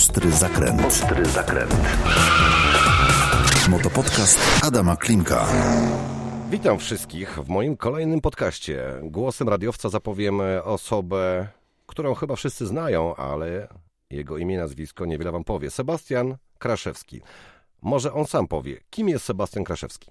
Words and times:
Ostry 0.00 0.30
zakręt. 0.30 0.80
Ostry 0.84 1.26
zakręt. 1.26 1.74
Motopodcast 3.68 4.64
Adama 4.64 4.96
Klimka. 4.96 5.46
Witam 6.50 6.78
wszystkich 6.78 7.38
w 7.38 7.48
moim 7.48 7.76
kolejnym 7.76 8.20
podcaście. 8.20 9.00
Głosem 9.02 9.48
radiowca 9.48 9.88
zapowiem 9.88 10.40
osobę, 10.64 11.48
którą 11.86 12.14
chyba 12.14 12.36
wszyscy 12.36 12.66
znają, 12.66 13.16
ale 13.16 13.68
jego 14.10 14.38
imię 14.38 14.54
i 14.54 14.58
nazwisko 14.58 15.06
niewiele 15.06 15.32
wam 15.32 15.44
powie. 15.44 15.70
Sebastian 15.70 16.36
Kraszewski. 16.58 17.20
Może 17.82 18.12
on 18.12 18.26
sam 18.26 18.48
powie, 18.48 18.80
kim 18.90 19.08
jest 19.08 19.24
Sebastian 19.24 19.64
Kraszewski? 19.64 20.10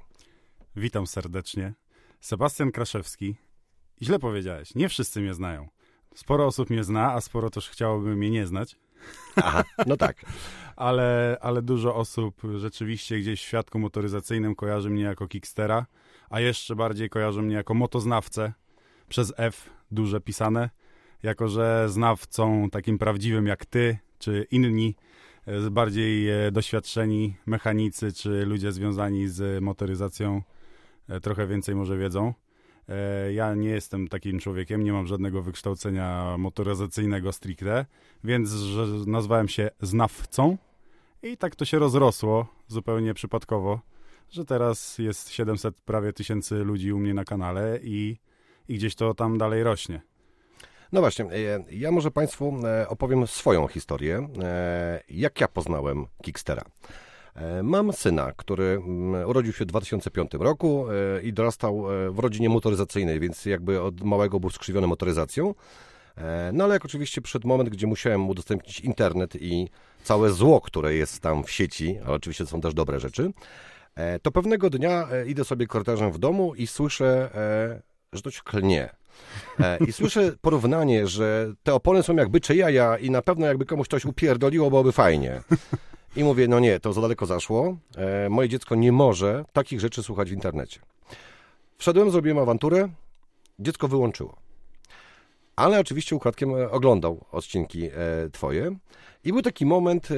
Witam 0.76 1.08
serdecznie. 1.08 1.74
Sebastian 2.22 2.72
Kraszewski. 2.72 3.36
Źle 4.02 4.20
powiedziałeś, 4.20 4.76
nie 4.76 4.90
wszyscy 4.90 5.22
mnie 5.22 5.34
znają. 5.34 5.68
Sporo 6.16 6.46
osób 6.46 6.70
mnie 6.70 6.84
zna, 6.84 7.14
a 7.14 7.22
sporo 7.22 7.50
też 7.50 7.70
chciałoby 7.70 8.16
mnie 8.16 8.30
nie 8.30 8.48
znać. 8.48 8.76
Aha, 9.36 9.64
no 9.88 9.98
tak. 9.98 10.26
ale, 10.76 11.38
ale 11.42 11.62
dużo 11.62 11.96
osób 11.96 12.42
rzeczywiście 12.58 13.20
gdzieś 13.20 13.42
w 13.42 13.48
świadku 13.48 13.80
motoryzacyjnym 13.80 14.56
kojarzy 14.56 14.90
mnie 14.90 15.04
jako 15.04 15.28
kickstera, 15.28 15.86
a 16.30 16.40
jeszcze 16.40 16.76
bardziej 16.76 17.10
kojarzy 17.10 17.42
mnie 17.42 17.56
jako 17.56 17.74
motoznawcę 17.74 18.54
przez 19.10 19.34
F, 19.38 19.70
duże 19.92 20.22
pisane, 20.22 20.70
jako 21.24 21.48
że 21.48 21.90
znawcą 21.90 22.70
takim 22.70 22.98
prawdziwym 22.98 23.48
jak 23.48 23.66
ty, 23.66 23.98
czy 24.20 24.48
inni, 24.52 24.96
e, 25.46 25.70
bardziej 25.70 26.30
e, 26.30 26.52
doświadczeni 26.52 27.36
mechanicy, 27.46 28.14
czy 28.14 28.46
ludzie 28.46 28.72
związani 28.72 29.28
z 29.28 29.64
motoryzacją 29.64 30.42
e, 31.10 31.20
trochę 31.20 31.48
więcej 31.48 31.76
może 31.76 31.98
wiedzą. 31.98 32.34
E, 32.90 33.34
ja 33.34 33.56
nie 33.56 33.70
jestem 33.70 34.08
takim 34.08 34.40
człowiekiem, 34.40 34.84
nie 34.84 34.94
mam 34.94 35.08
żadnego 35.08 35.42
wykształcenia 35.42 36.36
motoryzacyjnego 36.38 37.32
stricte, 37.32 37.86
więc 38.24 38.52
nazwałem 39.08 39.48
się 39.48 39.70
znawcą 39.82 40.58
i 41.24 41.38
tak 41.38 41.56
to 41.56 41.66
się 41.66 41.80
rozrosło 41.80 42.48
zupełnie 42.68 43.14
przypadkowo, 43.14 43.80
że 44.30 44.46
teraz 44.46 44.98
jest 44.98 45.30
700 45.30 45.82
prawie 45.82 46.14
tysięcy 46.14 46.56
ludzi 46.56 46.94
u 46.94 47.00
mnie 47.00 47.14
na 47.14 47.26
kanale 47.26 47.80
i, 47.84 48.18
i 48.68 48.76
gdzieś 48.76 48.96
to 48.96 49.14
tam 49.14 49.38
dalej 49.38 49.64
rośnie. 49.64 50.02
No 50.92 51.02
właśnie, 51.02 51.26
e, 51.26 51.64
ja 51.72 51.92
może 51.92 52.12
Państwu 52.12 52.60
e, 52.66 52.88
opowiem 52.88 53.28
swoją 53.28 53.68
historię, 53.68 54.28
jak 55.10 55.42
ja 55.42 55.48
poznałem 55.48 56.06
Kickstera. 56.24 56.64
E, 57.40 57.64
mam 57.64 57.94
syna, 57.94 58.32
który 58.36 58.64
mm, 58.64 59.30
urodził 59.30 59.54
się 59.54 59.66
w 59.66 59.68
2005 59.68 60.32
roku 60.40 60.86
e, 60.90 61.22
i 61.22 61.34
dorastał 61.34 61.86
e, 61.92 62.12
w 62.12 62.20
rodzinie 62.20 62.50
motoryzacyjnej, 62.50 63.20
więc 63.20 63.46
jakby 63.46 63.82
od 63.82 64.02
małego 64.04 64.40
był 64.40 64.50
skrzywiony 64.50 64.88
motoryzacją. 64.88 65.56
No 66.54 66.64
ale 66.64 66.74
jak 66.74 66.86
oczywiście 66.86 67.22
przed 67.22 67.46
moment, 67.46 67.70
gdzie 67.70 67.88
musiałem 67.88 68.22
mu 68.22 68.32
udostępnić 68.32 68.80
internet 68.80 69.36
i 69.36 69.68
całe 70.04 70.32
zło, 70.32 70.62
które 70.62 70.96
jest 70.96 71.20
tam 71.20 71.44
w 71.44 71.52
sieci, 71.52 72.00
ale 72.06 72.16
oczywiście 72.16 72.46
są 72.46 72.62
też 72.62 72.74
dobre 72.74 73.00
rzeczy, 73.00 73.32
to 74.22 74.32
pewnego 74.32 74.70
dnia 74.70 75.08
idę 75.28 75.46
sobie 75.46 75.68
korytarzem 75.68 76.12
w 76.12 76.18
domu 76.18 76.56
i 76.56 76.68
słyszę, 76.68 77.30
że 78.14 78.22
to 78.22 78.32
się 78.32 78.42
klnie. 78.46 78.90
I 79.88 79.92
słyszę 79.92 80.32
porównanie, 80.42 81.08
że 81.08 81.54
te 81.64 81.74
opony 81.74 82.04
są 82.04 82.16
jak 82.16 82.30
bycze 82.30 82.56
jaja 82.56 82.98
i 82.98 83.12
na 83.12 83.22
pewno 83.22 83.46
jakby 83.46 83.66
komuś 83.66 83.88
coś 83.88 84.06
upierdoliło, 84.06 84.70
byłoby 84.70 84.92
fajnie. 84.92 85.42
I 86.16 86.24
mówię, 86.24 86.48
no 86.48 86.60
nie, 86.60 86.80
to 86.80 86.94
za 86.94 87.02
daleko 87.02 87.26
zaszło. 87.26 87.78
E, 87.98 88.30
moje 88.30 88.50
dziecko 88.50 88.76
nie 88.76 88.92
może 88.92 89.46
takich 89.54 89.80
rzeczy 89.80 90.04
słuchać 90.04 90.30
w 90.30 90.34
internecie. 90.34 90.80
Wszedłem, 91.78 92.12
zrobiłem 92.12 92.38
awanturę, 92.38 92.90
dziecko 93.60 93.88
wyłączyło. 93.88 94.36
Ale 95.56 95.80
oczywiście 95.80 96.16
ukradkiem 96.16 96.56
e, 96.56 96.72
oglądał 96.72 97.26
odcinki 97.32 97.86
e, 97.86 97.92
twoje. 98.32 98.76
I 99.24 99.34
był 99.34 99.42
taki 99.42 99.66
moment, 99.66 100.12
e, 100.12 100.16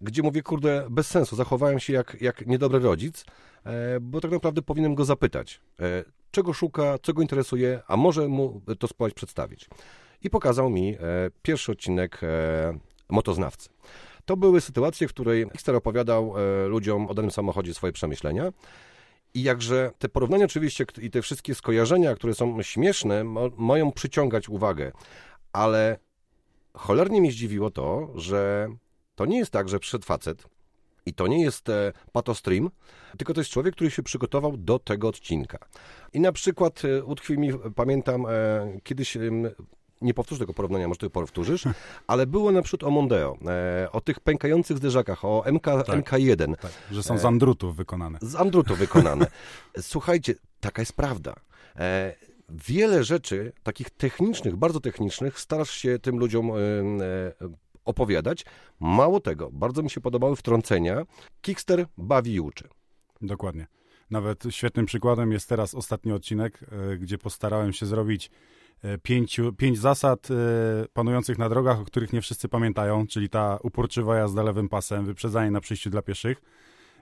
gdzie 0.00 0.22
mówię, 0.22 0.42
kurde, 0.42 0.86
bez 0.90 1.06
sensu, 1.06 1.36
zachowałem 1.36 1.80
się 1.80 1.92
jak, 1.92 2.16
jak 2.20 2.46
niedobry 2.46 2.78
rodzic, 2.78 3.24
e, 3.64 4.00
bo 4.00 4.20
tak 4.20 4.30
naprawdę 4.30 4.62
powinienem 4.62 4.94
go 4.94 5.04
zapytać, 5.04 5.60
e, 5.80 6.04
czego 6.30 6.52
szuka, 6.52 6.98
co 7.02 7.12
go 7.12 7.22
interesuje, 7.22 7.80
a 7.88 7.96
może 7.96 8.28
mu 8.28 8.60
to 8.78 8.88
spróbować 8.88 9.14
przedstawić. 9.14 9.68
I 10.22 10.30
pokazał 10.30 10.70
mi 10.70 10.96
pierwszy 11.42 11.72
odcinek 11.72 12.20
Motoznawcy. 13.08 13.68
To 14.26 14.36
były 14.36 14.60
sytuacje, 14.60 15.08
w 15.08 15.10
której 15.10 15.50
Kickstar 15.50 15.74
opowiadał 15.74 16.34
e, 16.38 16.66
ludziom 16.68 17.06
o 17.06 17.14
danym 17.14 17.30
samochodzie 17.30 17.74
swoje 17.74 17.92
przemyślenia. 17.92 18.52
I 19.34 19.42
jakże 19.42 19.90
te 19.98 20.08
porównania 20.08 20.44
oczywiście 20.44 20.84
i 21.02 21.10
te 21.10 21.22
wszystkie 21.22 21.54
skojarzenia, 21.54 22.14
które 22.14 22.34
są 22.34 22.62
śmieszne, 22.62 23.24
mają 23.56 23.92
przyciągać 23.92 24.48
uwagę. 24.48 24.92
Ale 25.52 25.98
cholernie 26.74 27.20
mi 27.20 27.30
zdziwiło 27.30 27.70
to, 27.70 28.12
że 28.14 28.68
to 29.14 29.26
nie 29.26 29.38
jest 29.38 29.50
tak, 29.50 29.68
że 29.68 29.78
przyszedł 29.78 30.04
facet 30.04 30.48
i 31.06 31.14
to 31.14 31.26
nie 31.26 31.42
jest 31.42 31.68
e, 31.68 31.92
patostream, 32.12 32.70
tylko 33.18 33.34
to 33.34 33.40
jest 33.40 33.50
człowiek, 33.50 33.74
który 33.74 33.90
się 33.90 34.02
przygotował 34.02 34.56
do 34.56 34.78
tego 34.78 35.08
odcinka. 35.08 35.58
I 36.12 36.20
na 36.20 36.32
przykład 36.32 36.84
e, 36.84 37.04
utkwi 37.04 37.38
mi, 37.38 37.50
pamiętam, 37.74 38.26
kiedyś 38.82 39.16
nie 40.00 40.14
powtórzę 40.14 40.38
tego 40.38 40.54
porównania, 40.54 40.88
może 40.88 40.98
ty 40.98 41.10
powtórzysz, 41.10 41.64
ale 42.06 42.26
było 42.26 42.52
na 42.52 42.62
przykład 42.62 42.88
o 42.88 42.90
Mondeo, 42.90 43.38
e, 43.46 43.92
o 43.92 44.00
tych 44.00 44.20
pękających 44.20 44.76
zderzakach, 44.76 45.24
o 45.24 45.44
MK, 45.52 45.64
tak, 45.64 45.86
MK1. 45.86 46.56
Tak, 46.56 46.72
że 46.90 47.02
są 47.02 47.18
z 47.18 47.24
andrutów 47.24 47.76
wykonane. 47.76 48.18
Z 48.22 48.34
andrutów 48.34 48.78
wykonane. 48.78 49.26
Słuchajcie, 49.80 50.34
taka 50.60 50.82
jest 50.82 50.92
prawda. 50.92 51.34
E, 51.76 52.14
wiele 52.48 53.04
rzeczy, 53.04 53.52
takich 53.62 53.90
technicznych, 53.90 54.56
bardzo 54.56 54.80
technicznych, 54.80 55.40
starasz 55.40 55.70
się 55.70 55.98
tym 55.98 56.18
ludziom 56.18 56.50
e, 56.50 56.54
opowiadać. 57.84 58.44
Mało 58.80 59.20
tego, 59.20 59.50
bardzo 59.52 59.82
mi 59.82 59.90
się 59.90 60.00
podobały 60.00 60.36
wtrącenia. 60.36 61.06
Kickster 61.40 61.86
bawi 61.98 62.34
i 62.34 62.40
uczy. 62.40 62.68
Dokładnie. 63.22 63.66
Nawet 64.10 64.44
świetnym 64.50 64.86
przykładem 64.86 65.32
jest 65.32 65.48
teraz 65.48 65.74
ostatni 65.74 66.12
odcinek, 66.12 66.60
gdzie 66.98 67.18
postarałem 67.18 67.72
się 67.72 67.86
zrobić 67.86 68.30
E, 68.30 68.32
pięciu, 69.02 69.52
pięć 69.52 69.78
zasad 69.78 70.28
e, 70.30 70.34
panujących 70.92 71.38
na 71.38 71.48
drogach, 71.48 71.80
o 71.80 71.84
których 71.84 72.12
nie 72.12 72.20
wszyscy 72.20 72.48
pamiętają, 72.48 73.06
czyli 73.06 73.28
ta 73.28 73.58
uporczywa 73.62 74.16
jazda 74.16 74.42
lewym 74.42 74.68
pasem, 74.68 75.04
wyprzedzanie 75.04 75.50
na 75.50 75.60
przyjściu 75.60 75.90
dla 75.90 76.02
pieszych. 76.02 76.42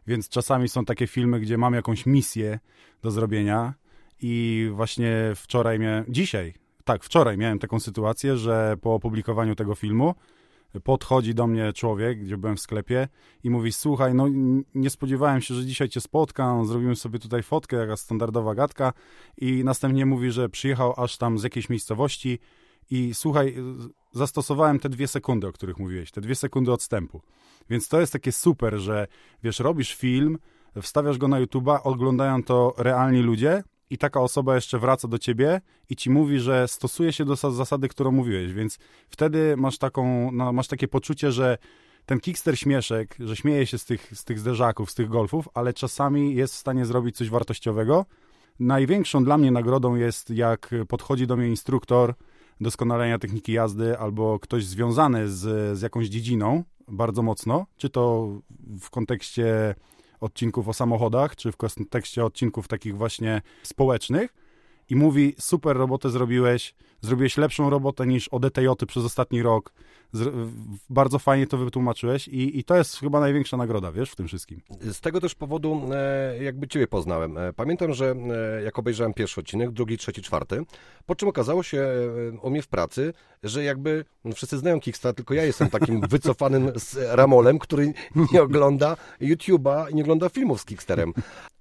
Więc 0.06 0.28
czasami 0.28 0.68
są 0.68 0.84
takie 0.84 1.06
filmy, 1.06 1.40
gdzie 1.40 1.58
mam 1.58 1.74
jakąś 1.74 2.06
misję 2.06 2.58
do 3.02 3.10
zrobienia 3.10 3.74
i 4.22 4.68
właśnie 4.72 5.32
wczoraj 5.36 5.78
miałem, 5.78 6.04
dzisiaj, 6.08 6.54
tak, 6.84 7.04
wczoraj 7.04 7.38
miałem 7.38 7.58
taką 7.58 7.80
sytuację, 7.80 8.36
że 8.36 8.76
po 8.80 8.94
opublikowaniu 8.94 9.54
tego 9.54 9.74
filmu 9.74 10.14
podchodzi 10.80 11.34
do 11.34 11.46
mnie 11.46 11.72
człowiek, 11.72 12.24
gdzie 12.24 12.36
byłem 12.36 12.56
w 12.56 12.60
sklepie 12.60 13.08
i 13.44 13.50
mówi, 13.50 13.72
słuchaj, 13.72 14.14
no 14.14 14.26
nie 14.74 14.90
spodziewałem 14.90 15.40
się, 15.40 15.54
że 15.54 15.64
dzisiaj 15.66 15.88
cię 15.88 16.00
spotkam, 16.00 16.66
zrobimy 16.66 16.96
sobie 16.96 17.18
tutaj 17.18 17.42
fotkę, 17.42 17.76
jaka 17.76 17.96
standardowa 17.96 18.54
gadka 18.54 18.92
i 19.38 19.64
następnie 19.64 20.06
mówi, 20.06 20.30
że 20.30 20.48
przyjechał 20.48 20.94
aż 20.96 21.18
tam 21.18 21.38
z 21.38 21.42
jakiejś 21.42 21.68
miejscowości 21.68 22.38
i 22.90 23.14
słuchaj, 23.14 23.56
zastosowałem 24.12 24.78
te 24.78 24.88
dwie 24.88 25.08
sekundy, 25.08 25.46
o 25.46 25.52
których 25.52 25.78
mówiłeś, 25.78 26.10
te 26.10 26.20
dwie 26.20 26.34
sekundy 26.34 26.72
odstępu. 26.72 27.22
Więc 27.70 27.88
to 27.88 28.00
jest 28.00 28.12
takie 28.12 28.32
super, 28.32 28.78
że 28.78 29.06
wiesz, 29.42 29.60
robisz 29.60 29.94
film, 29.94 30.38
wstawiasz 30.82 31.18
go 31.18 31.28
na 31.28 31.40
YouTube'a, 31.40 31.78
oglądają 31.82 32.42
to 32.42 32.74
realni 32.78 33.20
ludzie 33.22 33.62
i 33.94 33.98
taka 33.98 34.20
osoba 34.20 34.54
jeszcze 34.54 34.78
wraca 34.78 35.08
do 35.08 35.18
ciebie 35.18 35.60
i 35.90 35.96
ci 35.96 36.10
mówi, 36.10 36.38
że 36.38 36.68
stosuje 36.68 37.12
się 37.12 37.24
do 37.24 37.36
zasady, 37.36 37.88
którą 37.88 38.10
mówiłeś, 38.12 38.52
więc 38.52 38.78
wtedy 39.08 39.56
masz 39.56 39.78
taką, 39.78 40.32
no, 40.32 40.52
masz 40.52 40.68
takie 40.68 40.88
poczucie, 40.88 41.32
że 41.32 41.58
ten 42.06 42.20
kickster 42.20 42.58
śmieszek, 42.58 43.16
że 43.20 43.36
śmieje 43.36 43.66
się 43.66 43.78
z 43.78 43.84
tych, 43.84 44.16
z 44.16 44.24
tych 44.24 44.38
zderzaków, 44.38 44.90
z 44.90 44.94
tych 44.94 45.08
golfów, 45.08 45.48
ale 45.54 45.72
czasami 45.72 46.34
jest 46.34 46.54
w 46.54 46.56
stanie 46.56 46.86
zrobić 46.86 47.16
coś 47.16 47.30
wartościowego. 47.30 48.06
Największą 48.60 49.24
dla 49.24 49.38
mnie 49.38 49.50
nagrodą 49.50 49.94
jest, 49.94 50.30
jak 50.30 50.70
podchodzi 50.88 51.26
do 51.26 51.36
mnie 51.36 51.48
instruktor 51.48 52.14
doskonalenia 52.60 53.18
techniki 53.18 53.52
jazdy 53.52 53.98
albo 53.98 54.38
ktoś 54.38 54.64
związany 54.64 55.28
z, 55.28 55.78
z 55.78 55.82
jakąś 55.82 56.06
dziedziną 56.06 56.64
bardzo 56.88 57.22
mocno, 57.22 57.66
czy 57.76 57.90
to 57.90 58.28
w 58.80 58.90
kontekście 58.90 59.74
odcinków 60.24 60.68
o 60.68 60.72
samochodach, 60.72 61.36
czy 61.36 61.52
w 61.52 61.56
kontekście 61.56 62.24
odcinków 62.24 62.68
takich 62.68 62.96
właśnie 62.96 63.42
społecznych. 63.62 64.34
I 64.90 64.96
mówi, 64.96 65.34
super 65.38 65.76
robotę 65.76 66.10
zrobiłeś, 66.10 66.74
zrobiłeś 67.00 67.36
lepszą 67.36 67.70
robotę 67.70 68.06
niż 68.06 68.28
ODTJ 68.28 68.66
przez 68.86 69.04
ostatni 69.04 69.42
rok, 69.42 69.72
bardzo 70.90 71.18
fajnie 71.18 71.46
to 71.46 71.58
wytłumaczyłeś 71.58 72.28
i, 72.28 72.58
i 72.58 72.64
to 72.64 72.76
jest 72.76 72.96
chyba 72.96 73.20
największa 73.20 73.56
nagroda, 73.56 73.92
wiesz, 73.92 74.10
w 74.10 74.16
tym 74.16 74.28
wszystkim. 74.28 74.60
Z 74.80 75.00
tego 75.00 75.20
też 75.20 75.34
powodu 75.34 75.80
e, 75.92 76.42
jakby 76.42 76.68
ciebie 76.68 76.86
poznałem. 76.86 77.38
E, 77.38 77.52
pamiętam, 77.52 77.94
że 77.94 78.14
e, 78.58 78.62
jak 78.62 78.78
obejrzałem 78.78 79.14
pierwszy 79.14 79.40
odcinek, 79.40 79.70
drugi, 79.70 79.98
trzeci, 79.98 80.22
czwarty, 80.22 80.62
po 81.06 81.14
czym 81.14 81.28
okazało 81.28 81.62
się 81.62 81.88
u 82.42 82.50
mnie 82.50 82.62
w 82.62 82.68
pracy, 82.68 83.12
że 83.42 83.64
jakby 83.64 84.04
no 84.24 84.34
wszyscy 84.34 84.58
znają 84.58 84.80
Kickstarter, 84.80 85.16
tylko 85.16 85.34
ja 85.34 85.44
jestem 85.44 85.70
takim 85.70 86.00
wycofanym 86.08 86.72
z 86.76 86.96
Ramolem, 87.10 87.58
który 87.58 87.92
nie 88.32 88.42
ogląda 88.42 88.96
YouTube'a 89.20 89.90
i 89.90 89.94
nie 89.94 90.02
ogląda 90.02 90.28
filmów 90.28 90.60
z 90.60 90.64
Kickstarem. 90.64 91.12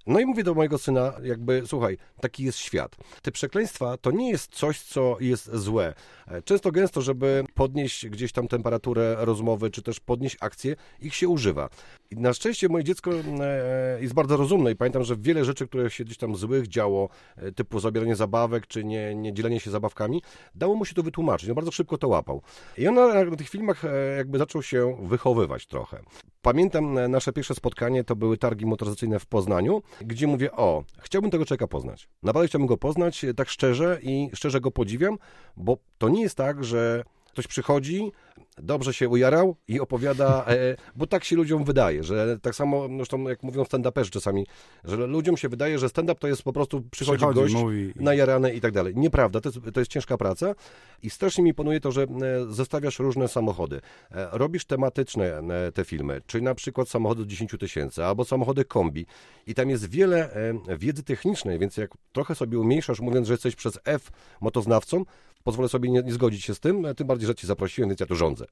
No 0.06 0.20
i 0.20 0.26
mówię 0.26 0.44
do 0.44 0.54
mojego 0.54 0.78
syna, 0.78 1.12
jakby, 1.22 1.62
słuchaj, 1.66 1.98
taki 2.20 2.44
jest 2.44 2.58
świat. 2.58 2.96
Te 3.22 3.32
przekleństwa 3.32 3.96
to 3.96 4.10
nie 4.10 4.30
jest 4.30 4.54
coś, 4.54 4.80
co 4.80 5.16
jest 5.20 5.34
jest 5.34 5.64
złe. 5.64 5.94
E, 6.28 6.42
Często 6.42 6.72
gęsto, 6.72 7.02
żeby 7.02 7.44
podnieść 7.54 8.08
gdzieś 8.08 8.32
tam 8.32 8.43
temperaturę 8.48 9.16
rozmowy, 9.18 9.70
czy 9.70 9.82
też 9.82 10.00
podnieść 10.00 10.36
akcję, 10.40 10.76
ich 11.00 11.14
się 11.14 11.28
używa. 11.28 11.68
I 12.10 12.16
na 12.16 12.32
szczęście 12.32 12.68
moje 12.68 12.84
dziecko 12.84 13.10
e, 13.40 13.98
jest 14.00 14.14
bardzo 14.14 14.36
rozumne 14.36 14.72
i 14.72 14.76
pamiętam, 14.76 15.04
że 15.04 15.16
wiele 15.16 15.44
rzeczy, 15.44 15.66
które 15.66 15.90
się 15.90 16.04
gdzieś 16.04 16.18
tam 16.18 16.36
złych 16.36 16.68
działo, 16.68 17.08
e, 17.36 17.52
typu 17.52 17.80
zabieranie 17.80 18.16
zabawek, 18.16 18.66
czy 18.66 18.84
nie, 18.84 19.14
nie 19.14 19.32
dzielenie 19.32 19.60
się 19.60 19.70
zabawkami, 19.70 20.22
dało 20.54 20.74
mu 20.74 20.84
się 20.84 20.94
to 20.94 21.02
wytłumaczyć. 21.02 21.48
On 21.48 21.54
bardzo 21.54 21.70
szybko 21.70 21.98
to 21.98 22.08
łapał. 22.08 22.42
I 22.78 22.88
on 22.88 22.94
na, 22.94 23.36
tych 23.36 23.48
filmach 23.48 23.84
e, 23.84 24.16
jakby 24.16 24.38
zaczął 24.38 24.62
się 24.62 24.96
wychowywać 25.02 25.66
trochę. 25.66 26.02
Pamiętam 26.42 26.98
e, 26.98 27.08
nasze 27.08 27.32
pierwsze 27.32 27.54
spotkanie, 27.54 28.04
to 28.04 28.16
były 28.16 28.38
targi 28.38 28.66
motoryzacyjne 28.66 29.18
w 29.18 29.26
Poznaniu, 29.26 29.82
gdzie 30.00 30.26
mówię, 30.26 30.52
o, 30.52 30.84
chciałbym 30.98 31.30
tego 31.30 31.44
człowieka 31.44 31.68
poznać. 31.68 32.08
Naprawdę 32.22 32.48
chciałbym 32.48 32.66
go 32.66 32.76
poznać 32.76 33.24
e, 33.24 33.34
tak 33.34 33.48
szczerze 33.48 33.98
i 34.02 34.30
szczerze 34.34 34.60
go 34.60 34.70
podziwiam, 34.70 35.18
bo 35.56 35.78
to 35.98 36.08
nie 36.08 36.22
jest 36.22 36.36
tak, 36.36 36.64
że 36.64 37.04
ktoś 37.34 37.46
przychodzi, 37.46 38.12
dobrze 38.58 38.94
się 38.94 39.08
ujarał 39.08 39.56
i 39.68 39.80
opowiada, 39.80 40.44
e, 40.46 40.76
bo 40.96 41.06
tak 41.06 41.24
się 41.24 41.36
ludziom 41.36 41.64
wydaje, 41.64 42.04
że 42.04 42.38
tak 42.42 42.54
samo, 42.54 42.88
zresztą 42.96 43.28
jak 43.28 43.42
mówią 43.42 43.62
stand-uperzy 43.62 44.10
czasami, 44.10 44.46
że 44.84 44.96
ludziom 44.96 45.36
się 45.36 45.48
wydaje, 45.48 45.78
że 45.78 45.88
stand-up 45.88 46.20
to 46.20 46.28
jest 46.28 46.42
po 46.42 46.52
prostu 46.52 46.82
przychodzi, 46.90 47.18
Przychodzi, 47.18 47.40
gość, 47.40 47.54
mówi. 47.54 47.92
najarany 47.96 48.54
i 48.54 48.60
tak 48.60 48.72
dalej. 48.72 48.94
Nieprawda, 48.96 49.40
to 49.40 49.48
jest, 49.48 49.60
to 49.74 49.80
jest 49.80 49.90
ciężka 49.90 50.16
praca 50.16 50.54
i 51.02 51.10
strasznie 51.10 51.44
mi 51.44 51.50
imponuje 51.50 51.80
to, 51.80 51.92
że 51.92 52.02
e, 52.02 52.06
zestawiasz 52.48 52.98
różne 52.98 53.28
samochody. 53.28 53.80
E, 54.10 54.28
Robisz 54.32 54.64
tematyczne 54.64 55.42
te 55.74 55.84
filmy, 55.84 56.20
czyli 56.26 56.44
na 56.44 56.54
przykład 56.54 56.88
samochody 56.88 57.20
do 57.22 57.26
10 57.26 57.54
tysięcy 57.60 58.04
albo 58.04 58.24
samochody 58.24 58.64
kombi 58.64 59.06
i 59.46 59.54
tam 59.54 59.70
jest 59.70 59.90
wiele 59.90 60.30
wiedzy 60.78 61.02
technicznej, 61.02 61.58
więc 61.58 61.76
jak 61.76 61.90
trochę 62.12 62.34
sobie 62.34 62.58
umniejszasz, 62.58 63.00
mówiąc, 63.00 63.26
że 63.26 63.34
jesteś 63.34 63.56
przez 63.56 63.78
F 63.84 64.10
motoznawcą, 64.40 65.04
pozwolę 65.44 65.68
sobie 65.68 65.90
nie, 65.90 66.02
nie 66.02 66.12
zgodzić 66.12 66.44
się 66.44 66.54
z 66.54 66.60
tym, 66.60 66.86
tym 66.96 67.06
bardziej, 67.06 67.26
że 67.26 67.34
ci 67.34 67.46
zaprosiłem, 67.46 67.88
więc 67.90 68.00
ja 68.00 68.06
tu 68.06 68.16
rządzę. 68.16 68.44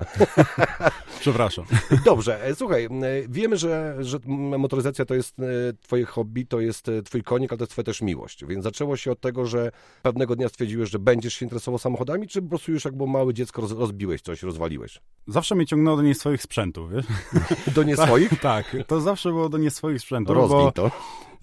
Przepraszam. 1.20 1.64
Dobrze, 2.04 2.44
e, 2.44 2.54
słuchaj, 2.54 2.84
e, 2.84 2.88
wiemy, 3.28 3.56
że, 3.56 3.96
że 4.00 4.18
motoryzacja 4.26 5.04
to 5.04 5.14
jest 5.14 5.38
e, 5.38 5.42
twoje 5.80 6.04
hobby, 6.04 6.46
to 6.46 6.60
jest 6.60 6.90
twój 7.04 7.22
konik, 7.22 7.52
ale 7.52 7.58
to 7.58 7.62
jest 7.62 7.72
twoja 7.72 7.84
też 7.84 8.02
miłość. 8.02 8.44
Więc 8.46 8.64
zaczęło 8.64 8.96
się 8.96 9.12
od 9.12 9.20
tego, 9.20 9.46
że 9.46 9.70
pewnego 10.02 10.36
dnia 10.36 10.48
stwierdziłeś, 10.48 10.90
że 10.90 10.98
będziesz 10.98 11.34
się 11.34 11.46
interesował 11.46 11.78
samochodami, 11.78 12.28
czy 12.28 12.42
po 12.42 12.48
prostu 12.48 12.72
już 12.72 12.84
jak 12.84 12.96
było 12.96 13.06
małe 13.06 13.34
dziecko 13.34 13.62
roz, 13.62 13.72
rozbiłeś 13.72 14.22
coś, 14.22 14.42
rozwaliłeś? 14.42 15.00
Zawsze 15.26 15.54
mnie 15.54 15.66
ciągnęło 15.66 15.96
do 15.96 16.02
nie 16.02 16.14
swoich 16.14 16.42
sprzętów, 16.42 16.92
wiesz? 16.92 17.06
Do 17.74 17.82
nie 17.82 17.96
swoich? 17.96 18.40
Tak, 18.40 18.76
to 18.86 19.00
zawsze 19.00 19.28
było 19.28 19.48
do 19.48 19.58
nie 19.58 19.70
swoich 19.70 20.00
sprzętów, 20.00 20.36
Rozwij 20.36 20.58
bo 20.58 20.72
to. 20.72 20.90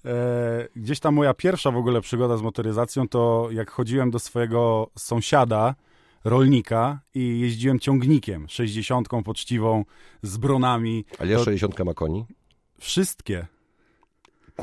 E, 0.04 0.68
gdzieś 0.76 1.00
tam 1.00 1.14
moja 1.14 1.34
pierwsza 1.34 1.70
w 1.70 1.76
ogóle 1.76 2.00
przygoda 2.00 2.36
z 2.36 2.42
motoryzacją, 2.42 3.08
to 3.08 3.48
jak 3.52 3.70
chodziłem 3.70 4.10
do 4.10 4.18
swojego 4.18 4.90
sąsiada, 4.98 5.74
rolnika 6.24 7.00
i 7.14 7.40
jeździłem 7.40 7.78
ciągnikiem, 7.80 8.48
60 8.48 9.08
poczciwą, 9.24 9.84
z 10.22 10.36
bronami, 10.36 11.04
Ale 11.18 11.30
ja 11.32 11.38
To- 11.38 11.44
60 11.44 11.84
ma 11.84 11.94
koni. 11.94 12.24
wszystkie. 12.78 13.46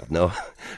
No. 0.09 0.31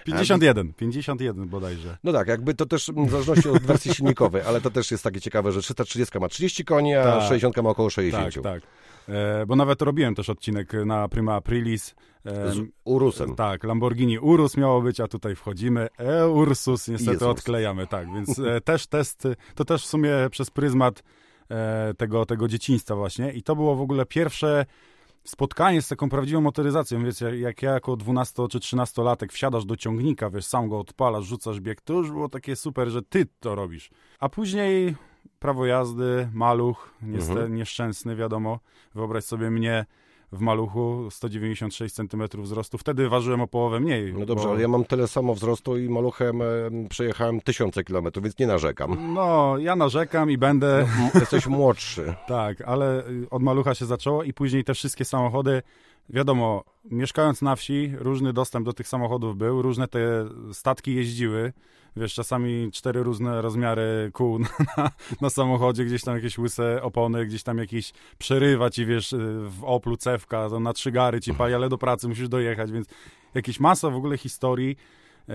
51, 0.06 0.73
51 0.73 1.47
bodajże. 1.47 1.97
no 2.03 2.13
tak, 2.13 2.27
jakby 2.27 2.53
to 2.53 2.65
też 2.65 2.91
w 2.95 3.09
zależności 3.09 3.50
od 3.50 3.63
wersji 3.63 3.94
silnikowej, 3.94 4.41
ale 4.41 4.61
to 4.61 4.71
też 4.71 4.91
jest 4.91 5.03
takie 5.03 5.21
ciekawe, 5.21 5.51
że 5.51 5.61
330 5.61 6.19
ma 6.19 6.27
30 6.29 6.65
koni, 6.65 6.95
a 6.95 7.03
Tak. 7.03 7.23
60 7.29 7.57
ma 7.63 7.69
około 7.69 7.89
60. 7.89 8.33
Tak, 8.33 8.44
tak. 8.44 8.61
E, 9.09 9.45
bo 9.45 9.56
nawet 9.56 9.81
robiłem 9.81 10.15
też 10.15 10.29
odcinek 10.29 10.73
na 10.85 11.07
Prima 11.07 11.35
Aprilis. 11.35 11.95
Z 12.25 12.59
Urusem. 12.83 13.35
Tak, 13.35 13.63
Lamborghini 13.63 14.19
Urus 14.19 14.57
miało 14.57 14.81
być, 14.81 15.00
a 15.00 15.07
tutaj 15.07 15.35
wchodzimy. 15.35 15.88
E, 15.97 16.27
Ursus 16.27 16.88
niestety 16.88 17.11
Jezus. 17.11 17.27
odklejamy, 17.27 17.88
tak, 17.88 18.13
więc 18.13 18.39
e, 18.39 18.61
też 18.71 18.88
test, 18.88 19.27
to 19.56 19.65
też 19.65 19.83
w 19.83 19.88
sumie 19.88 20.11
przez 20.31 20.50
pryzmat 20.50 21.03
e, 21.50 21.94
tego, 21.97 22.25
tego 22.25 22.47
dzieciństwa 22.47 22.95
właśnie 22.95 23.31
i 23.31 23.44
to 23.44 23.56
było 23.56 23.75
w 23.75 23.81
ogóle 23.81 24.06
pierwsze 24.06 24.65
spotkanie 25.23 25.81
z 25.81 25.88
taką 25.88 26.09
prawdziwą 26.09 26.41
motoryzacją, 26.41 27.03
wiesz, 27.03 27.21
jak, 27.21 27.33
jak 27.33 27.61
ja 27.61 27.73
jako 27.73 27.95
12 27.95 28.47
czy 28.47 28.59
13 28.59 29.01
latek 29.01 29.33
wsiadasz 29.33 29.65
do 29.65 29.75
ciągnika, 29.75 30.29
wiesz, 30.29 30.45
sam 30.45 30.69
go 30.69 30.79
odpalasz, 30.79 31.25
rzucasz 31.25 31.59
bieg, 31.59 31.81
to 31.81 31.94
już 31.94 32.11
było 32.11 32.29
takie 32.29 32.56
super, 32.56 32.89
że 32.89 33.01
ty 33.01 33.25
to 33.39 33.56
robisz. 33.56 33.89
A 34.19 34.29
później 34.29 34.95
prawo 35.39 35.65
jazdy, 35.65 36.30
maluch, 36.33 36.89
niestety 37.01 37.31
Mhm. 37.39 37.56
nieszczęsny, 37.56 38.15
wiadomo. 38.15 38.59
Wyobraź 38.95 39.24
sobie 39.24 39.51
mnie 39.51 39.86
w 40.31 40.39
maluchu, 40.39 41.07
196 41.12 41.95
cm 41.95 42.24
wzrostu. 42.41 42.77
Wtedy 42.77 43.09
ważyłem 43.09 43.41
o 43.41 43.47
połowę 43.47 43.80
mniej. 43.80 44.13
No 44.13 44.25
dobrze, 44.25 44.45
bo- 44.45 44.51
ale 44.51 44.62
ja 44.62 44.68
mam 44.68 44.86
tyle 44.86 45.07
samo 45.07 45.33
wzrostu 45.36 45.77
i 45.77 45.89
maluchem 45.89 46.41
przejechałem 46.89 47.41
tysiące 47.41 47.83
kilometrów, 47.83 48.24
więc 48.24 48.39
nie 48.39 48.47
narzekam. 48.47 49.13
No, 49.13 49.56
ja 49.57 49.75
narzekam 49.75 50.31
i 50.31 50.38
będę, 50.38 50.80
M- 50.80 50.88
Jesteś 51.19 51.47
młodszy. 51.57 52.13
tak, 52.27 52.62
ale 52.62 53.07
y, 53.07 53.27
od 53.30 53.44
malucha 53.44 53.75
się 53.75 53.85
zaczęło 53.85 54.24
i 54.24 54.33
później 54.33 54.63
te 54.63 54.74
wszystkie 54.74 55.06
samochody, 55.06 55.62
wiadomo, 56.09 56.63
mieszkając 56.92 57.42
na 57.42 57.56
wsi, 57.56 57.94
różny 57.97 58.33
dostęp 58.33 58.65
do 58.65 58.74
tych 58.74 58.88
samochodów 58.88 59.38
był, 59.38 59.62
różne 59.62 59.88
te 59.88 60.00
statki 60.53 60.95
jeździły, 60.95 61.53
wiesz, 61.95 62.13
czasami 62.13 62.71
cztery 62.71 63.03
różne 63.03 63.41
rozmiary 63.41 64.09
kół 64.13 64.39
na, 64.77 64.91
na 65.21 65.30
samochodzie, 65.30 65.86
gdzieś 65.86 66.03
tam 66.03 66.15
jakieś 66.15 66.38
łyse 66.38 66.81
opony, 66.83 67.25
gdzieś 67.25 67.44
tam 67.44 67.57
jakieś 67.57 67.94
przerywa 68.18 68.69
ci, 68.69 68.86
wiesz, 68.86 69.13
y, 69.13 69.18
w 69.50 69.63
Oplu 69.63 69.97
cewka, 69.97 70.50
na 70.59 70.74
trzy 70.74 70.91
gary 70.91 71.21
ci 71.21 71.33
pali, 71.33 71.53
ale 71.53 71.69
do 71.69 71.77
pracy 71.77 72.07
musisz 72.07 72.30
dojechać, 72.30 72.71
więc 72.71 72.88
jakieś 73.33 73.59
masa 73.59 73.89
w 73.89 73.95
ogóle 73.95 74.18
historii. 74.18 74.75
E, 75.30 75.33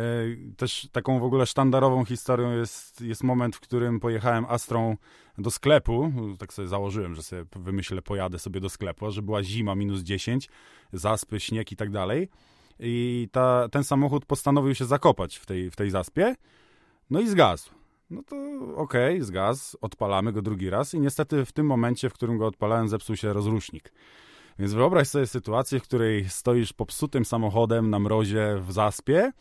Też 0.57 0.89
taką 0.93 1.19
w 1.19 1.25
ogóle 1.25 1.47
sztandarową 1.47 2.05
historią 2.05 2.53
jest, 2.53 3.01
jest 3.01 3.25
moment, 3.25 3.57
w 3.57 3.61
którym 3.61 4.01
pojechałem 4.01 4.45
Astrą 4.49 4.97
do 5.39 5.51
sklepu. 5.51 6.13
Tak 6.39 6.53
sobie 6.53 6.69
założyłem, 6.69 7.15
że 7.15 7.23
sobie 7.23 7.45
wymyślę, 7.57 8.03
pojadę 8.03 8.39
sobie 8.39 8.61
do 8.61 8.69
sklepu, 8.69 9.11
że 9.11 9.23
była 9.23 9.43
zima, 9.43 9.75
minus 9.75 10.01
10, 10.01 10.49
zaspy, 10.93 11.41
śnieg 11.41 11.73
i 11.73 11.77
tak 11.77 11.91
dalej. 11.91 12.29
I 12.81 13.29
ta, 13.33 13.69
ten 13.69 13.85
samochód 13.85 14.27
postanowił 14.27 14.75
się 14.75 14.85
zakopać 14.85 15.37
w 15.37 15.47
tej, 15.47 15.71
w 15.71 15.77
tej 15.77 15.91
zaspie, 15.91 16.35
no 17.11 17.21
i 17.21 17.29
zgasł. 17.29 17.71
No 18.11 18.23
to 18.23 18.37
okej, 18.77 19.23
zgasł, 19.23 19.79
odpalamy 19.81 20.33
go 20.33 20.43
drugi 20.43 20.71
raz 20.71 20.95
i 20.95 21.01
niestety 21.01 21.45
w 21.45 21.53
tym 21.53 21.67
momencie, 21.67 22.11
w 22.11 22.13
którym 22.13 22.39
go 22.39 22.47
odpalałem, 22.47 22.89
zepsuł 22.89 23.17
się 23.17 23.33
rozrusznik. 23.33 23.93
Więc 24.59 24.73
wyobraź 24.73 25.09
sobie 25.09 25.27
sytuację, 25.27 25.81
w 25.81 25.83
której 25.83 26.29
stoisz 26.29 26.73
popsutym 26.73 27.25
samochodem 27.25 27.91
na 27.91 27.99
mrozie 27.99 28.63
w 28.67 28.73
zaspie 28.73 29.33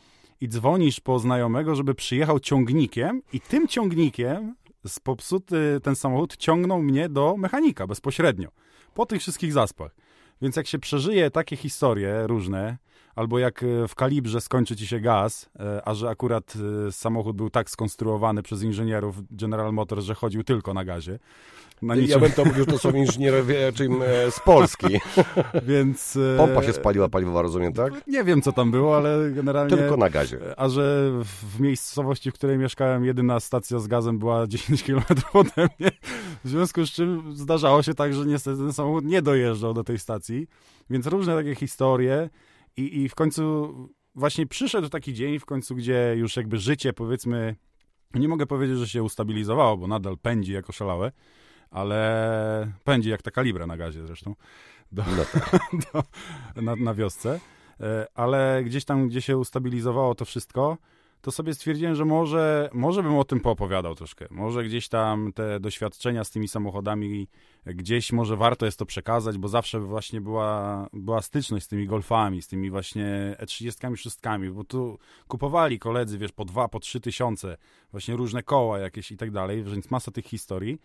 i 0.41 0.47
dzwonisz 0.47 0.99
po 0.99 1.19
znajomego, 1.19 1.75
żeby 1.75 1.95
przyjechał 1.95 2.39
ciągnikiem 2.39 3.21
i 3.33 3.39
tym 3.39 3.67
ciągnikiem 3.67 4.55
z 4.87 4.99
popsuty 4.99 5.79
ten 5.83 5.95
samochód 5.95 6.37
ciągnął 6.37 6.81
mnie 6.81 7.09
do 7.09 7.35
mechanika 7.37 7.87
bezpośrednio. 7.87 8.49
Po 8.93 9.05
tych 9.05 9.21
wszystkich 9.21 9.53
zaspach. 9.53 9.95
Więc 10.41 10.55
jak 10.55 10.67
się 10.67 10.79
przeżyje 10.79 11.31
takie 11.31 11.55
historie 11.55 12.27
różne, 12.27 12.77
albo 13.15 13.39
jak 13.39 13.63
e, 13.63 13.87
w 13.87 13.95
kalibrze 13.95 14.41
skończy 14.41 14.75
ci 14.75 14.87
się 14.87 14.99
gaz, 14.99 15.49
e, 15.59 15.87
a 15.87 15.93
że 15.93 16.09
akurat 16.09 16.53
e, 16.87 16.91
samochód 16.91 17.35
był 17.35 17.49
tak 17.49 17.69
skonstruowany 17.69 18.43
przez 18.43 18.63
inżynierów 18.63 19.15
General 19.31 19.73
Motors, 19.73 20.05
że 20.05 20.15
chodził 20.15 20.43
tylko 20.43 20.73
na 20.73 20.85
gazie. 20.85 21.19
Na 21.81 21.95
Ja 21.95 22.01
niczym, 22.01 22.21
bym 22.21 22.31
to 22.31 22.45
mówił, 22.45 22.65
to 22.65 22.77
są 22.77 22.91
inżynierowie 23.05 23.73
czym, 23.73 23.99
z 24.29 24.39
Polski. 24.39 24.87
więc... 25.67 26.17
Pompa 26.37 26.63
się 26.63 26.73
spaliła 26.73 27.09
paliwowa, 27.09 27.41
rozumiem, 27.41 27.73
tak? 27.73 28.07
Nie 28.07 28.23
wiem, 28.23 28.41
co 28.41 28.51
tam 28.51 28.71
było, 28.71 28.97
ale 28.97 29.31
generalnie... 29.31 29.77
Tylko 29.77 29.97
na 29.97 30.09
gazie. 30.09 30.39
A 30.57 30.69
że 30.69 31.11
w 31.23 31.59
miejscowości, 31.59 32.31
w 32.31 32.33
której 32.33 32.57
mieszkałem, 32.57 33.05
jedyna 33.05 33.39
stacja 33.39 33.79
z 33.79 33.87
gazem 33.87 34.19
była 34.19 34.47
10 34.47 34.83
km 34.83 35.03
ode 35.33 35.67
mnie. 35.79 35.91
W 36.43 36.49
związku 36.49 36.85
z 36.85 36.91
czym 36.91 37.35
zdarzało 37.35 37.83
się 37.83 37.93
tak, 37.93 38.13
że 38.13 38.25
niestety 38.25 38.57
ten 38.57 38.73
samochód 38.73 39.05
nie 39.05 39.21
dojeżdżał 39.21 39.73
do 39.73 39.83
tej 39.83 39.99
stacji. 39.99 40.47
Więc 40.89 41.07
różne 41.07 41.35
takie 41.35 41.55
historie. 41.55 42.29
I, 42.77 43.01
I 43.01 43.09
w 43.09 43.15
końcu 43.15 43.73
właśnie 44.15 44.47
przyszedł 44.47 44.89
taki 44.89 45.13
dzień, 45.13 45.39
w 45.39 45.45
końcu, 45.45 45.75
gdzie 45.75 46.13
już 46.17 46.35
jakby 46.35 46.57
życie, 46.57 46.93
powiedzmy, 46.93 47.55
nie 48.13 48.27
mogę 48.27 48.45
powiedzieć, 48.45 48.77
że 48.77 48.87
się 48.87 49.03
ustabilizowało, 49.03 49.77
bo 49.77 49.87
nadal 49.87 50.17
pędzi 50.17 50.53
jako 50.53 50.71
szalałe, 50.71 51.11
ale 51.71 52.71
pędzi 52.83 53.09
jak 53.09 53.21
ta 53.21 53.31
kalibra 53.31 53.67
na 53.67 53.77
gazie 53.77 54.07
zresztą. 54.07 54.35
Do, 54.91 55.03
No 55.17 55.25
tak. 55.33 55.59
do, 55.93 56.03
na, 56.61 56.75
na 56.75 56.93
wiosce, 56.93 57.39
E, 57.79 58.07
ale 58.13 58.63
gdzieś 58.65 58.85
tam, 58.85 59.07
gdzie 59.07 59.21
się 59.21 59.37
ustabilizowało 59.37 60.15
to 60.15 60.25
wszystko, 60.25 60.77
to 61.23 61.31
sobie 61.31 61.53
stwierdziłem, 61.53 61.95
że 61.95 62.05
może, 62.05 62.69
może 62.73 63.03
bym 63.03 63.15
o 63.15 63.23
tym 63.23 63.39
poopowiadał 63.39 63.95
troszkę. 63.95 64.27
Może 64.31 64.63
gdzieś 64.63 64.89
tam 64.89 65.33
te 65.33 65.59
doświadczenia 65.59 66.23
z 66.23 66.31
tymi 66.31 66.47
samochodami, 66.47 67.27
gdzieś 67.65 68.11
może 68.11 68.37
warto 68.37 68.65
jest 68.65 68.79
to 68.79 68.85
przekazać, 68.85 69.37
bo 69.37 69.47
zawsze 69.47 69.79
właśnie 69.79 70.21
była, 70.21 70.87
była 70.93 71.21
styczność 71.21 71.65
z 71.65 71.67
tymi 71.67 71.87
golfami, 71.87 72.41
z 72.41 72.47
tymi 72.47 72.71
właśnie 72.71 73.35
E30 73.39 73.95
szóstkami, 73.95 74.49
bo 74.49 74.63
tu 74.63 74.99
kupowali 75.27 75.79
koledzy, 75.79 76.17
wiesz, 76.17 76.31
po 76.31 76.45
dwa, 76.45 76.67
po 76.67 76.79
trzy 76.79 76.99
tysiące, 76.99 77.57
właśnie 77.91 78.15
różne 78.15 78.43
koła 78.43 78.79
jakieś 78.79 79.11
i 79.11 79.17
tak 79.17 79.31
dalej, 79.31 79.63
więc 79.63 79.91
masa 79.91 80.11
tych 80.11 80.25
historii. 80.25 80.79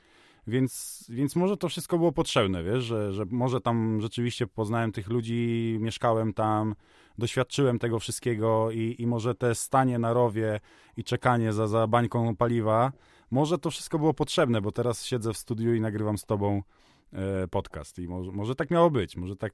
Więc, 0.47 1.05
więc 1.09 1.37
może 1.37 1.57
to 1.57 1.69
wszystko 1.69 1.99
było 1.99 2.13
potrzebne, 2.13 2.65
wiesz, 2.65 2.85
że, 2.85 3.13
że 3.13 3.25
może 3.31 3.61
tam 3.61 4.01
rzeczywiście 4.01 4.47
poznałem 4.47 4.93
tych 4.93 5.09
ludzi, 5.09 5.77
mieszkałem 5.81 6.33
tam, 6.35 6.75
doświadczyłem 7.19 7.79
tego 7.79 7.99
wszystkiego 7.99 8.71
i, 8.71 8.97
i 8.99 9.07
może 9.07 9.35
te 9.35 9.55
stanie 9.55 9.99
na 9.99 10.13
rowie 10.13 10.61
i 10.97 11.05
czekanie 11.05 11.53
za, 11.53 11.67
za 11.67 11.87
bańką 11.87 12.37
paliwa 12.37 12.93
może 13.31 13.59
to 13.59 13.71
wszystko 13.71 13.99
było 13.99 14.15
potrzebne, 14.15 14.61
bo 14.61 14.73
teraz 14.73 15.05
siedzę 15.05 15.33
w 15.33 15.39
studiu 15.39 15.75
i 15.75 15.81
nagrywam 15.81 16.19
z 16.19 16.25
tobą 16.25 16.63
e, 17.13 17.49
podcast 17.49 17.99
i 17.99 18.09
może, 18.09 18.33
może 18.33 18.55
tak 18.55 18.71
miało 18.71 18.91
być, 18.91 19.17
może 19.17 19.37
tak, 19.37 19.53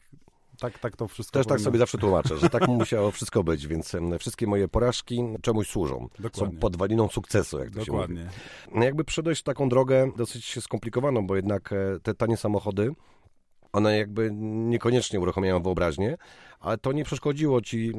tak, 0.60 0.78
tak 0.78 0.96
to 0.96 1.08
wszystko 1.08 1.38
Też 1.38 1.46
tak 1.46 1.48
powinno- 1.48 1.64
sobie 1.64 1.78
zawsze 1.78 1.98
tłumaczę, 1.98 2.38
że 2.38 2.50
tak 2.50 2.68
musiało 2.80 3.10
wszystko 3.10 3.44
być, 3.44 3.66
więc 3.66 3.92
wszystkie 4.18 4.46
moje 4.46 4.68
porażki 4.68 5.22
czemuś 5.42 5.68
służą. 5.68 6.08
Są 6.16 6.22
Dokładnie. 6.22 6.58
podwaliną 6.58 7.08
sukcesu, 7.08 7.58
jak 7.58 7.70
to 7.70 7.84
się 7.84 7.92
mówi. 7.92 8.14
Dokładnie. 8.14 8.84
Jakby 8.84 9.04
przeszedłeś 9.04 9.42
taką 9.42 9.68
drogę 9.68 10.10
dosyć 10.16 10.58
skomplikowaną, 10.60 11.26
bo 11.26 11.36
jednak 11.36 11.72
e, 11.72 11.76
te 12.02 12.14
tanie 12.14 12.36
samochody, 12.36 12.90
one 13.74 13.98
jakby 13.98 14.30
niekoniecznie 14.32 15.20
uruchamiają 15.20 15.62
wyobraźnię, 15.62 16.16
ale 16.60 16.78
to 16.78 16.92
nie 16.92 17.04
przeszkodziło 17.04 17.62
ci, 17.62 17.92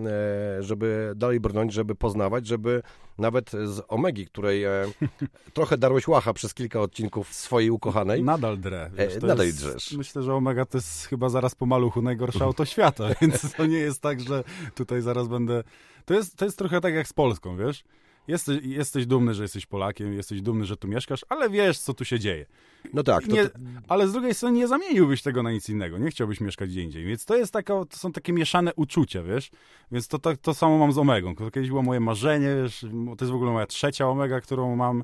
e, 0.59 0.63
żeby 0.63 1.13
dalej 1.15 1.39
brnąć, 1.39 1.73
żeby 1.73 1.95
poznawać, 1.95 2.47
żeby 2.47 2.81
nawet 3.17 3.51
z 3.51 3.81
Omegi, 3.87 4.25
której 4.25 4.63
e, 4.63 4.85
trochę 5.53 5.77
darłeś 5.77 6.07
łacha 6.07 6.33
przez 6.33 6.53
kilka 6.53 6.81
odcinków 6.81 7.33
swojej 7.33 7.69
ukochanej, 7.69 8.23
Nadal 8.23 8.57
drę. 8.57 8.89
Wiesz, 8.93 9.15
E, 9.15 9.19
to 9.19 9.27
nadal 9.27 9.45
jest, 9.45 9.57
drzesz. 9.57 9.91
Myślę, 9.91 10.23
że 10.23 10.33
Omega 10.33 10.65
to 10.65 10.77
jest 10.77 11.05
chyba 11.05 11.29
zaraz 11.29 11.55
po 11.55 11.65
maluchu 11.65 12.01
najgorsze 12.01 12.43
auto 12.43 12.65
świata, 12.65 13.03
więc 13.21 13.53
to 13.53 13.65
nie 13.65 13.77
jest 13.77 14.01
tak, 14.01 14.21
że 14.21 14.43
tutaj 14.75 15.01
zaraz 15.01 15.27
będę... 15.27 15.63
To 16.05 16.13
jest, 16.13 16.35
to 16.35 16.45
jest 16.45 16.57
trochę 16.57 16.81
tak 16.81 16.93
jak 16.93 17.07
z 17.07 17.13
Polską, 17.13 17.57
wiesz? 17.57 17.83
Jesteś, 18.27 18.63
jesteś 18.63 19.05
dumny, 19.05 19.33
że 19.33 19.43
jesteś 19.43 19.65
Polakiem, 19.65 20.13
jesteś 20.13 20.41
dumny, 20.41 20.65
że 20.65 20.77
tu 20.77 20.87
mieszkasz, 20.87 21.25
ale 21.29 21.49
wiesz, 21.49 21.79
co 21.79 21.93
tu 21.93 22.05
się 22.05 22.19
dzieje. 22.19 22.45
no 22.93 23.03
tak, 23.03 23.27
to, 23.27 23.35
Nie, 23.35 23.49
ale 23.87 24.07
z 24.07 24.11
drugiej 24.11 24.33
strony 24.33 24.57
nie 24.57 24.67
zamieniłbyś 24.67 25.21
tego 25.21 25.43
na 25.43 25.51
nic 25.51 25.69
innego, 25.69 25.97
nie 25.97 26.09
chciałbyś 26.09 26.41
mieszkać 26.41 26.69
gdzie 26.69 26.81
indziej, 26.81 27.05
więc 27.05 27.25
to 27.25 27.37
jest 27.37 27.53
taka, 27.53 27.73
to 27.73 27.97
są 27.97 28.11
takie 28.11 28.33
mieszane 28.33 28.73
uczucia, 28.75 29.23
wiesz, 29.23 29.51
więc 29.91 30.07
to, 30.07 30.19
to, 30.19 30.37
to 30.37 30.53
samo 30.53 30.77
mam 30.77 30.91
z 30.91 30.97
Omegą, 30.97 31.35
to 31.35 31.51
kiedyś 31.51 31.69
było 31.69 31.81
moje 31.81 31.99
marzenie, 31.99 32.55
wiesz, 32.63 32.85
to 33.17 33.25
jest 33.25 33.31
w 33.31 33.35
ogóle 33.35 33.51
moja 33.51 33.67
trzecia 33.67 34.09
Omega, 34.09 34.41
którą 34.41 34.75
mam, 34.75 35.03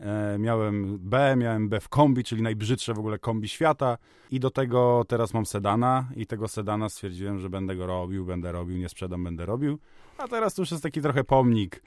e, 0.00 0.38
miałem 0.38 0.98
B, 0.98 1.34
miałem 1.36 1.68
B 1.68 1.80
w 1.80 1.88
kombi, 1.88 2.24
czyli 2.24 2.42
najbrzydsze 2.42 2.94
w 2.94 2.98
ogóle 2.98 3.18
kombi 3.18 3.48
świata. 3.48 3.98
I 4.30 4.40
do 4.40 4.50
tego 4.50 5.04
teraz 5.08 5.34
mam 5.34 5.46
sedana. 5.46 6.08
I 6.16 6.26
tego 6.26 6.48
sedana 6.48 6.88
stwierdziłem, 6.88 7.38
że 7.38 7.50
będę 7.50 7.76
go 7.76 7.86
robił, 7.86 8.24
będę 8.24 8.52
robił, 8.52 8.78
nie 8.78 8.88
sprzedam, 8.88 9.24
będę 9.24 9.46
robił, 9.46 9.78
a 10.18 10.28
teraz 10.28 10.54
to 10.54 10.62
już 10.62 10.70
jest 10.70 10.82
taki 10.82 11.02
trochę 11.02 11.24
pomnik, 11.24 11.82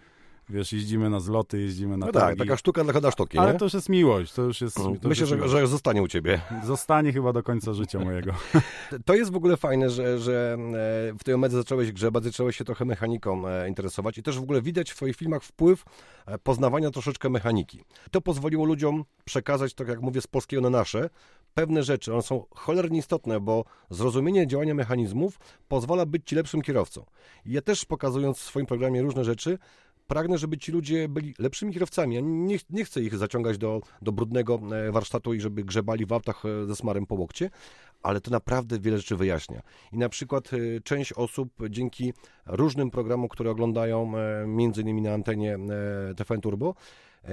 wiesz, 0.49 0.73
jeździmy 0.73 1.09
na 1.09 1.19
zloty, 1.19 1.61
jeździmy 1.61 1.97
na 1.97 2.05
no 2.05 2.11
tak, 2.11 2.21
targi, 2.21 2.39
taka 2.39 2.57
sztuka 2.57 2.83
dla 2.83 3.11
sztuki, 3.11 3.37
ale 3.37 3.53
nie? 3.53 3.59
to 3.59 3.65
już 3.65 3.73
jest 3.73 3.89
miłość, 3.89 4.33
to 4.33 4.41
już 4.41 4.61
jest... 4.61 4.75
to 4.75 4.89
już 4.89 5.03
Myślę, 5.03 5.25
że, 5.25 5.49
że 5.49 5.67
zostanie 5.67 6.01
u 6.01 6.07
ciebie. 6.07 6.41
Zostanie 6.63 7.13
chyba 7.13 7.33
do 7.33 7.43
końca 7.43 7.73
życia 7.73 7.99
mojego. 7.99 8.31
To 9.05 9.15
jest 9.15 9.31
w 9.31 9.35
ogóle 9.35 9.57
fajne, 9.57 9.89
że, 9.89 10.19
że 10.19 10.57
e, 10.59 11.13
w 11.19 11.23
tej 11.23 11.33
omedze 11.33 11.57
zacząłeś 11.57 11.91
grzebać, 11.91 12.23
zacząłeś 12.23 12.57
się 12.57 12.63
trochę 12.63 12.85
mechaniką 12.85 13.47
e, 13.47 13.69
interesować 13.69 14.17
i 14.17 14.23
też 14.23 14.39
w 14.39 14.43
ogóle 14.43 14.61
widać 14.61 14.91
w 14.91 14.95
twoich 14.95 15.15
filmach 15.15 15.43
wpływ 15.43 15.85
e, 16.25 16.37
poznawania 16.37 16.91
troszeczkę 16.91 17.29
mechaniki. 17.29 17.83
To 18.11 18.21
pozwoliło 18.21 18.65
ludziom 18.65 19.05
przekazać, 19.25 19.73
tak 19.73 19.87
jak 19.87 20.01
mówię, 20.01 20.21
z 20.21 20.27
polskiego 20.27 20.61
na 20.61 20.69
nasze, 20.69 21.09
pewne 21.53 21.83
rzeczy. 21.83 22.13
One 22.13 22.21
są 22.21 22.45
cholernie 22.55 22.99
istotne, 22.99 23.39
bo 23.39 23.65
zrozumienie 23.89 24.47
działania 24.47 24.73
mechanizmów 24.73 25.39
pozwala 25.67 26.05
być 26.05 26.21
ci 26.25 26.35
lepszym 26.35 26.61
kierowcą. 26.61 27.05
Ja 27.45 27.61
też 27.61 27.85
pokazując 27.85 28.37
w 28.37 28.43
swoim 28.43 28.65
programie 28.65 29.01
różne 29.01 29.23
rzeczy, 29.23 29.57
pragnę, 30.07 30.37
żeby 30.37 30.57
ci 30.57 30.71
ludzie 30.71 31.09
byli 31.09 31.33
lepszymi 31.39 31.73
kierowcami. 31.73 32.15
Ja 32.15 32.21
nie, 32.23 32.57
nie 32.69 32.85
chcę 32.85 33.01
ich 33.01 33.17
zaciągać 33.17 33.57
do, 33.57 33.81
do 34.01 34.11
brudnego 34.11 34.59
e, 34.87 34.91
warsztatu 34.91 35.33
i 35.33 35.41
żeby 35.41 35.63
grzebali 35.63 36.05
w 36.05 36.13
autach 36.13 36.43
e, 36.45 36.65
ze 36.65 36.75
smarem 36.75 37.05
po 37.05 37.15
łokcie, 37.15 37.49
ale 38.03 38.21
to 38.21 38.31
naprawdę 38.31 38.79
wiele 38.79 38.97
rzeczy 38.97 39.15
wyjaśnia. 39.15 39.61
I 39.91 39.97
na 39.97 40.09
przykład 40.09 40.53
e, 40.53 40.81
część 40.81 41.13
osób 41.13 41.49
dzięki 41.69 42.13
różnym 42.45 42.91
programom, 42.91 43.29
które 43.29 43.51
oglądają 43.51 44.13
między 44.47 44.81
innymi 44.81 45.01
na 45.01 45.13
antenie 45.13 45.57
TVN 46.17 46.41
Turbo, 46.41 46.75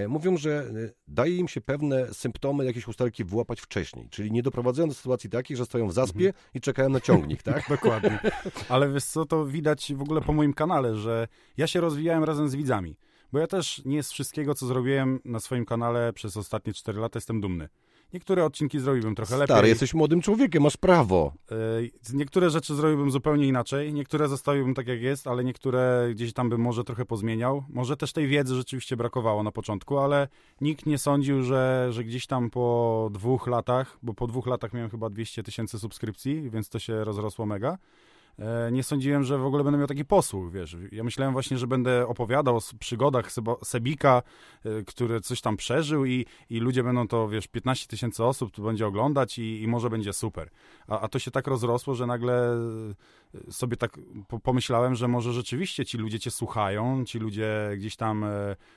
mówią, 0.09 0.37
że 0.37 0.50
e, 0.50 0.90
daje 1.09 1.37
im 1.37 1.49
się 1.49 1.61
pewne 1.61 2.14
symptomy, 2.14 2.64
jakieś 2.64 2.88
usterki 2.88 3.25
wyłapać 3.25 3.61
wcześniej, 3.61 4.09
czyli 4.11 4.32
nie 4.32 4.42
doprowadzają 4.42 4.88
do 4.88 4.94
sytuacji 4.94 5.30
takiej, 5.30 5.56
że 5.56 5.66
stoją 5.66 5.88
w 5.88 5.92
zaspie 5.92 6.32
i 6.54 6.61
czekają 6.61 6.88
na 6.88 7.00
ciągnik, 7.00 7.42
tak? 7.42 7.68
Dokładnie. 7.68 8.18
Ale 8.68 8.92
wiesz 8.92 9.04
co, 9.04 9.26
to 9.26 9.47
widać 9.47 9.92
w 9.94 10.02
ogóle 10.02 10.20
po 10.20 10.32
moim 10.32 10.54
kanale, 10.54 10.97
że 10.97 11.28
ja 11.56 11.66
się 11.66 11.80
rozwijałem 11.80 12.25
razem 12.25 12.49
z 12.49 12.54
widzami. 12.54 12.97
Bo 13.32 13.38
ja 13.38 13.47
też 13.47 13.82
nie 13.85 14.02
z 14.02 14.12
wszystkiego, 14.12 14.54
co 14.54 14.66
zrobiłem 14.66 15.20
na 15.25 15.40
swoim 15.40 15.64
kanale 15.64 16.12
przez 16.12 16.37
ostatnie 16.37 16.73
4 16.73 17.00
lata 17.00 17.16
jestem 17.16 17.40
dumny. 17.40 17.68
Niektóre 18.12 18.44
odcinki 18.44 18.80
zrobiłbym 18.80 19.14
trochę 19.14 19.36
lepiej. 19.36 19.56
Stary, 19.56 19.68
jesteś 19.68 19.94
młodym 19.94 20.20
człowiekiem, 20.22 20.62
masz 20.62 20.76
prawo. 20.76 21.32
Y, 21.52 22.14
Niektóre 22.14 22.50
rzeczy 22.50 22.74
zrobiłbym 22.74 23.10
zupełnie 23.10 23.46
inaczej, 23.46 23.92
niektóre 23.92 24.28
zostawiłbym 24.28 24.74
tak 24.74 24.86
jak 24.88 25.02
jest, 25.02 25.26
ale 25.26 25.44
niektóre 25.44 26.08
gdzieś 26.12 26.32
tam 26.32 26.48
bym 26.48 26.60
może 26.60 26.84
trochę 26.84 27.04
pozmieniał. 27.04 27.64
Może 27.68 27.96
też 27.96 28.12
tej 28.12 28.28
wiedzy 28.28 28.54
rzeczywiście 28.54 28.96
brakowało 28.96 29.42
na 29.42 29.52
początku, 29.52 29.98
ale 29.98 30.28
nikt 30.60 30.86
nie 30.86 30.98
sądził, 30.98 31.42
że, 31.42 31.88
że 31.90 32.04
gdzieś 32.04 32.26
tam 32.26 32.50
po 32.50 33.08
dwóch 33.12 33.46
latach, 33.46 33.98
bo 34.02 34.14
po 34.14 34.26
dwóch 34.26 34.46
latach 34.46 34.72
miałem 34.72 34.90
chyba 34.90 35.10
200 35.10 35.42
tysięcy 35.42 35.78
subskrypcji, 35.78 36.50
więc 36.50 36.68
to 36.68 36.78
się 36.78 37.04
rozrosło 37.04 37.46
mega. 37.46 37.78
E, 38.40 38.73
Nie 38.73 38.82
sądziłem, 38.82 39.25
że 39.25 39.38
w 39.38 39.44
ogóle 39.44 39.64
będę 39.64 39.78
miał 39.78 39.87
taki 39.87 40.04
posłuch, 40.04 40.52
wiesz. 40.52 40.76
Ja 40.92 41.04
myślałem 41.04 41.32
właśnie, 41.32 41.59
że 41.59 41.66
będę 41.66 42.06
opowiadał 42.06 42.56
o 42.56 42.61
przygodach 42.78 43.30
Sebika, 43.64 44.23
e, 44.64 44.82
który 44.82 45.20
coś 45.20 45.40
tam 45.40 45.56
przeżył 45.56 46.04
i, 46.06 46.26
i 46.50 46.61
ludzie 46.61 46.82
będą 46.82 47.09
to, 47.09 47.28
wiesz, 47.28 47.49
15 47.49 47.87
tysięcy 47.87 48.25
osób 48.25 48.50
tu 48.50 48.62
będzie 48.62 48.87
oglądać 48.87 49.38
i, 49.38 49.62
i 49.62 49.68
może 49.68 49.90
będzie 49.90 50.12
super. 50.12 50.50
A, 50.88 51.00
a 51.00 51.09
to 51.09 51.18
się 51.18 51.30
tak 51.30 51.47
rozrosło, 51.47 51.94
że 51.94 52.06
nagle 52.06 52.52
e, 53.49 53.52
sobie 53.52 53.76
tak 53.76 53.99
po, 54.28 54.38
pomyślałem, 54.38 54.94
że 54.94 55.09
może 55.09 55.32
rzeczywiście 55.32 55.85
ci 55.85 55.99
ludzie 55.99 56.18
cię 56.18 56.30
słuchają, 56.30 57.04
ci 57.04 57.18
ludzie 57.18 57.70
gdzieś 57.76 57.97
tam 57.97 58.25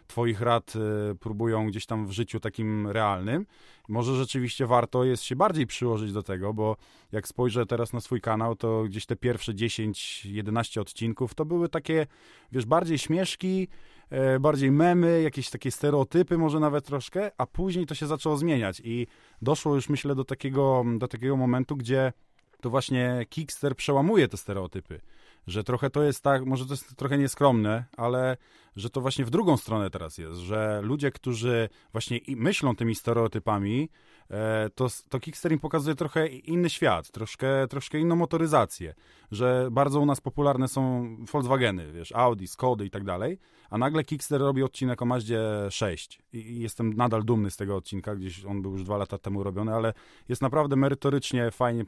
twoich 0.08 0.41
rad 0.41 0.74
próbują 1.20 1.67
gdzieś 1.67 1.86
tam 1.86 2.08
w 2.08 2.12
życiu 2.12 2.39
takim 2.39 2.88
realnym. 2.88 3.46
Może 3.89 4.15
rzeczywiście 4.15 4.67
warto 4.67 5.03
jest 5.03 5.24
się 5.24 5.36
bardziej 5.36 5.67
przyłożyć 5.67 6.13
do 6.13 6.24
tego, 6.24 6.53
bo 6.53 6.77
jak 7.12 7.27
spojrzę 7.27 7.65
teraz 7.65 7.93
na 7.93 8.01
swój 8.01 8.22
kanał, 8.22 8.55
to 8.55 8.84
gdzieś 8.84 9.05
te 9.05 9.15
pierwsze 9.15 9.52
10-11 9.53 10.79
odcinków 10.79 11.36
to 11.36 11.45
były 11.45 11.69
takie, 11.69 12.07
wiesz, 12.51 12.65
bardziej 12.65 12.98
śmieszki, 12.98 13.67
e, 14.10 14.39
bardziej 14.39 14.72
memy, 14.72 15.22
jakieś 15.22 15.50
takie 15.50 15.72
stereotypy 15.72 16.38
może 16.38 16.60
nawet 16.60 16.86
troszkę, 16.86 17.31
a 17.38 17.45
później 17.45 17.86
to 17.86 17.95
się 17.95 18.07
zaczęło 18.07 18.38
zmieniać 18.38 18.81
i 18.83 19.07
doszło 19.41 19.75
już 19.75 19.89
myślę 19.89 20.15
do 20.15 20.24
takiego, 20.24 20.83
do 20.98 21.07
takiego 21.07 21.38
momentu, 21.38 21.75
gdzie 21.75 22.13
to 22.62 22.69
właśnie 22.69 23.25
Kickster 23.29 23.75
przełamuje 23.75 24.27
te 24.27 24.38
stereotypy. 24.38 25.01
Że 25.48 25.63
trochę 25.63 25.89
to 25.89 26.03
jest 26.03 26.24
tak, 26.24 26.45
może 26.45 26.65
to 26.65 26.74
jest 26.74 26.95
trochę 26.95 27.17
nieskromne, 27.17 27.86
ale 27.98 28.38
że 28.75 28.89
to 28.89 29.01
właśnie 29.01 29.25
w 29.25 29.30
drugą 29.30 29.58
stronę 29.58 29.89
teraz 29.89 30.18
jest, 30.18 30.39
że 30.39 30.80
ludzie, 30.84 31.12
którzy 31.12 31.70
właśnie 31.92 32.20
myślą 32.27 32.75
tymi 32.75 32.96
stereotypami, 32.96 33.89
e, 34.32 34.70
to, 34.75 34.88
to 35.10 35.20
Kickster 35.20 35.51
im 35.51 35.60
pokazuje 35.60 35.96
trochę 35.96 36.27
inny 36.27 36.70
świat, 36.70 37.12
troszkę, 37.12 37.68
troszkę 37.68 38.00
inną 38.00 38.15
motoryzację, 38.15 38.94
że 39.32 39.68
bardzo 39.72 40.00
u 40.00 40.06
nas 40.06 40.22
popularne 40.22 40.68
są 40.68 41.08
Volkswageny, 41.32 41.92
wiesz, 41.92 42.12
Audi, 42.12 42.46
Skody 42.48 42.86
i 42.86 42.89
tak 42.89 43.03
dalej, 43.03 43.39
a 43.70 43.77
nagle 43.77 44.03
Kickster 44.03 44.42
robi 44.42 44.63
odcinek 44.63 45.01
o 45.01 45.06
Mazdzie 45.06 45.42
6 45.70 46.20
i, 46.34 46.60
jestem 46.60 46.94
nadal 46.94 47.24
dumny 47.24 47.51
z 47.51 47.58
tego 47.58 47.75
odcinka, 47.75 48.15
gdzieś 48.15 48.46
on 48.46 48.62
był 48.62 48.72
już 48.72 48.84
dwa 48.84 48.98
lata 48.98 49.18
temu 49.18 49.44
robiony, 49.44 49.74
ale 49.74 49.94
jest 50.30 50.42
naprawdę 50.42 50.75
merytorycznie, 50.75 51.51
fajnie 51.51 51.86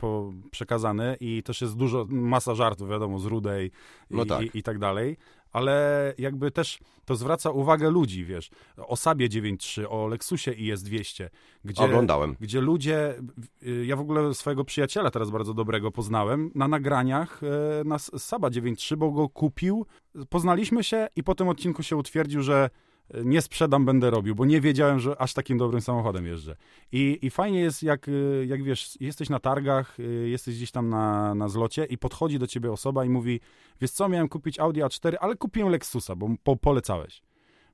przekazany 0.51 1.18
i 1.20 1.44
też 1.44 1.62
jest 1.62 1.75
dużo, 1.75 2.06
masa 2.10 2.56
żartów, 2.56 2.89
wiadomo, 2.89 3.20
z 3.20 3.25
Rudej 3.25 3.68
i, 4.12 4.15
No 4.15 4.25
tak. 4.25 4.42
i, 4.56 4.58
i 4.60 4.63
tak 4.63 4.80
dalej, 4.80 5.18
ale 5.55 6.13
jakby 6.17 6.51
też 6.51 6.79
to 7.05 7.15
zwraca 7.15 7.50
uwagę 7.50 7.89
ludzi, 7.89 8.25
wiesz, 8.25 8.50
o 8.77 8.95
Sabie 8.95 9.29
9.3, 9.29 9.85
o 9.89 10.07
Lexusie 10.07 10.51
IS200, 10.51 11.29
gdzie, 11.65 11.83
Oglądałem. 11.83 12.35
gdzie 12.39 12.62
ludzie, 12.62 13.15
y, 13.63 13.85
ja 13.85 13.95
w 13.95 14.00
ogóle 14.00 14.33
swojego 14.33 14.63
przyjaciela 14.65 15.12
teraz 15.12 15.29
bardzo 15.29 15.53
dobrego 15.53 15.91
poznałem 15.91 16.51
na 16.55 16.67
nagraniach 16.67 17.41
e, 17.43 17.83
na 17.83 18.00
Saba 18.00 18.47
9.3, 18.47 18.95
bo 18.95 19.12
go 19.12 19.29
kupił, 19.29 19.85
poznaliśmy 20.29 20.83
się 20.83 21.07
i 21.15 21.24
po 21.24 21.35
tym 21.35 21.47
odcinku 21.47 21.83
się 21.83 21.95
utwierdził, 21.97 22.41
że 22.41 22.69
nie 23.13 23.41
sprzedam, 23.41 23.85
będę 23.85 24.09
robił, 24.09 24.35
bo 24.35 24.45
nie 24.45 24.62
wiedziałem, 24.62 25.00
że 25.00 25.21
aż 25.21 25.33
takim 25.33 25.57
dobrym 25.57 25.81
samochodem 25.81 26.25
jeżdżę. 26.25 26.55
I, 26.91 27.19
i 27.21 27.29
fajnie 27.29 27.59
jest, 27.59 27.83
jak, 27.83 28.07
y, 28.07 28.45
jak 28.47 28.63
wiesz, 28.63 28.97
jesteś 29.01 29.29
na 29.29 29.39
targach, 29.39 30.00
y, 30.00 30.29
jesteś 30.29 30.55
gdzieś 30.55 30.71
tam 30.71 30.89
na, 30.89 31.35
na 31.35 31.47
zlocie 31.47 31.85
i 31.85 31.97
podchodzi 31.97 32.39
do 32.39 32.47
ciebie 32.47 32.71
osoba 32.71 33.05
i 33.05 33.09
mówi, 33.09 33.39
wiesz 33.81 33.91
co, 33.91 34.09
miałem 34.09 34.29
kupić 34.29 34.59
Audi 34.59 34.79
A4, 34.79 35.15
ale 35.19 35.35
kupiłem 35.35 35.71
Lexusa, 35.71 36.15
bo 36.15 36.29
po, 36.43 36.55
polecałeś. 36.55 37.21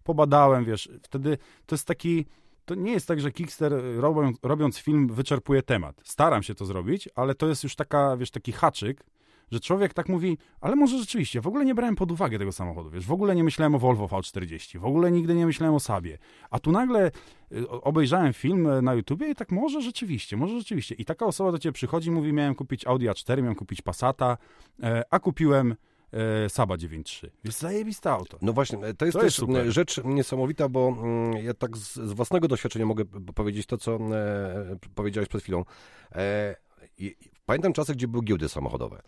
Pobadałem, 0.04 0.66
wiesz, 0.66 0.90
wtedy 1.04 1.38
to 1.66 1.76
jest 1.76 1.88
taki, 1.88 2.26
to 2.66 2.76
nie 2.76 2.92
jest 2.92 3.08
tak, 3.08 3.20
że 3.20 3.32
Kickster 3.32 3.74
y, 3.74 4.02
robiąc, 4.02 4.38
robiąc 4.44 4.78
film 4.78 5.08
wyczerpuje 5.08 5.62
temat. 5.64 6.02
Staram 6.04 6.44
się 6.44 6.56
to 6.56 6.66
zrobić, 6.66 7.10
ale 7.16 7.36
to 7.36 7.48
jest 7.48 7.64
już 7.64 7.76
taka, 7.76 8.18
wiesz, 8.18 8.32
taki 8.32 8.52
haczyk, 8.52 9.04
że 9.52 9.60
człowiek 9.60 9.94
tak 9.94 10.10
mówi, 10.10 10.38
ale 10.62 10.76
może 10.76 10.98
rzeczywiście, 10.98 11.42
w 11.42 11.48
ogóle 11.48 11.66
nie 11.66 11.76
brałem 11.76 11.96
pod 11.96 12.12
uwagę 12.12 12.40
tego 12.40 12.52
samochodu, 12.52 12.90
wiesz, 12.90 13.06
w 13.06 13.12
ogóle 13.12 13.36
nie 13.36 13.44
myślałem 13.44 13.76
o 13.76 13.80
Volvo 13.80 14.06
V40, 14.06 14.80
w 14.80 14.86
ogóle 14.86 15.12
nigdy 15.12 15.36
nie 15.36 15.46
myślałem 15.46 15.76
o 15.76 15.80
Sabie, 15.80 16.18
a 16.50 16.60
tu 16.60 16.72
nagle 16.72 17.12
y, 17.52 17.70
obejrzałem 17.70 18.34
film 18.34 18.68
y, 18.68 18.82
na 18.82 18.94
YouTubie 18.94 19.30
i 19.30 19.36
tak 19.36 19.52
może 19.52 19.82
rzeczywiście, 19.82 20.38
może 20.38 20.60
rzeczywiście. 20.60 20.96
I 20.96 21.06
taka 21.06 21.26
osoba 21.26 21.52
do 21.52 21.60
ciebie 21.60 21.74
przychodzi 21.74 22.10
i 22.10 22.12
mówi, 22.12 22.34
miałem 22.34 22.56
kupić 22.56 22.88
Audi 22.88 23.06
A4, 23.06 23.38
miałem 23.38 23.56
kupić 23.56 23.82
Passata, 23.82 24.38
e, 24.84 25.04
a 25.10 25.20
kupiłem 25.20 25.76
e, 26.12 26.50
Saba 26.50 26.76
9.3. 26.76 27.28
Jest 27.44 27.60
zajebiste 27.60 28.12
auto. 28.12 28.38
No 28.42 28.54
właśnie, 28.54 28.78
to 28.94 29.06
jest 29.06 29.18
To 29.18 29.24
też 29.24 29.42
rzecz 29.68 30.02
niesamowita, 30.06 30.70
bo 30.70 30.88
mm, 30.88 31.34
ja 31.46 31.54
tak 31.54 31.78
z, 31.78 31.94
z 31.94 32.14
własnego 32.14 32.48
doświadczenia 32.48 32.86
mogę 32.86 33.06
powiedzieć 33.36 33.66
to, 33.66 33.78
co 33.78 33.96
e, 33.96 34.78
powiedziałeś 34.96 35.30
przed 35.30 35.42
chwilą. 35.42 35.66
E, 36.12 36.56
i, 36.98 37.16
pamiętam 37.46 37.74
czasy, 37.74 37.94
gdzie 37.94 38.08
były 38.08 38.24
giełdy 38.24 38.50
samochodowe. 38.50 39.02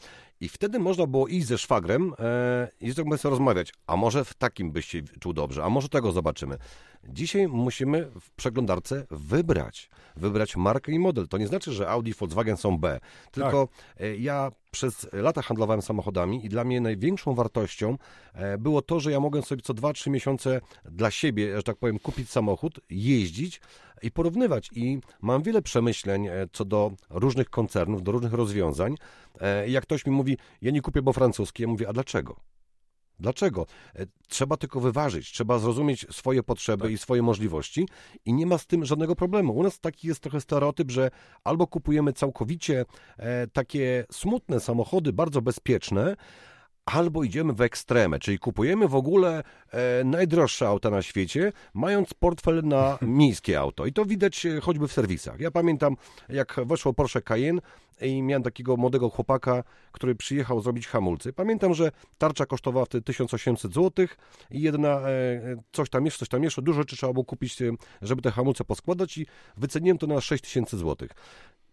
I 0.44 0.50
wtedy 0.50 0.80
można 0.80 1.08
było 1.08 1.28
iść 1.28 1.48
ze 1.48 1.58
szwagrem 1.58 2.14
e, 2.20 2.68
i 2.82 2.96
tak 2.96 3.06
sobie 3.18 3.32
rozmawiać. 3.32 3.74
A 3.88 3.96
może 3.96 4.26
w 4.26 4.34
takim 4.34 4.72
byś 4.72 4.86
się 4.86 5.02
czuł 5.20 5.34
dobrze, 5.34 5.64
a 5.64 5.70
może 5.70 5.90
tego 5.90 6.12
zobaczymy. 6.12 6.58
Dzisiaj 7.10 7.48
musimy 7.48 8.12
w 8.22 8.32
przeglądarce 8.32 9.06
wybrać. 9.12 9.90
Wybrać 10.16 10.56
markę 10.56 10.92
i 10.92 11.00
model. 11.00 11.28
To 11.28 11.38
nie 11.38 11.48
znaczy, 11.48 11.72
że 11.72 11.90
Audi 11.90 12.10
i 12.10 12.14
Volkswagen 12.14 12.58
są 12.58 12.78
B. 12.78 13.00
Tylko 13.32 13.68
e, 14.00 14.18
ja 14.18 14.52
przez 14.72 15.08
lata 15.14 15.42
handlowałem 15.42 15.82
samochodami 15.82 16.46
i 16.46 16.50
dla 16.50 16.64
mnie 16.64 16.82
największą 16.82 17.36
wartością 17.36 17.98
e, 18.34 18.58
było 18.58 18.82
to, 18.82 19.00
że 19.00 19.12
ja 19.12 19.20
mogłem 19.20 19.44
sobie 19.44 19.62
co 19.62 19.74
2-3 19.74 20.10
miesiące 20.10 20.62
dla 20.86 21.12
siebie, 21.12 21.58
że 21.58 21.64
tak 21.64 21.78
powiem, 21.78 22.00
kupić 22.00 22.30
samochód, 22.30 22.80
jeździć 22.90 23.62
i 24.02 24.12
porównywać. 24.12 24.70
I 24.76 25.00
mam 25.22 25.44
wiele 25.44 25.62
przemyśleń 25.62 26.28
e, 26.28 26.32
co 26.54 26.66
do 26.66 26.92
różnych 27.10 27.50
koncernów, 27.50 28.04
do 28.04 28.12
różnych 28.12 28.34
rozwiązań. 28.34 28.96
E, 29.42 29.70
Jak 29.70 29.84
ktoś 29.84 30.06
mi 30.06 30.12
mówi, 30.12 30.38
ja 30.62 30.72
nie 30.72 30.82
kupię, 30.82 31.02
bo 31.02 31.13
francuski, 31.13 31.63
ja 31.63 31.70
mówię, 31.70 31.90
a 31.90 31.94
dlaczego? 31.94 32.36
Dlaczego? 33.20 33.66
E, 33.96 34.06
Trzeba 34.28 34.58
tylko 34.58 34.80
wyważyć, 34.80 35.32
trzeba 35.32 35.60
zrozumieć 35.60 36.06
swoje 36.12 36.44
potrzeby 36.44 36.92
i 36.92 36.98
swoje 36.98 37.22
możliwości 37.22 37.88
i 38.25 38.34
nie 38.34 38.46
ma 38.46 38.58
z 38.58 38.68
tym 38.68 38.86
żadnego 38.86 39.16
problemu. 39.16 39.54
U 39.54 39.63
nas 39.63 39.80
taki 39.80 40.08
jest 40.08 40.20
trochę 40.20 40.42
stereotyp, 40.42 40.92
że 40.92 41.12
albo 41.44 41.68
kupujemy 41.68 42.13
całkowicie 42.13 42.86
e, 43.18 43.48
takie 43.48 44.06
smutne 44.12 44.60
samochody, 44.60 45.13
bardzo 45.13 45.42
bezpieczne, 45.42 46.16
albo 46.86 47.24
idziemy 47.24 47.54
w 47.54 47.62
ekstremę, 47.62 48.20
czyli 48.20 48.40
kupujemy 48.40 48.88
w 48.88 48.96
ogóle 48.96 49.44
e, 49.72 50.04
najdroższe 50.04 50.68
auta 50.68 50.90
na 50.90 51.02
świecie, 51.02 51.52
mając 51.74 52.13
portfel 52.13 52.62
na 52.63 52.98
miejskie 53.02 53.60
auto. 53.60 53.86
I 53.86 53.94
to 53.94 54.06
widać 54.06 54.46
e, 54.46 54.62
choćby 54.62 54.88
w 54.88 54.94
serwisach. 54.94 55.40
Ja 55.40 55.52
pamiętam, 55.52 55.96
jak 56.30 56.56
weszło 56.66 56.94
Porsche 56.94 57.22
Cayenne 57.22 57.62
i 58.02 58.22
miałem 58.22 58.44
takiego 58.44 58.78
młodego 58.78 59.10
chłopaka, 59.10 59.63
który 59.92 60.16
przyjechał 60.16 60.62
zrobić 60.62 60.88
hamulce. 60.88 61.34
Pamiętam, 61.34 61.74
że 61.74 61.92
tarcza 62.18 62.46
kosztowała 62.46 62.86
wtedy 62.86 63.04
1800 63.04 63.74
zł 63.74 64.08
i 64.52 64.62
jedna, 64.62 64.90
e, 64.90 65.12
coś 65.72 65.90
tam 65.90 66.06
jeszcze, 66.06 66.20
coś 66.20 66.30
tam 66.30 66.44
jeszcze, 66.44 66.62
dużo 66.62 66.82
rzeczy 66.82 66.96
trzeba 66.96 67.13
było 67.13 67.25
kupić, 67.25 67.62
e, 67.62 67.72
żeby 68.02 68.22
te 68.22 68.32
hamulce 68.32 68.63
poskładać 68.63 69.18
i 69.18 69.25
wyceniłem 69.58 69.98
to 69.98 70.08
na 70.08 70.22
6000 70.22 70.78
zł. 70.78 71.08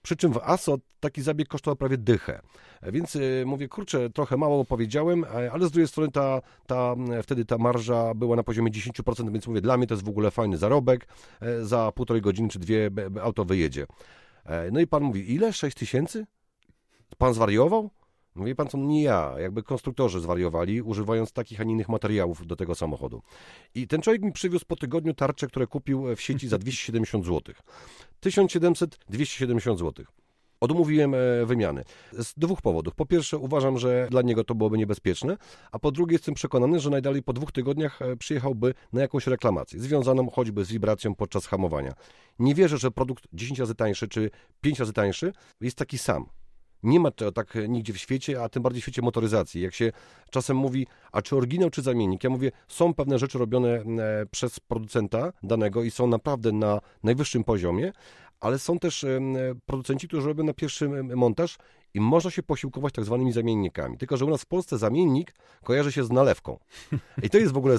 Przy 0.03 0.17
czym 0.17 0.33
w 0.33 0.39
ASO 0.39 0.79
taki 1.01 1.23
zabieg 1.23 1.49
kosztował 1.49 1.77
prawie 1.77 1.99
dychę. 1.99 2.41
Więc 2.83 3.17
y, 3.17 3.43
mówię, 3.47 3.69
kurczę, 3.69 4.11
trochę 4.11 4.37
mało 4.37 4.65
powiedziałem, 4.65 5.25
ale 5.53 5.67
z 5.67 5.71
drugiej 5.71 5.89
strony 5.89 6.13
ta, 6.13 6.41
ta, 6.67 6.93
m, 6.97 7.23
wtedy 7.23 7.45
ta 7.45 7.59
marża 7.59 8.15
była 8.15 8.37
na 8.37 8.43
poziomie 8.43 8.71
10%, 8.71 9.33
więc 9.33 9.47
mówię, 9.47 9.61
dla 9.61 9.77
mnie 9.77 9.87
to 9.87 9.95
jest 9.95 10.05
w 10.05 10.09
ogóle 10.09 10.31
fajny 10.31 10.59
zarobek. 10.59 11.07
E, 11.41 11.65
Za 11.65 11.93
półtorej 11.93 12.23
godziny 12.23 12.49
czy 12.49 12.59
dwie 12.59 12.91
auto 13.23 13.45
wyjedzie. 13.45 13.87
E, 14.45 14.71
No 14.71 14.81
i 14.81 14.87
pan 14.87 15.03
mówi, 15.03 15.35
ile? 15.35 15.53
6 15.53 15.77
tysięcy? 15.77 16.27
Pan 17.19 17.35
zwariował? 17.35 17.91
Mówi 18.41 18.55
pan 18.55 18.69
co, 18.69 18.79
nie 18.79 19.03
ja, 19.03 19.35
jakby 19.39 19.63
konstruktorzy 19.63 20.21
zwariowali, 20.21 20.83
używając 20.83 21.33
takich, 21.33 21.61
a 21.61 21.65
nie 21.65 21.73
innych 21.73 21.89
materiałów 21.89 22.47
do 22.47 22.57
tego 22.57 22.75
samochodu. 22.75 23.23
I 23.75 23.87
ten 23.87 24.03
człowiek 24.03 24.23
mi 24.23 24.33
przywiózł 24.33 24.65
po 24.67 24.77
tygodniu 24.77 25.15
tarczę, 25.15 25.47
które 25.47 25.67
kupił 25.67 26.17
w 26.17 26.21
sieci 26.21 26.49
za 26.49 26.59
270 26.59 27.25
zł. 27.27 27.55
1700, 28.21 28.99
270 29.09 29.79
zł. 29.79 30.05
Odmówiłem 30.61 31.15
e, 31.15 31.47
wymiany. 31.47 31.85
Z 32.13 32.35
dwóch 32.37 32.63
powodów. 32.63 32.95
Po 32.95 33.07
pierwsze, 33.07 33.39
uważam, 33.39 33.79
że 33.79 34.09
dla 34.11 34.23
niego 34.23 34.45
to 34.45 34.55
byłoby 34.55 34.79
niebezpieczne, 34.79 35.37
a 35.73 35.79
po 35.79 35.93
drugie, 35.93 36.15
jestem 36.15 36.35
przekonany, 36.35 36.81
że 36.81 36.91
najdalej 36.91 37.23
po 37.23 37.33
dwóch 37.33 37.53
tygodniach 37.53 38.03
e, 38.03 38.17
przyjechałby 38.17 38.75
na 38.93 39.01
jakąś 39.01 39.27
reklamację, 39.27 39.81
związaną 39.81 40.31
choćby 40.31 40.65
z 40.65 40.73
wibracją 40.73 41.15
podczas 41.15 41.47
hamowania. 41.47 41.93
Nie 42.39 42.55
wierzę, 42.55 42.79
że 42.79 42.91
produkt 42.91 43.25
10 43.33 43.59
razy 43.59 43.75
tańszy 43.75 44.09
czy 44.09 44.31
5 44.61 44.79
razy 44.79 44.93
tańszy 44.93 45.33
jest 45.61 45.77
taki 45.77 45.99
sam. 45.99 46.27
Nie 46.83 47.01
ma 47.01 47.11
to 47.11 47.33
tak 47.33 47.55
nigdzie 47.69 47.93
w 47.93 47.99
świecie, 47.99 48.43
a 48.43 48.49
tym 48.49 48.63
bardziej 48.63 48.83
w 48.83 48.85
świecie 48.85 49.03
motoryzacji. 49.03 49.61
Jak 49.63 49.75
się 49.75 49.93
czasem 50.31 50.57
mówi, 50.57 50.87
a 51.13 51.23
czy 51.23 51.37
oryginał, 51.37 51.71
czy 51.71 51.83
zamiennik? 51.83 52.25
Ja 52.25 52.31
mówię, 52.31 52.53
są 52.69 52.95
pewne 52.95 53.19
rzeczy 53.19 53.39
robione 53.39 53.69
e, 53.69 53.85
przez 54.31 54.61
producenta 54.61 55.33
danego 55.43 55.83
i 55.83 55.91
są 55.91 56.07
naprawdę 56.07 56.53
na 56.53 56.81
najwyższym 57.03 57.45
poziomie, 57.45 57.93
ale 58.41 58.59
są 58.59 58.79
też 58.79 59.05
em, 59.05 59.37
producenci, 59.67 60.09
którzy 60.09 60.27
robią 60.27 60.45
na 60.45 60.55
pierwszy 60.55 60.89
montaż 61.03 61.59
i 61.95 62.01
można 62.01 62.31
się 62.31 62.43
posiłkować 62.43 62.95
tak 62.95 63.05
zwanymi 63.05 63.33
zamiennikami. 63.33 63.99
Tylko, 63.99 64.17
że 64.17 64.25
u 64.25 64.31
nas 64.31 64.43
w 64.43 64.47
Polsce 64.47 64.79
zamiennik 64.79 65.35
kojarzy 65.65 65.93
się 65.93 66.05
z 66.05 66.11
nalewką. 66.11 66.59
I 67.23 67.31
to 67.31 67.39
jest 67.39 67.53
w 67.53 67.57
ogóle 67.57 67.77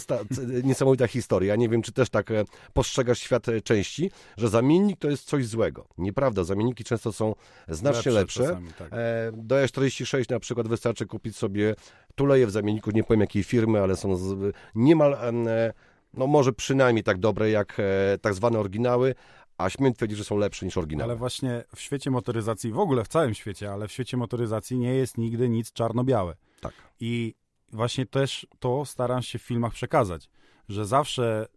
niesamowita 0.63 1.08
historia. 1.08 1.56
Nie 1.56 1.69
wiem, 1.69 1.82
czy 1.82 1.91
też 1.91 2.10
tak 2.10 2.32
e, 2.32 2.45
postrzegasz 2.74 3.19
świat 3.19 3.50
e, 3.50 3.62
części, 3.62 4.12
że 4.38 4.50
zamiennik 4.50 5.00
to 5.00 5.10
jest 5.10 5.24
coś 5.26 5.47
złego. 5.47 5.88
Nieprawda, 5.97 6.43
zamienniki 6.43 6.84
często 6.84 7.13
są 7.13 7.36
znacznie 7.67 8.12
lepsze. 8.12 8.43
czasami, 8.43 8.69
tak. 8.80 8.93
E, 8.93 9.32
Do 9.34 9.56
E46 9.56 10.32
na 10.32 10.39
przykład 10.39 10.67
wystarczy 10.67 11.06
kupić 11.06 11.38
sobie 11.38 11.76
tuleje 12.15 12.47
w 12.47 12.52
zamienniku, 12.52 12.91
nie 12.91 13.04
powiem 13.04 13.21
jakiej 13.21 13.43
firmy, 13.43 13.82
ale 13.82 13.95
są 13.95 14.15
z, 14.15 14.56
niemal, 14.76 15.13
em, 15.21 15.47
e, 15.47 15.74
no 16.13 16.28
może 16.28 16.54
przynajmniej 16.54 17.04
tak 17.04 17.17
dobre 17.17 17.50
jak 17.50 17.78
e, 17.80 18.17
tak 18.21 18.34
zwane 18.34 18.60
oryginały, 18.60 19.15
a 19.63 19.69
śmiem 19.69 19.93
twierdzić, 19.93 20.17
że 20.17 20.24
są 20.24 20.38
lepsze 20.38 20.65
niż 20.65 20.78
oryginały. 20.78 21.12
Ale 21.12 21.19
właśnie 21.19 21.63
w 21.76 21.82
świecie 21.82 22.12
motoryzacji, 22.12 22.71
w 22.71 22.80
ogóle 22.80 23.04
w 23.04 23.08
całym 23.08 23.34
świecie, 23.34 23.71
ale 23.71 23.88
w 23.88 23.91
świecie 23.91 24.17
motoryzacji 24.17 24.78
nie 24.78 24.93
jest 24.93 25.17
nigdy 25.17 25.50
nic 25.50 25.74
czarno-białe. 25.74 26.36
Tak. 26.62 26.74
I 27.00 27.36
właśnie 27.71 28.06
też 28.06 28.47
to 28.60 28.86
staram 28.86 29.21
się 29.21 29.39
w 29.39 29.41
filmach 29.41 29.74
przekazać, 29.74 30.30
że 30.69 30.86
zawsze 30.86 31.47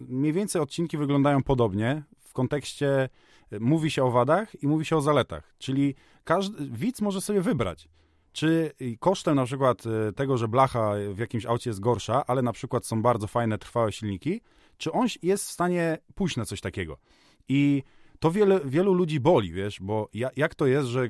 mniej 0.00 0.32
więcej 0.32 0.62
odcinki 0.62 0.98
wyglądają 0.98 1.42
podobnie 1.42 2.02
w 2.20 2.32
kontekście 2.32 3.08
e, 3.50 3.60
mówi 3.60 3.90
się 3.90 4.04
o 4.04 4.10
wadach 4.10 4.62
i 4.62 4.68
mówi 4.68 4.84
się 4.84 4.96
o 4.96 5.00
zaletach, 5.00 5.54
czyli 5.58 5.94
każdy 6.24 6.68
widz 6.70 7.00
może 7.00 7.20
sobie 7.20 7.40
wybrać. 7.40 7.88
Czy 8.32 8.72
kosztem 9.00 9.36
na 9.36 9.44
przykład 9.44 9.84
e, 9.86 10.12
tego, 10.12 10.38
że 10.38 10.48
blacha 10.48 10.92
w 11.12 11.18
jakimś 11.18 11.46
aucie 11.46 11.70
jest 11.70 11.80
gorsza, 11.80 12.26
ale 12.26 12.42
na 12.42 12.52
przykład 12.52 12.86
są 12.86 13.02
bardzo 13.02 13.26
fajne, 13.26 13.58
trwałe 13.58 13.92
silniki, 13.92 14.40
czy 14.78 14.92
on 14.92 15.06
jest 15.22 15.48
w 15.48 15.50
stanie 15.50 15.98
pójść 16.14 16.36
na 16.36 16.44
coś 16.44 16.60
takiego? 16.60 16.98
I 17.50 17.82
to 18.20 18.30
wiele, 18.30 18.60
wielu 18.64 18.94
ludzi 18.94 19.20
boli, 19.20 19.52
wiesz, 19.52 19.78
bo 19.80 20.08
ja, 20.14 20.30
jak 20.36 20.54
to 20.54 20.66
jest, 20.66 20.88
że 20.88 21.08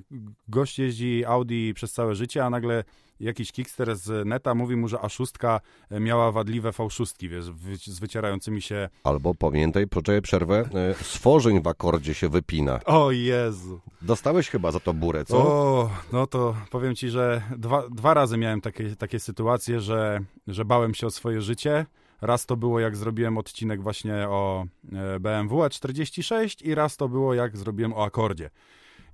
gość 0.48 0.79
jeździ 0.79 1.24
Audi 1.24 1.72
przez 1.74 1.92
całe 1.92 2.14
życie, 2.14 2.44
a 2.44 2.50
nagle 2.50 2.85
jakiś 3.20 3.53
kickster 3.53 3.96
z 3.96 4.26
neta 4.26 4.55
mówi 4.55 4.76
mu, 4.76 4.88
że 4.88 4.96
A6 4.96 5.61
miała 5.90 6.33
wadliwe 6.33 6.70
V6, 6.70 7.29
wiesz, 7.29 7.87
z 7.87 7.98
wycierającymi 7.98 8.62
się... 8.62 8.88
Albo 9.05 9.35
pamiętaj, 9.35 9.87
poczekaj 9.87 10.22
przerwę, 10.22 10.68
e, 10.74 10.94
stworzeń 10.94 11.62
w 11.62 11.66
akordzie 11.66 12.14
się 12.14 12.29
wypina. 12.29 12.81
O 12.85 13.11
Jezu! 13.11 13.81
Dostałeś 14.03 14.48
chyba 14.48 14.72
za 14.72 14.81
to 14.81 14.94
burę, 14.94 15.24
co? 15.24 15.38
O, 15.38 15.90
no 16.12 16.26
to 16.26 16.57
powiem 16.70 16.94
ci, 16.94 17.09
że 17.09 17.42
dwa, 17.57 17.88
dwa 17.88 18.14
razy 18.14 18.37
miałem 18.37 18.61
takie, 18.61 18.96
takie 18.96 19.20
sytuacje, 19.20 19.81
że, 19.81 20.20
że 20.46 20.64
bałem 20.64 20.94
się 20.94 21.07
o 21.07 21.11
swoje 21.11 21.42
życie. 21.42 21.87
Raz 22.20 22.46
to 22.46 22.56
było, 22.56 22.80
jak 22.80 22.96
zrobiłem 22.96 23.38
odcinek 23.38 23.83
właśnie 23.83 24.28
o 24.28 24.66
e, 24.92 25.20
BMW 25.20 25.59
E46 25.59 26.66
i 26.66 26.74
raz 26.74 26.96
to 26.96 27.09
było, 27.09 27.35
jak 27.35 27.56
zrobiłem 27.56 27.92
o 27.92 28.04
akordzie. 28.04 28.50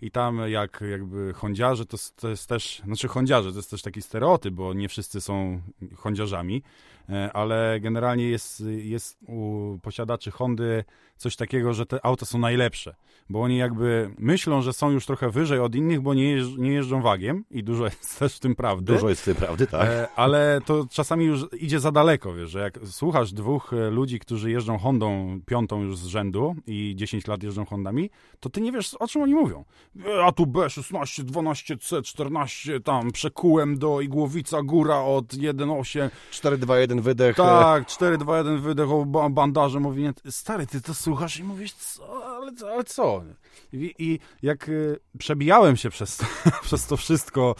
I 0.03 0.11
tam 0.11 0.41
jak 0.49 0.85
jakby 0.91 1.33
hondziarze, 1.33 1.87
to, 1.87 1.97
to 2.17 2.29
jest 2.29 2.49
też, 2.49 2.83
znaczy 2.85 3.09
hondziarze, 3.09 3.51
to 3.51 3.57
jest 3.57 3.71
też 3.71 3.83
taki 3.83 4.03
stereotyp, 4.03 4.55
bo 4.55 4.75
nie 4.75 4.89
wszyscy 4.89 5.21
są 5.21 5.61
hondziarzami, 5.97 6.63
ale 7.33 7.81
generalnie 7.81 8.29
jest, 8.29 8.63
jest 8.77 9.19
u 9.29 9.79
posiadaczy 9.83 10.31
Hondy 10.31 10.85
coś 11.17 11.37
takiego, 11.37 11.75
że 11.75 11.87
te 11.87 12.07
auta 12.07 12.27
są 12.27 12.39
najlepsze, 12.39 12.95
bo 13.31 13.43
oni 13.43 13.57
jakby 13.57 14.11
myślą, 14.19 14.63
że 14.63 14.73
są 14.73 14.91
już 14.91 15.07
trochę 15.07 15.31
wyżej 15.31 15.59
od 15.59 15.75
innych, 15.75 16.01
bo 16.01 16.15
nie, 16.15 16.31
jeżdż, 16.31 16.57
nie 16.59 16.73
jeżdżą 16.73 17.03
wagiem 17.03 17.45
i 17.51 17.65
dużo 17.65 17.85
jest 17.91 18.19
też 18.19 18.37
w 18.37 18.41
tym 18.41 18.55
prawdy. 18.55 18.93
Dużo 18.93 19.09
jest 19.09 19.23
w 19.23 19.25
tym 19.25 19.35
prawdy, 19.35 19.67
tak? 19.67 19.89
E, 19.89 20.09
ale 20.17 20.61
to 20.67 20.87
czasami 20.91 21.25
już 21.25 21.47
idzie 21.59 21.81
za 21.81 21.93
daleko, 21.93 22.35
wiesz, 22.35 22.51
że 22.51 22.61
jak 22.61 22.79
słuchasz 22.85 23.33
dwóch 23.33 23.73
e, 23.73 23.91
ludzi, 23.91 24.19
którzy 24.19 24.51
jeżdżą 24.51 24.79
Hondą 24.79 25.41
piątą 25.47 25.83
już 25.83 25.99
z 25.99 26.07
rzędu 26.07 26.57
i 26.67 26.93
10 26.97 27.27
lat 27.27 27.43
jeżdżą 27.43 27.65
Hondami, 27.65 28.11
to 28.41 28.51
ty 28.51 28.61
nie 28.61 28.73
wiesz, 28.73 28.95
o 28.95 29.09
czym 29.09 29.23
oni 29.23 29.35
mówią. 29.35 29.65
E, 30.07 30.25
A 30.25 30.33
tu 30.33 30.45
B16, 30.45 31.23
12, 31.23 31.77
C14, 31.77 32.83
tam 32.83 33.11
przekułem 33.13 33.79
do 33.79 34.01
Igłowica 34.01 34.63
Góra 34.63 35.01
od 35.01 35.27
1.8, 35.27 36.11
4, 36.31 36.59
2, 36.59 36.75
1 36.97 37.03
wydech. 37.05 37.37
tak, 37.37 37.87
4, 37.87 38.19
2, 38.19 38.39
1 38.39 38.61
wydech, 38.61 38.91
o 38.91 39.05
ba- 39.05 39.29
bandaże, 39.29 39.81
mówi, 39.81 40.03
nie, 40.03 40.13
stary, 40.31 40.67
ty 40.67 40.81
to 40.81 40.95
słuchasz 40.95 41.39
i 41.39 41.45
mówisz, 41.45 41.73
co, 41.73 42.27
ale, 42.37 42.53
ale 42.73 42.85
co? 42.85 43.23
I, 43.73 43.95
i 43.99 44.19
jak 44.43 44.69
y, 44.69 44.99
przebijałem 45.19 45.77
się 45.77 45.91
przez 45.91 46.17
to, 46.17 46.27
przez 46.63 46.87
to 46.87 46.97
wszystko, 46.97 47.55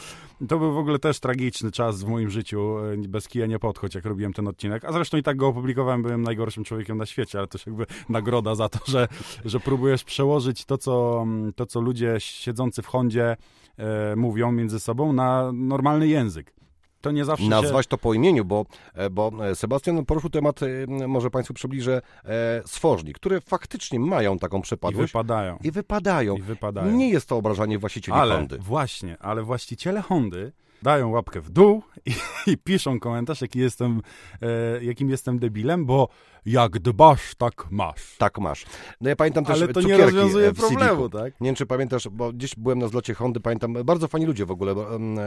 to 0.47 0.59
był 0.59 0.73
w 0.73 0.77
ogóle 0.77 0.99
też 0.99 1.19
tragiczny 1.19 1.71
czas 1.71 2.03
w 2.03 2.07
moim 2.07 2.29
życiu, 2.29 2.79
y, 2.79 3.07
bez 3.07 3.27
kija 3.27 3.45
nie 3.45 3.59
podchodź, 3.59 3.95
jak 3.95 4.05
robiłem 4.05 4.33
ten 4.33 4.47
odcinek, 4.47 4.85
a 4.85 4.91
zresztą 4.91 5.17
i 5.17 5.23
tak 5.23 5.37
go 5.37 5.47
opublikowałem, 5.47 6.01
byłem 6.01 6.21
najgorszym 6.21 6.63
człowiekiem 6.63 6.97
na 6.97 7.05
świecie, 7.05 7.37
ale 7.37 7.47
też 7.47 7.65
jakby 7.65 7.85
nagroda 8.09 8.55
za 8.55 8.69
to, 8.69 8.79
że, 8.85 9.07
że 9.45 9.59
próbujesz 9.59 10.03
przełożyć 10.03 10.65
to 10.65 10.77
co, 10.77 11.25
to, 11.55 11.65
co 11.65 11.81
ludzie 11.81 12.15
siedzący 12.17 12.81
w 12.81 12.87
Hondzie 12.87 13.37
e, 13.77 14.15
mówią 14.15 14.51
między 14.51 14.79
sobą 14.79 15.13
na 15.13 15.51
normalny 15.53 16.07
język. 16.07 16.53
To 17.01 17.11
nie 17.11 17.25
zawsze 17.25 17.45
nazwać 17.45 17.85
się... 17.85 17.89
to 17.89 17.97
po 17.97 18.13
imieniu, 18.13 18.45
bo, 18.45 18.65
e, 18.93 19.09
bo 19.09 19.31
Sebastian 19.53 20.05
poruszył 20.05 20.29
temat, 20.29 20.59
e, 20.63 21.07
może 21.07 21.29
Państwu 21.29 21.53
przybliżę, 21.53 22.01
e, 22.25 22.61
swożni, 22.65 23.13
które 23.13 23.41
faktycznie 23.41 23.99
mają 23.99 24.39
taką 24.39 24.59
I 24.59 24.61
przepadłość. 24.61 25.13
wypadają. 25.13 25.57
I 25.63 25.71
wypadają. 25.71 26.35
I 26.35 26.41
wypadają. 26.41 26.91
Nie 26.91 27.09
jest 27.09 27.29
to 27.29 27.37
obrażanie 27.37 27.79
właścicieli 27.79 28.17
Ale 28.17 28.35
Hondy. 28.35 28.57
właśnie, 28.57 29.17
ale 29.19 29.43
właściciele 29.43 30.01
Hondy 30.01 30.51
dają 30.81 31.09
łapkę 31.09 31.41
w 31.41 31.49
dół 31.49 31.83
i, 32.05 32.11
i 32.51 32.57
piszą 32.57 32.99
komentarz, 32.99 33.41
jaki 33.41 33.59
jestem, 33.59 34.01
e, 34.41 34.83
jakim 34.83 35.09
jestem 35.09 35.39
debilem, 35.39 35.85
bo 35.85 36.09
jak 36.45 36.79
dbasz, 36.79 37.35
tak 37.35 37.71
masz. 37.71 38.15
Tak 38.17 38.39
masz. 38.39 38.65
No 39.01 39.09
ja 39.09 39.15
pamiętam 39.15 39.45
też 39.45 39.61
Ale 39.61 39.67
to 39.73 39.81
nie 39.81 39.83
cukierki 39.83 40.03
rozwiązuje 40.03 40.53
problemu, 40.53 41.09
tak? 41.09 41.41
Nie 41.41 41.45
wiem, 41.45 41.55
czy 41.55 41.65
pamiętasz, 41.65 42.09
bo 42.09 42.33
gdzieś 42.33 42.55
byłem 42.55 42.79
na 42.79 42.87
zlocie 42.87 43.13
Hondy, 43.13 43.39
pamiętam, 43.39 43.73
bardzo 43.85 44.07
fajni 44.07 44.27
ludzie 44.27 44.45
w 44.45 44.51
ogóle, 44.51 44.75
bo, 44.75 44.95
em, 44.95 45.17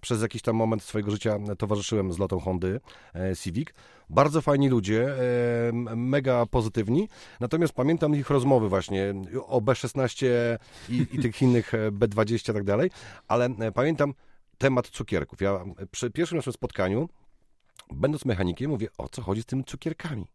przez 0.00 0.22
jakiś 0.22 0.42
tam 0.42 0.56
moment 0.56 0.82
swojego 0.82 1.10
życia 1.10 1.38
towarzyszyłem 1.58 2.12
z 2.12 2.18
lotą 2.18 2.40
Hondy 2.40 2.80
e, 3.14 3.36
Civic. 3.36 3.68
Bardzo 4.10 4.40
fajni 4.40 4.68
ludzie, 4.68 5.08
e, 5.68 5.72
mega 5.96 6.46
pozytywni, 6.46 7.08
natomiast 7.40 7.72
pamiętam 7.72 8.14
ich 8.14 8.30
rozmowy 8.30 8.68
właśnie 8.68 9.14
o 9.46 9.60
B16 9.60 10.26
i, 10.88 11.06
i 11.12 11.18
tych 11.18 11.42
innych 11.42 11.74
e, 11.74 11.90
B20 11.90 12.50
i 12.50 12.54
tak 12.54 12.64
dalej, 12.64 12.90
ale 13.28 13.46
e, 13.46 13.72
pamiętam 13.72 14.14
temat 14.58 14.88
cukierków. 14.88 15.40
Ja 15.40 15.50
e, 15.78 15.86
przy 15.86 16.10
pierwszym 16.10 16.36
naszym 16.38 16.52
spotkaniu, 16.52 17.08
będąc 17.92 18.24
mechanikiem, 18.24 18.70
mówię, 18.70 18.88
o 18.98 19.08
co 19.08 19.22
chodzi 19.22 19.42
z 19.42 19.46
tymi 19.46 19.64
cukierkami? 19.64 20.26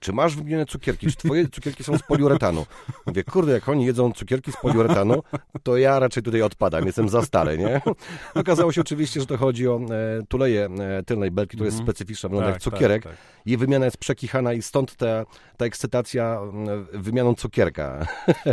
Czy 0.00 0.12
masz 0.12 0.36
wymienione 0.36 0.66
cukierki? 0.66 1.06
Czy 1.06 1.16
twoje 1.16 1.48
cukierki 1.56 1.84
są 1.84 1.98
z 1.98 2.02
poliuretanu? 2.02 2.66
Mówię, 3.06 3.24
kurde, 3.24 3.52
jak 3.52 3.68
oni 3.68 3.86
jedzą 3.86 4.12
cukierki 4.12 4.52
z 4.52 4.56
poliuretanu, 4.56 5.22
to 5.62 5.76
ja 5.76 5.98
raczej 5.98 6.22
tutaj 6.22 6.42
odpadam, 6.42 6.86
jestem 6.86 7.08
za 7.08 7.22
stary, 7.22 7.58
nie? 7.58 7.80
Okazało 8.40 8.72
się 8.72 8.80
oczywiście, 8.80 9.20
że 9.20 9.26
to 9.26 9.36
chodzi 9.36 9.68
o 9.68 9.80
e, 9.90 10.22
tuleje 10.28 10.64
e, 10.64 11.02
tylnej 11.02 11.30
belki, 11.30 11.56
która 11.56 11.64
jest 11.66 11.78
Mhm. 11.78 11.86
specyficzna, 11.86 12.28
wygląda 12.28 12.50
jak 12.50 12.62
Tak, 12.62 12.72
cukierek. 12.72 13.02
tak, 13.02 13.12
tak. 13.12 13.20
Jej 13.46 13.56
wymiana 13.56 13.84
jest 13.84 13.96
przekichana 13.98 14.52
i 14.52 14.62
stąd 14.62 14.96
ta, 14.96 15.24
ta 15.56 15.64
ekscytacja 15.64 16.40
wymianą 16.92 17.34
cukierka. 17.34 18.06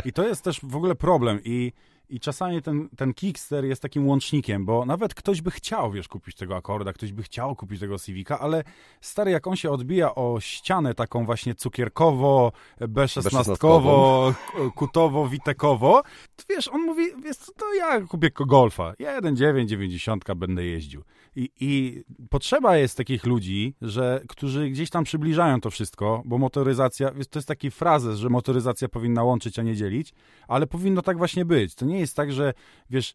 I 0.05 0.13
to 0.13 0.27
jest 0.27 0.43
też 0.43 0.59
w 0.63 0.75
ogóle 0.75 0.95
problem 0.95 1.39
i, 1.43 1.71
i 2.09 2.19
czasami 2.19 2.61
ten, 2.61 2.89
ten 2.97 3.13
Kickster 3.13 3.65
jest 3.65 3.81
takim 3.81 4.07
łącznikiem, 4.07 4.65
bo 4.65 4.85
nawet 4.85 5.13
ktoś 5.13 5.41
by 5.41 5.51
chciał, 5.51 5.91
wiesz, 5.91 6.07
kupić 6.07 6.35
tego 6.35 6.55
Akorda, 6.55 6.93
ktoś 6.93 7.11
by 7.11 7.23
chciał 7.23 7.55
kupić 7.55 7.79
tego 7.79 7.99
Civica, 7.99 8.39
ale 8.39 8.63
stary, 9.01 9.31
jak 9.31 9.47
on 9.47 9.55
się 9.55 9.71
odbija 9.71 10.15
o 10.15 10.39
ścianę 10.39 10.93
taką 10.93 11.25
właśnie 11.25 11.55
cukierkowo, 11.55 12.51
B16-kowo, 12.81 14.33
kutowo, 14.75 15.27
witekowo, 15.27 16.01
to 16.35 16.43
wiesz, 16.49 16.67
on 16.67 16.81
mówi, 16.81 17.03
wiesz 17.23 17.37
to 17.37 17.73
ja 17.73 18.01
kupię 18.01 18.29
Golfa, 18.39 18.93
1.9, 18.93 19.65
90 19.65 20.33
będę 20.35 20.65
jeździł. 20.65 21.03
I, 21.35 21.49
I 21.59 22.03
potrzeba 22.29 22.77
jest 22.77 22.97
takich 22.97 23.25
ludzi, 23.25 23.75
że, 23.81 24.21
którzy 24.29 24.69
gdzieś 24.69 24.89
tam 24.89 25.03
przybliżają 25.03 25.61
to 25.61 25.71
wszystko, 25.71 26.21
bo 26.25 26.37
motoryzacja, 26.37 27.11
to 27.11 27.39
jest 27.39 27.47
taki 27.47 27.71
frazes, 27.71 28.19
że 28.19 28.29
motoryzacja 28.29 28.89
powinna 28.89 29.23
łączyć, 29.23 29.59
a 29.59 29.63
nie 29.63 29.75
dzielić, 29.75 30.13
ale 30.47 30.67
powinno 30.67 31.01
tak 31.01 31.17
właśnie 31.17 31.45
być. 31.45 31.75
To 31.75 31.85
nie 31.85 31.99
jest 31.99 32.15
tak, 32.15 32.31
że 32.31 32.53
wiesz, 32.89 33.13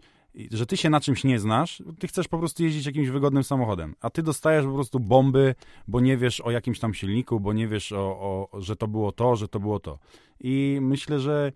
że 0.51 0.67
ty 0.67 0.77
się 0.77 0.91
na 0.91 1.01
czymś 1.01 1.25
nie 1.25 1.39
znasz, 1.39 1.83
ty 1.99 2.09
chcesz 2.09 2.29
po 2.29 2.39
prostu 2.39 2.63
jeździć 2.63 2.87
jakimś 2.87 3.09
wygodnym 3.09 3.45
samochodem, 3.45 3.95
a 4.01 4.11
ty 4.11 4.23
dostajesz 4.23 4.65
po 4.65 4.75
prostu 4.75 5.01
bomby, 5.01 5.55
bo 5.89 6.01
nie 6.01 6.17
wiesz 6.17 6.41
o 6.41 6.51
jakimś 6.51 6.79
tam 6.79 6.95
silniku, 6.95 7.41
bo 7.41 7.53
nie 7.53 7.69
wiesz, 7.69 7.93
o, 7.93 7.99
o, 8.53 8.61
że 8.61 8.77
to 8.77 8.89
było 8.89 9.13
to, 9.13 9.37
że 9.37 9.49
to 9.49 9.61
było 9.61 9.81
to. 9.81 9.99
I 10.41 10.79
myślę, 10.81 11.21
że 11.21 11.53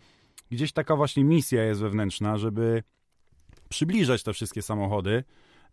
gdzieś 0.50 0.72
taka 0.72 0.96
właśnie 0.96 1.24
misja 1.24 1.64
jest 1.64 1.80
wewnętrzna, 1.80 2.38
żeby 2.38 2.82
przybliżać 3.68 4.22
te 4.22 4.32
wszystkie 4.32 4.62
samochody. 4.62 5.24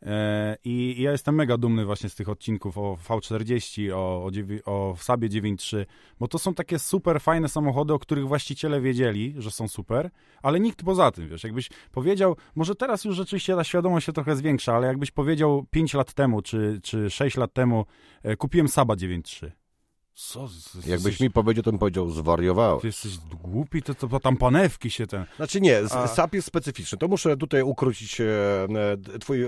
E, 0.06 0.58
I 0.64 1.02
ja 1.02 1.12
jestem 1.12 1.36
mega 1.36 1.58
dumny 1.58 1.86
właśnie 1.86 2.10
z 2.10 2.16
tych 2.16 2.30
odcinków 2.30 2.78
o 2.78 2.98
V40, 3.08 3.92
o, 3.92 4.30
o, 4.66 4.72
o 4.72 4.96
Sabie 4.98 5.30
9.3, 5.30 5.86
bo 6.20 6.28
to 6.28 6.40
są 6.40 6.54
takie 6.54 6.80
super 6.80 7.22
fajne 7.22 7.50
samochody, 7.50 7.94
o 7.94 8.00
których 8.00 8.28
właściciele 8.28 8.82
wiedzieli, 8.82 9.36
że 9.38 9.52
są 9.52 9.68
super, 9.68 10.10
ale 10.42 10.60
nikt 10.60 10.84
poza 10.84 11.12
tym, 11.12 11.30
wiesz, 11.30 11.44
jakbyś 11.44 11.70
powiedział, 11.92 12.36
może 12.56 12.76
teraz 12.76 13.06
już 13.06 13.16
rzeczywiście 13.16 13.56
ta 13.56 13.64
świadomość 13.64 14.06
się 14.06 14.14
trochę 14.14 14.36
zwiększa, 14.36 14.76
ale 14.76 14.88
jakbyś 14.88 15.12
powiedział 15.12 15.66
5 15.72 15.94
lat 15.94 16.14
temu, 16.14 16.42
czy, 16.42 16.80
czy 16.84 17.10
6 17.10 17.38
lat 17.38 17.54
temu, 17.54 17.86
e, 18.24 18.36
kupiłem 18.36 18.68
Saba 18.68 18.94
9.3. 18.94 19.59
Co? 20.20 20.48
Jakbyś 20.88 21.20
mi 21.20 21.32
powiedział, 21.32 21.64
to 21.64 21.72
bym 21.72 21.80
powiedział, 21.80 22.10
zwariowałeś. 22.10 22.82
Ty 22.82 22.88
jesteś 22.88 23.18
głupi, 23.44 23.84
to, 23.84 23.96
to, 23.96 24.20
tam 24.20 24.38
panewki 24.38 24.90
się 24.90 25.08
ten... 25.08 25.26
Znaczy 25.36 25.62
nie, 25.62 25.82
A- 25.92 26.08
SAP 26.08 26.34
jest 26.34 26.48
specyficzny. 26.48 26.98
To 26.98 27.08
muszę 27.08 27.38
tutaj 27.38 27.62
ukrócić 27.62 28.22
e, 28.22 28.26
e, 29.14 29.20
twój 29.20 29.44
e, 29.44 29.48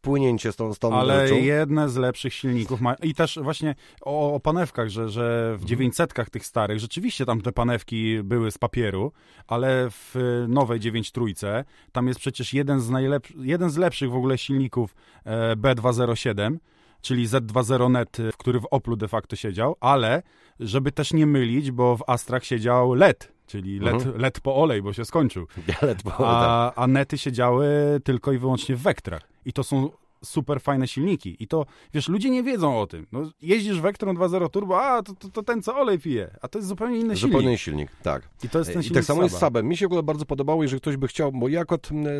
płynięcie 0.00 0.52
z 0.52 0.56
tą, 0.56 0.74
z 0.74 0.78
tą 0.78 0.94
Ale 0.94 1.28
rzeczą. 1.28 1.40
jedne 1.40 1.88
z 1.88 1.96
lepszych 1.96 2.34
silników 2.34 2.80
ma. 2.80 2.94
I 2.94 3.14
też 3.14 3.38
właśnie 3.42 3.74
o, 4.00 4.34
o 4.34 4.40
panewkach, 4.40 4.88
że, 4.88 5.08
że 5.08 5.56
w 5.58 5.64
900 5.64 6.14
tych 6.30 6.46
starych 6.46 6.78
rzeczywiście 6.78 7.26
tam 7.26 7.40
te 7.40 7.52
panewki 7.52 8.22
były 8.22 8.50
z 8.50 8.58
papieru, 8.58 9.12
ale 9.46 9.90
w 9.90 10.44
nowej 10.48 10.80
9 10.80 11.12
trójce 11.12 11.64
tam 11.92 12.08
jest 12.08 12.20
przecież 12.20 12.54
jeden 12.54 12.80
z, 12.80 12.90
najlep... 12.90 13.26
jeden 13.40 13.70
z 13.70 13.76
lepszych 13.76 14.10
w 14.10 14.16
ogóle 14.16 14.38
silników 14.38 14.94
e, 15.24 15.56
B207, 15.56 16.56
czyli 17.00 17.28
Z20 17.28 17.90
Net, 17.90 18.20
y, 18.20 18.30
który 18.38 18.60
w 18.60 18.66
Oplu 18.70 18.96
de 18.96 19.08
facto 19.08 19.36
siedział, 19.36 19.76
ale 19.80 20.22
żeby 20.60 20.92
też 20.92 21.12
nie 21.12 21.26
mylić, 21.26 21.70
bo 21.70 21.96
w 21.96 22.02
Astrach 22.06 22.44
siedział 22.44 22.94
LED, 22.94 23.32
czyli 23.46 23.78
LED, 23.80 23.94
Mhm. 23.94 24.18
LED 24.20 24.40
po 24.40 24.56
olej, 24.56 24.82
bo 24.82 24.92
się 24.92 25.04
skończył. 25.04 25.46
Ale 25.82 25.94
to, 25.96 26.10
tak. 26.10 26.16
A, 26.20 26.74
a 26.74 26.86
nety 26.86 27.18
siedziały 27.18 27.66
tylko 28.04 28.32
i 28.32 28.38
wyłącznie 28.38 28.76
w 28.76 28.82
Vectrach. 28.82 29.22
I 29.44 29.52
to 29.52 29.64
są 29.64 29.90
super 30.24 30.60
fajne 30.60 30.88
silniki. 30.88 31.36
I 31.42 31.48
to, 31.48 31.66
wiesz, 31.94 32.08
ludzie 32.08 32.30
nie 32.30 32.42
wiedzą 32.42 32.80
o 32.80 32.86
tym. 32.86 33.06
No, 33.12 33.22
jeździsz 33.42 33.80
Vectron 33.80 34.16
2.0 34.16 34.50
turbo, 34.50 34.82
a 34.82 35.02
to, 35.02 35.14
to, 35.14 35.28
to 35.28 35.42
ten, 35.42 35.62
co 35.62 35.76
olej 35.76 35.98
pije. 35.98 36.30
A 36.42 36.48
to 36.48 36.58
jest 36.58 36.68
zupełnie 36.68 36.98
inny 36.98 37.16
Zupełnie 37.16 37.58
silnik. 37.58 37.90
silnik, 37.90 38.02
tak. 38.02 38.28
I 38.44 38.48
to 38.48 38.58
jest 38.58 38.70
ten 38.72 38.80
I 38.80 38.84
silnik 38.84 38.98
tak 38.98 39.04
samo 39.04 39.22
jest 39.22 39.34
z 39.34 39.38
Saba. 39.38 39.46
Sabem. 39.46 39.66
Mi 39.68 39.76
się 39.76 39.84
w 39.86 39.88
ogóle 39.88 40.02
bardzo 40.02 40.24
podobało, 40.26 40.62
jeżeli 40.62 40.80
ktoś 40.80 40.96
by 40.96 41.08
chciał, 41.08 41.32
bo 41.32 41.48
ja 41.48 41.64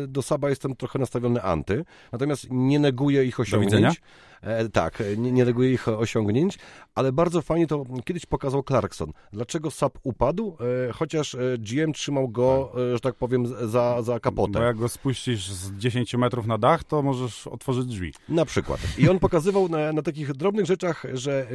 do 0.07 0.21
Saba 0.21 0.49
jestem 0.49 0.75
trochę 0.75 0.99
nastawiony 0.99 1.41
anty, 1.43 1.85
natomiast 2.11 2.47
nie 2.49 2.79
neguję 2.79 3.25
ich 3.25 3.37
widzenia. 3.39 3.59
osiągnięć. 3.67 3.97
E, 3.97 4.01
tak, 4.73 5.03
nie, 5.17 5.31
nie 5.31 5.45
ich 5.69 5.87
osiągnięć, 5.87 6.59
ale 6.95 7.11
bardzo 7.11 7.41
fajnie 7.41 7.67
to 7.67 7.83
kiedyś 8.05 8.25
pokazał 8.25 8.63
Clarkson. 8.63 9.11
Dlaczego 9.33 9.71
Sab 9.71 9.97
upadł, 10.03 10.57
e, 10.87 10.93
chociaż 10.93 11.35
e, 11.35 11.39
GM 11.57 11.93
trzymał 11.93 12.29
go, 12.29 12.71
e, 12.91 12.93
że 12.93 12.99
tak 12.99 13.15
powiem, 13.15 13.47
za, 13.47 14.01
za 14.01 14.13
Bo 14.13 14.19
kapotę. 14.19 14.59
jak 14.59 14.77
go 14.77 14.89
spuścisz 14.89 15.49
z 15.51 15.71
10 15.77 16.13
metrów 16.15 16.47
na 16.47 16.57
dach, 16.57 16.83
to 16.83 17.01
możesz 17.01 17.47
otworzyć 17.47 17.85
drzwi. 17.85 18.13
Na 18.29 18.45
przykład. 18.45 18.79
I 18.97 19.09
on 19.09 19.19
pokazywał 19.19 19.69
na, 19.69 19.93
na 19.93 20.01
takich 20.01 20.33
drobnych 20.33 20.65
rzeczach, 20.65 21.05
że 21.13 21.47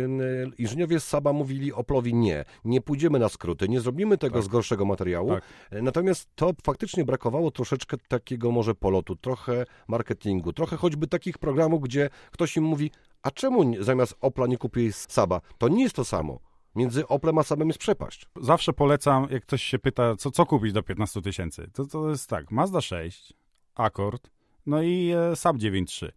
inżyniowie 0.58 1.00
z 1.00 1.04
Saba 1.04 1.32
mówili 1.32 1.72
Oplowi 1.72 2.14
nie, 2.14 2.44
nie 2.64 2.80
pójdziemy 2.80 3.18
na 3.18 3.28
skróty, 3.28 3.68
nie 3.68 3.80
zrobimy 3.80 4.18
tego 4.18 4.34
Tak. 4.34 4.44
z 4.44 4.48
gorszego 4.48 4.84
materiału. 4.84 5.28
Tak. 5.28 5.44
Natomiast 5.82 6.28
to 6.34 6.50
faktycznie 6.62 7.04
brakowało 7.04 7.50
troszeczkę 7.50 7.96
takiego 8.08 8.50
może 8.50 8.74
polotu, 8.74 9.16
trochę 9.16 9.66
marketingu, 9.88 10.52
trochę 10.52 10.76
choćby 10.76 11.06
takich 11.06 11.38
programów, 11.38 11.82
gdzie 11.82 12.10
ktoś 12.30 12.56
im 12.56 12.64
mówi, 12.74 12.90
a 13.22 13.30
czemu 13.30 13.82
zamiast 13.84 14.14
Opla 14.20 14.46
nie 14.46 14.58
kupiłeś 14.58 14.94
Saba? 14.94 15.40
To 15.58 15.68
nie 15.68 15.82
jest 15.82 15.94
to 15.96 16.04
samo. 16.04 16.38
Między 16.74 17.08
Oplem 17.08 17.38
a 17.38 17.42
Sabem 17.42 17.68
jest 17.68 17.78
przepaść. 17.80 18.26
Zawsze 18.40 18.72
polecam, 18.72 19.26
jak 19.30 19.42
ktoś 19.42 19.62
się 19.62 19.78
pyta, 19.78 20.16
co, 20.16 20.30
co 20.30 20.46
kupić 20.46 20.72
do 20.72 20.82
15 20.82 21.22
tysięcy, 21.22 21.70
to, 21.72 21.86
to 21.86 22.10
jest 22.10 22.28
tak, 22.30 22.50
Mazda 22.50 22.80
6, 22.80 23.32
Accord, 23.74 24.30
no 24.66 24.82
i 24.82 25.12
e, 25.32 25.36
Saab 25.36 25.56
9.3. 25.56 26.08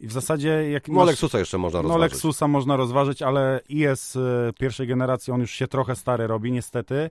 I 0.00 0.06
w 0.06 0.12
zasadzie 0.12 0.70
jak 0.70 0.88
No 0.88 0.94
masz- 0.94 1.06
Lexusa 1.06 1.38
jeszcze 1.38 1.58
można 1.58 1.78
No 1.78 1.82
rozważyć. 1.82 2.12
Lexusa 2.12 2.48
można 2.48 2.76
rozważyć, 2.76 3.22
ale 3.22 3.60
IS 3.68 4.16
e, 4.16 4.52
pierwszej 4.58 4.86
generacji, 4.86 5.32
on 5.32 5.40
już 5.40 5.50
się 5.50 5.66
trochę 5.68 5.96
stary 5.96 6.26
robi 6.26 6.52
niestety 6.52 7.10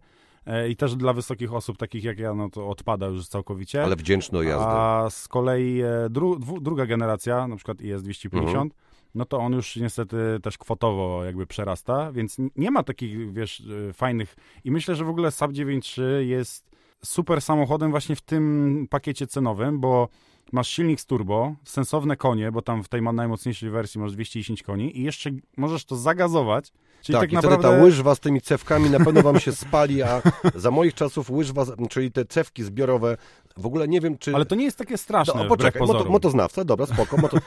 i 0.70 0.76
też 0.76 0.96
dla 0.96 1.14
wysokich 1.14 1.54
osób, 1.54 1.78
takich 1.78 2.04
jak 2.04 2.20
ja, 2.20 2.34
no 2.34 2.50
to 2.50 2.70
odpada 2.70 3.08
już 3.08 3.28
całkowicie. 3.28 3.84
Ale 3.84 3.96
wdzięczny 3.96 4.40
o 4.40 4.42
jazdę. 4.42 4.66
A 4.68 5.08
z 5.10 5.28
kolei 5.28 5.82
e, 5.82 6.10
dru, 6.10 6.40
dwu, 6.40 6.62
druga 6.62 6.86
generacja, 6.86 7.48
na 7.48 7.56
przykład 7.56 7.82
IS 7.82 8.04
250, 8.04 8.54
Mhm. 8.56 8.70
no 9.16 9.26
to 9.26 9.38
on 9.38 9.54
już 9.54 9.76
niestety 9.76 10.18
też 10.44 10.58
kwotowo 10.58 11.24
jakby 11.26 11.48
przerasta, 11.48 12.12
więc 12.12 12.38
nie 12.56 12.72
ma 12.72 12.84
takich, 12.84 13.34
wiesz, 13.34 13.64
e, 13.90 13.94
fajnych 13.94 14.36
i 14.64 14.72
myślę, 14.72 14.96
że 14.96 15.06
w 15.06 15.10
ogóle 15.10 15.32
Saab 15.32 15.52
9.3 15.52 16.02
jest 16.22 16.72
super 17.06 17.42
samochodem 17.42 17.92
właśnie 17.92 18.16
w 18.16 18.22
tym 18.22 18.88
pakiecie 18.90 19.28
cenowym, 19.28 19.80
bo 19.80 20.08
masz 20.52 20.68
silnik 20.68 21.02
z 21.02 21.06
turbo, 21.06 21.56
sensowne 21.64 22.18
konie, 22.18 22.52
bo 22.52 22.62
tam 22.62 22.84
w 22.84 22.90
tej 22.90 23.02
najmocniejszej 23.02 23.70
wersji 23.70 24.02
masz 24.02 24.12
210 24.12 24.64
koni 24.64 25.00
i 25.00 25.04
jeszcze 25.04 25.30
możesz 25.58 25.86
to 25.86 25.96
zagazować, 25.96 26.72
czyli 27.02 27.14
tak, 27.14 27.22
tak, 27.22 27.32
i 27.32 27.36
naprawdę... 27.36 27.64
ta 27.64 27.84
łyżwa 27.84 28.16
z 28.16 28.20
tymi 28.20 28.42
cewkami 28.42 28.90
na 28.90 29.00
pewno 29.00 29.22
wam 29.22 29.40
się 29.40 29.52
spali, 29.52 30.04
a 30.04 30.22
za 30.56 30.72
moich 30.72 30.94
czasów 30.94 31.30
łyżwa, 31.30 31.66
czyli 31.90 32.12
te 32.12 32.26
cewki 32.26 32.64
zbiorowe, 32.64 33.18
w 33.58 33.66
ogóle 33.66 33.88
nie 33.88 34.02
wiem, 34.02 34.18
czy... 34.18 34.36
Ale 34.36 34.46
to 34.46 34.56
nie 34.56 34.66
jest 34.66 34.78
takie 34.78 34.98
straszne, 34.98 35.44
No, 35.44 35.50
poczekaj, 35.50 35.82
moto, 35.88 36.06
motoznawca, 36.06 36.64
dobra, 36.66 36.86
spoko. 36.86 37.18
Moto... 37.18 37.38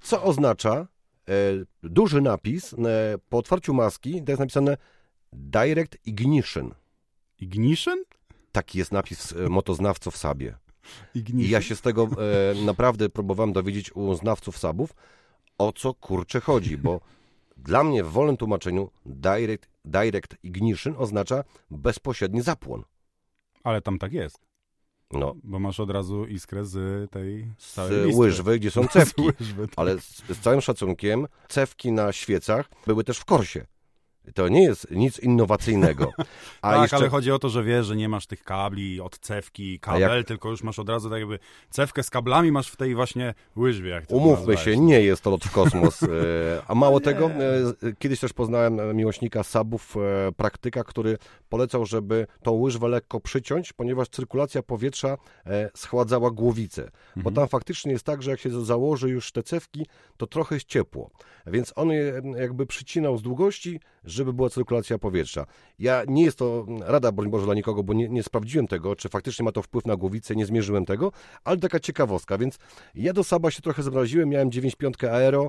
Co 0.00 0.22
oznacza 0.22 0.86
e, 1.28 1.32
duży 1.82 2.20
napis 2.20 2.72
e, 2.72 2.76
po 3.28 3.38
otwarciu 3.38 3.74
maski, 3.74 4.22
to 4.22 4.32
jest 4.32 4.40
napisane 4.40 4.76
Direct 5.32 5.96
Ignition. 6.06 6.74
Ignition? 7.38 7.98
Taki 8.52 8.78
jest 8.78 8.92
napis 8.92 9.32
e, 9.32 9.48
motoznawców 9.48 10.14
w 10.14 10.16
Sabie. 10.16 10.54
Ignition. 11.14 11.48
I 11.48 11.48
ja 11.48 11.62
się 11.62 11.76
z 11.76 11.80
tego 11.80 12.08
e, 12.52 12.64
naprawdę 12.64 13.08
próbowałem 13.08 13.52
dowiedzieć 13.52 13.96
u 13.96 14.14
znawców 14.14 14.58
Sabów. 14.58 14.94
o 15.58 15.72
co 15.72 15.94
kurczę 15.94 16.40
chodzi, 16.40 16.78
bo 16.78 17.00
dla 17.56 17.84
mnie 17.84 18.04
w 18.04 18.10
wolnym 18.10 18.36
tłumaczeniu 18.36 18.90
direct, 19.06 19.68
direct 19.84 20.36
ignition 20.42 20.94
oznacza 20.98 21.44
bezpośredni 21.70 22.42
zapłon. 22.42 22.82
Ale 23.64 23.82
tam 23.82 23.98
tak 23.98 24.12
jest. 24.12 24.38
No, 25.12 25.34
Bo 25.44 25.58
masz 25.58 25.80
od 25.80 25.90
razu 25.90 26.26
iskrę 26.26 26.64
z 26.64 27.10
tej 27.10 27.52
z 27.58 27.72
całej 27.72 28.14
łyżwy, 28.14 28.58
gdzie 28.58 28.70
są 28.70 28.88
cewki. 28.92 29.22
Łyżwy, 29.22 29.68
tak. 29.68 29.74
Ale 29.76 30.00
z, 30.00 30.22
z 30.28 30.40
całym 30.40 30.60
szacunkiem, 30.60 31.26
cewki 31.48 31.92
na 31.92 32.12
świecach 32.12 32.70
były 32.86 33.04
też 33.04 33.18
w 33.18 33.24
korsie. 33.24 33.66
To 34.34 34.48
nie 34.48 34.62
jest 34.62 34.90
nic 34.90 35.18
innowacyjnego. 35.18 36.12
A 36.62 36.70
tak, 36.72 36.82
jeszcze 36.82 36.96
ale 36.96 37.08
chodzi 37.08 37.32
o 37.32 37.38
to, 37.38 37.48
że 37.48 37.62
wiesz, 37.64 37.86
że 37.86 37.96
nie 37.96 38.08
masz 38.08 38.26
tych 38.26 38.42
kabli 38.44 39.00
od 39.00 39.18
cewki, 39.18 39.80
kabel, 39.80 40.16
jak- 40.18 40.26
tylko 40.26 40.50
już 40.50 40.62
masz 40.62 40.78
od 40.78 40.88
razu 40.88 41.10
tak 41.10 41.18
jakby 41.18 41.38
cewkę 41.70 42.02
z 42.02 42.10
kablami 42.10 42.52
masz 42.52 42.68
w 42.68 42.76
tej 42.76 42.94
właśnie 42.94 43.34
łyżwie. 43.56 43.90
Jak 43.90 44.04
Umówmy 44.08 44.56
się, 44.56 44.76
nie 44.76 45.00
jest 45.00 45.22
to 45.22 45.30
lot 45.30 45.44
w 45.44 45.52
kosmos. 45.52 46.02
e, 46.02 46.06
A 46.68 46.74
mało 46.74 46.98
Nie. 46.98 47.04
tego, 47.04 47.30
e, 47.30 47.92
kiedyś 47.98 48.20
też 48.20 48.32
poznałem 48.32 48.80
e, 48.80 48.94
miłośnika 48.94 49.42
subów, 49.42 49.96
e, 50.28 50.32
praktyka, 50.32 50.84
który 50.84 51.18
polecał, 51.48 51.86
żeby 51.86 52.26
tą 52.42 52.50
łyżwę 52.52 52.88
lekko 52.88 53.20
przyciąć, 53.20 53.72
ponieważ 53.72 54.08
cyrkulacja 54.08 54.62
powietrza 54.62 55.16
schładzała 55.76 56.30
głowicę. 56.30 56.82
Bo 57.16 57.20
Mhm. 57.30 57.34
tam 57.34 57.48
faktycznie 57.48 57.92
jest 57.92 58.04
tak, 58.04 58.22
że 58.22 58.30
jak 58.30 58.40
się 58.40 58.64
założy 58.64 59.08
już 59.08 59.32
te 59.32 59.42
cewki, 59.42 59.86
to 60.16 60.26
trochę 60.26 60.54
jest 60.56 60.66
ciepło. 60.66 61.10
Więc 61.46 61.72
on 61.76 61.90
je 61.90 62.22
jakby 62.36 62.66
przycinał 62.66 63.18
z 63.18 63.22
długości, 63.22 63.80
żeby 64.12 64.32
była 64.32 64.50
cyrkulacja 64.50 64.98
powietrza. 64.98 65.46
Ja 65.78 66.02
nie 66.08 66.24
jest 66.24 66.38
to 66.38 66.66
rada, 66.80 67.12
broń 67.12 67.30
Boże, 67.30 67.44
dla 67.44 67.54
nikogo, 67.54 67.82
bo 67.82 67.92
nie, 67.94 68.08
nie 68.08 68.22
sprawdziłem 68.22 68.66
tego, 68.66 68.96
czy 68.96 69.08
faktycznie 69.08 69.44
ma 69.44 69.52
to 69.52 69.62
wpływ 69.62 69.86
na 69.86 69.96
głowicę, 69.96 70.36
nie 70.36 70.46
zmierzyłem 70.46 70.84
tego, 70.84 71.12
ale 71.44 71.56
taka 71.58 71.80
ciekawostka, 71.80 72.38
więc 72.38 72.58
ja 72.94 73.12
do 73.12 73.24
Saba 73.24 73.50
się 73.50 73.62
trochę 73.62 73.82
zamraziłem, 73.82 74.28
miałem 74.28 74.50
9.5 74.50 75.08
Aero, 75.08 75.44
e, 75.44 75.48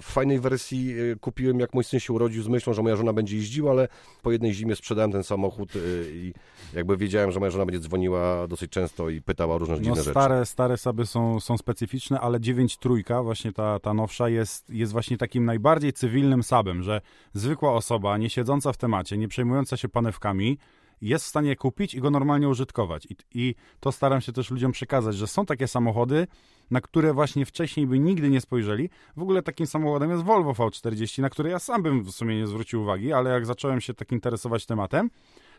w 0.00 0.04
fajnej 0.04 0.40
wersji 0.40 0.94
e, 1.12 1.16
kupiłem, 1.16 1.60
jak 1.60 1.74
mój 1.74 1.84
syn 1.84 2.00
się 2.00 2.12
urodził 2.12 2.42
z 2.42 2.48
myślą, 2.48 2.72
że 2.72 2.82
moja 2.82 2.96
żona 2.96 3.12
będzie 3.12 3.36
jeździła, 3.36 3.70
ale 3.70 3.88
po 4.22 4.32
jednej 4.32 4.54
zimie 4.54 4.76
sprzedałem 4.76 5.12
ten 5.12 5.24
samochód 5.24 5.72
e, 5.76 5.78
i 6.10 6.34
jakby 6.74 6.96
wiedziałem, 6.96 7.32
że 7.32 7.40
moja 7.40 7.50
żona 7.50 7.66
będzie 7.66 7.80
dzwoniła 7.80 8.48
dosyć 8.48 8.70
często 8.70 9.08
i 9.10 9.22
pytała 9.22 9.54
o 9.54 9.58
różne 9.58 9.74
No 9.74 9.80
dziwne 9.80 9.96
rzeczy. 9.96 10.10
stare, 10.10 10.46
stare 10.46 10.76
saby 10.76 11.06
są, 11.06 11.40
są 11.40 11.58
specyficzne, 11.58 12.20
ale 12.20 12.40
9 12.40 12.76
trójka, 12.76 13.22
właśnie 13.22 13.52
ta, 13.52 13.78
ta 13.78 13.94
nowsza, 13.94 14.28
jest, 14.28 14.70
jest 14.70 14.92
właśnie 14.92 15.18
takim 15.18 15.44
najbardziej 15.44 15.92
cywilnym 15.92 16.42
sabem, 16.42 16.82
że 16.82 17.00
zwykła 17.32 17.73
osoba, 17.74 18.18
nie 18.18 18.30
siedząca 18.30 18.72
w 18.72 18.76
temacie, 18.76 19.18
nie 19.18 19.28
przejmująca 19.28 19.76
się 19.76 19.88
panewkami, 19.88 20.58
jest 21.00 21.24
w 21.24 21.28
stanie 21.28 21.56
kupić 21.56 21.94
i 21.94 22.00
go 22.00 22.10
normalnie 22.10 22.48
użytkować. 22.48 23.06
I, 23.06 23.16
I 23.34 23.54
to 23.80 23.92
staram 23.92 24.20
się 24.20 24.32
też 24.32 24.50
ludziom 24.50 24.72
przekazać, 24.72 25.16
że 25.16 25.26
są 25.26 25.46
takie 25.46 25.68
samochody, 25.68 26.26
na 26.70 26.80
które 26.80 27.12
właśnie 27.12 27.46
wcześniej 27.46 27.86
by 27.86 27.98
nigdy 27.98 28.30
nie 28.30 28.40
spojrzeli. 28.40 28.90
W 29.16 29.22
ogóle 29.22 29.42
takim 29.42 29.66
samochodem 29.66 30.10
jest 30.10 30.22
Volvo 30.22 30.52
V40, 30.52 31.22
na 31.22 31.30
który 31.30 31.50
ja 31.50 31.58
sam 31.58 31.82
bym 31.82 32.02
w 32.02 32.10
sumie 32.10 32.36
nie 32.36 32.46
zwrócił 32.46 32.82
uwagi, 32.82 33.12
ale 33.12 33.30
jak 33.30 33.46
zacząłem 33.46 33.80
się 33.80 33.94
tak 33.94 34.12
interesować 34.12 34.66
tematem, 34.66 35.10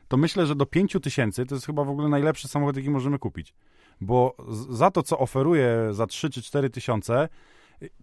to 0.07 0.17
myślę, 0.17 0.45
że 0.45 0.55
do 0.55 0.65
5 0.65 0.97
tysięcy 1.03 1.45
to 1.45 1.55
jest 1.55 1.65
chyba 1.65 1.83
w 1.83 1.89
ogóle 1.89 2.09
najlepszy 2.09 2.47
samochód, 2.47 2.77
jaki 2.77 2.89
możemy 2.89 3.19
kupić. 3.19 3.53
Bo 4.01 4.35
za 4.69 4.91
to, 4.91 5.03
co 5.03 5.19
oferuje 5.19 5.87
za 5.91 6.07
3 6.07 6.29
czy 6.29 6.41
4 6.41 6.69
tysiące, 6.69 7.29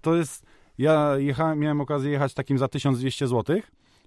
to 0.00 0.14
jest... 0.16 0.46
Ja 0.78 1.18
jechałem, 1.18 1.58
miałem 1.58 1.80
okazję 1.80 2.10
jechać 2.10 2.34
takim 2.34 2.58
za 2.58 2.68
1200 2.68 3.28
zł 3.28 3.56
e, 3.56 3.62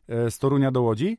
z 0.08 0.40
Torunia 0.40 0.72
do 0.72 0.82
Łodzi. 0.82 1.18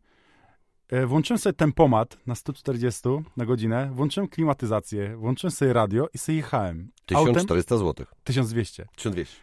E, 0.88 1.07
Włączyłem 1.07 1.38
sobie 1.38 1.53
tempomat 1.53 2.16
na 2.27 2.35
140 2.35 3.09
na 3.37 3.46
godzinę, 3.46 3.90
włączyłem 3.92 4.29
klimatyzację, 4.29 5.16
włączyłem 5.16 5.51
sobie 5.51 5.72
radio 5.72 6.09
i 6.14 6.18
sobie 6.18 6.37
jechałem. 6.37 6.88
Autem 7.14 7.35
1400 7.35 7.77
zł. 7.79 8.07
1200. 8.25 8.87
1200. 8.96 9.37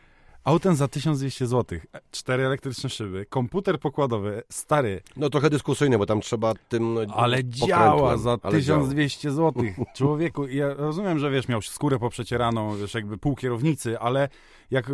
Autem 0.43 0.75
za 0.75 0.87
1200 0.87 1.47
zł. 1.47 1.79
E, 1.93 1.99
Cztery 2.11 2.45
elektryczne 2.45 2.89
szyby, 2.89 3.25
komputer 3.25 3.79
pokładowy, 3.79 4.43
stary, 4.49 5.01
No 5.17 5.29
trochę 5.29 5.49
dyskusyjne, 5.49 5.97
bo 5.97 6.05
tam 6.05 6.21
trzeba 6.21 6.53
tym 6.69 6.97
ale 7.15 7.45
działa 7.45 8.17
za 8.17 8.37
ale 8.43 8.61
działa. 8.61 8.79
1200 8.81 9.31
zł. 9.31 9.63
Człowieku, 9.95 10.47
ja 10.47 10.73
rozumiem, 10.73 11.19
że 11.19 11.31
wiesz, 11.31 11.47
miał 11.47 11.61
skórę 11.61 11.99
poprzecieraną, 11.99 12.77
wiesz, 12.77 12.93
jakby 12.93 13.17
pół 13.17 13.35
kierownicy, 13.35 13.99
ale 13.99 14.29
jak 14.71 14.91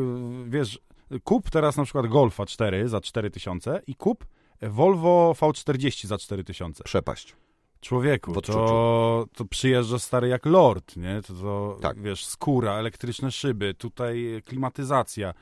wiesz, 0.47 0.79
kup 1.23 1.49
teraz 1.49 1.77
na 1.77 1.83
przykład 1.83 2.07
Golfa 2.07 2.45
4 2.45 2.89
za 2.89 3.01
4000 3.01 3.81
i 3.87 3.95
kup 3.95 4.25
Volvo 4.61 5.33
V40 5.39 6.07
za 6.07 6.17
4000. 6.17 6.83
Przepaść. 6.83 7.35
Człowieku, 7.81 8.41
to, 8.41 9.25
to 9.35 9.45
przyjeżdża 9.45 9.99
stary 9.99 10.27
jak 10.27 10.45
lord, 10.45 10.97
nie? 10.97 11.21
To, 11.21 11.33
to 11.33 11.77
Tak. 11.81 12.01
wiesz, 12.01 12.25
skóra, 12.25 12.73
elektryczne 12.73 13.31
szyby, 13.31 13.73
tutaj 13.73 14.41
klimatyzacja, 14.45 15.33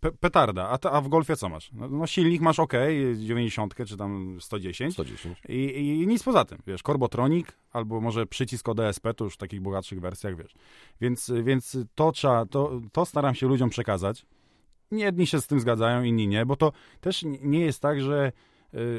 pe 0.00 0.12
petarda. 0.12 0.68
A, 0.68 0.78
ta, 0.78 0.92
a 0.92 1.00
w 1.00 1.08
Golfie 1.08 1.36
co 1.36 1.48
masz? 1.48 1.70
No, 1.72 1.88
no 1.88 2.06
silnik 2.06 2.40
masz 2.42 2.58
ok, 2.58 2.72
90 3.16 3.74
czy 3.86 3.96
tam 3.96 4.38
110. 4.40 4.94
110. 4.94 5.38
I, 5.48 6.00
I 6.02 6.06
nic 6.06 6.22
poza 6.22 6.44
tym, 6.44 6.58
wiesz, 6.66 6.82
Korbotronik 6.82 7.52
albo 7.72 8.00
może 8.00 8.26
przycisk 8.26 8.68
ODSP, 8.68 9.14
to 9.14 9.24
już 9.24 9.34
w 9.34 9.38
takich 9.38 9.60
bogatszych 9.60 10.00
wersjach, 10.00 10.36
wiesz. 10.36 10.54
Więc, 11.00 11.32
więc 11.42 11.76
to 11.94 12.12
trzeba, 12.12 12.46
to, 12.46 12.80
to 12.92 13.04
staram 13.06 13.34
się 13.34 13.46
ludziom 13.46 13.70
przekazać. 13.70 14.26
Jedni 14.90 15.26
się 15.26 15.40
z 15.40 15.46
tym 15.46 15.60
zgadzają, 15.60 16.02
inni 16.02 16.28
nie, 16.28 16.46
bo 16.46 16.56
to 16.56 16.72
też 17.00 17.24
nie 17.42 17.60
jest 17.60 17.82
tak, 17.82 18.00
że, 18.00 18.32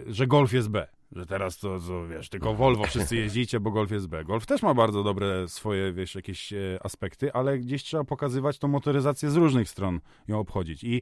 że 0.08 0.28
Golf 0.28 0.54
jest 0.54 0.70
B. 0.70 0.88
Że 1.12 1.26
teraz 1.26 1.58
to, 1.58 1.80
to, 1.80 2.08
wiesz, 2.08 2.30
tylko 2.30 2.54
Volvo 2.54 2.84
wszyscy 2.84 3.16
jeździcie, 3.16 3.60
bo 3.60 3.72
Golf 3.72 3.92
jest 3.92 4.08
B. 4.08 4.24
Golf 4.24 4.46
też 4.46 4.62
ma 4.62 4.74
bardzo 4.74 5.04
dobre 5.04 5.48
swoje, 5.48 5.94
wiesz, 5.94 6.16
jakieś 6.16 6.54
e, 6.54 6.58
aspekty, 6.84 7.34
ale 7.34 7.60
gdzieś 7.60 7.84
trzeba 7.84 8.04
pokazywać 8.04 8.60
tą 8.60 8.68
motoryzację 8.68 9.30
z 9.30 9.36
różnych 9.36 9.70
stron, 9.70 10.00
ją 10.28 10.40
obchodzić. 10.40 10.84
I 10.84 11.02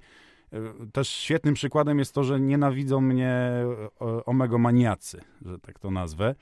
e, 0.53 0.59
też 0.93 1.09
świetnym 1.09 1.53
przykładem 1.53 1.99
jest 1.99 2.13
to, 2.13 2.23
że 2.23 2.39
nienawidzą 2.39 3.01
mnie 3.01 3.31
e, 3.31 4.25
omegomaniacy, 4.25 5.21
że 5.45 5.59
tak 5.59 5.79
to 5.79 5.91
nazwę. 5.91 6.35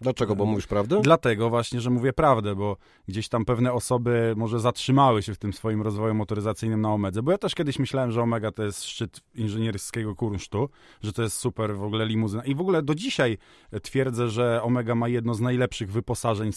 Dlaczego? 0.00 0.36
Bo 0.36 0.46
mówisz 0.46 0.66
prawdę? 0.66 1.00
Dlatego 1.02 1.50
właśnie, 1.50 1.80
że 1.80 1.90
mówię 1.90 2.12
prawdę, 2.12 2.54
bo 2.54 2.76
gdzieś 3.08 3.28
tam 3.28 3.44
pewne 3.44 3.72
osoby 3.72 4.34
może 4.36 4.60
zatrzymały 4.60 5.22
się 5.22 5.34
w 5.34 5.38
tym 5.38 5.52
swoim 5.52 5.82
rozwoju 5.82 6.14
motoryzacyjnym 6.14 6.80
na 6.80 6.92
Omedze, 6.92 7.22
bo 7.22 7.30
ja 7.30 7.38
też 7.38 7.54
kiedyś 7.54 7.78
myślałem, 7.78 8.10
że 8.10 8.22
Omega 8.22 8.50
to 8.50 8.62
jest 8.62 8.84
szczyt 8.84 9.20
inżynierskiego 9.34 10.14
kunsztu, 10.14 10.68
że 11.02 11.12
to 11.12 11.22
jest 11.22 11.36
super 11.36 11.76
w 11.76 11.82
ogóle 11.82 12.06
limuzyna 12.06 12.44
i 12.44 12.54
w 12.54 12.60
ogóle 12.60 12.82
do 12.82 12.94
dzisiaj 12.94 13.38
twierdzę, 13.82 14.28
że 14.28 14.62
Omega 14.62 14.94
ma 14.94 15.08
jedno 15.08 15.34
z 15.34 15.40
najlepszych 15.40 15.92
wyposażeń, 15.92 16.50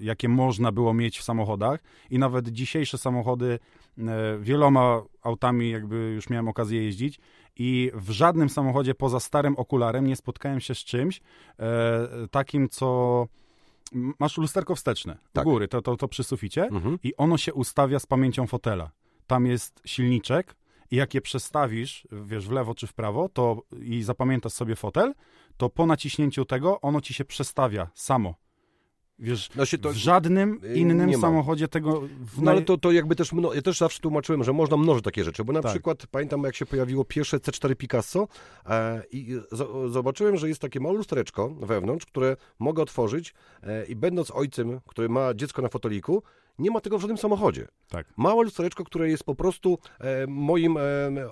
jakie 0.00 0.28
można 0.28 0.72
było 0.72 0.94
mieć 0.94 1.18
w 1.18 1.22
samochodach 1.22 1.80
i 2.10 2.18
nawet 2.18 2.48
dzisiejsze 2.48 2.98
samochody 2.98 3.58
e, 3.98 4.38
wieloma 4.40 5.02
autami 5.22 5.70
jakby 5.70 5.96
już 5.96 6.30
miałem 6.30 6.48
okazję 6.48 6.82
jeździć 6.82 7.20
i 7.56 7.90
w 7.94 8.10
żadnym 8.10 8.48
samochodzie 8.48 8.94
poza 8.94 9.20
starym 9.20 9.56
okularem 9.56 10.06
nie 10.06 10.16
spotkałem 10.16 10.60
się 10.60 10.74
z 10.74 10.78
czymś 10.78 11.20
e, 11.58 12.28
takim, 12.30 12.68
co 12.68 13.26
masz 13.92 14.38
lusterko 14.38 14.74
wsteczne 14.74 15.12
u 15.12 15.32
Tak. 15.32 15.44
góry, 15.44 15.68
to, 15.68 15.82
to, 15.82 15.96
to 15.96 16.08
przy 16.08 16.24
suficie 16.24 16.64
Mhm. 16.64 16.98
i 17.02 17.16
ono 17.16 17.38
się 17.38 17.54
ustawia 17.54 17.98
z 17.98 18.06
pamięcią 18.06 18.46
fotela. 18.46 18.90
Tam 19.26 19.46
jest 19.46 19.82
silniczek 19.84 20.56
i 20.90 20.96
jak 20.96 21.14
je 21.14 21.20
przestawisz, 21.20 22.08
wiesz, 22.12 22.48
w 22.48 22.50
lewo 22.50 22.74
czy 22.74 22.86
w 22.86 22.92
prawo, 22.94 23.28
to 23.28 23.62
i 23.82 24.02
zapamiętasz 24.02 24.52
sobie 24.52 24.76
fotel, 24.76 25.14
to 25.56 25.70
po 25.70 25.86
naciśnięciu 25.86 26.44
tego 26.44 26.80
ono 26.80 27.00
ci 27.00 27.14
się 27.14 27.24
przestawia 27.24 27.90
samo. 27.94 28.34
Wiesz, 29.18 29.50
No 29.56 29.64
to, 29.82 29.90
w 29.90 29.96
żadnym 29.96 30.60
y, 30.64 30.74
innym 30.74 31.20
samochodzie 31.20 31.68
tego... 31.68 32.00
W 32.00 32.42
no 32.42 32.50
ale 32.50 32.62
to, 32.62 32.78
to 32.78 32.92
jakby 32.92 33.16
też, 33.16 33.32
mno, 33.32 33.54
ja 33.54 33.62
też 33.62 33.78
zawsze 33.78 34.00
tłumaczyłem, 34.00 34.44
że 34.44 34.52
można 34.52 34.76
mnożyć 34.76 35.04
takie 35.04 35.24
rzeczy, 35.24 35.44
bo 35.44 35.52
na 35.52 35.62
Tak. 35.62 35.72
przykład 35.72 36.06
pamiętam 36.06 36.42
jak 36.42 36.56
się 36.56 36.66
pojawiło 36.66 37.04
pierwsze 37.04 37.36
C4 37.38 37.74
Picasso 37.74 38.28
e, 38.66 39.02
i 39.12 39.40
z, 39.52 39.92
zobaczyłem, 39.92 40.36
że 40.36 40.48
jest 40.48 40.60
takie 40.60 40.80
małe 40.80 40.96
lustereczko 40.96 41.48
wewnątrz, 41.48 42.06
które 42.06 42.36
mogę 42.58 42.82
otworzyć 42.82 43.34
e, 43.62 43.84
i 43.84 43.96
będąc 43.96 44.30
ojcem, 44.30 44.80
który 44.86 45.08
ma 45.08 45.34
dziecko 45.34 45.62
na 45.62 45.68
foteliku, 45.68 46.22
nie 46.58 46.70
ma 46.70 46.80
tego 46.80 46.98
w 46.98 47.00
żadnym 47.00 47.18
samochodzie. 47.18 47.68
Tak. 47.88 48.06
Małe 48.16 48.44
lustereczko, 48.44 48.84
które 48.84 49.08
jest 49.08 49.24
po 49.24 49.34
prostu 49.34 49.78
e, 50.00 50.26
moim 50.26 50.76
e, 50.76 50.80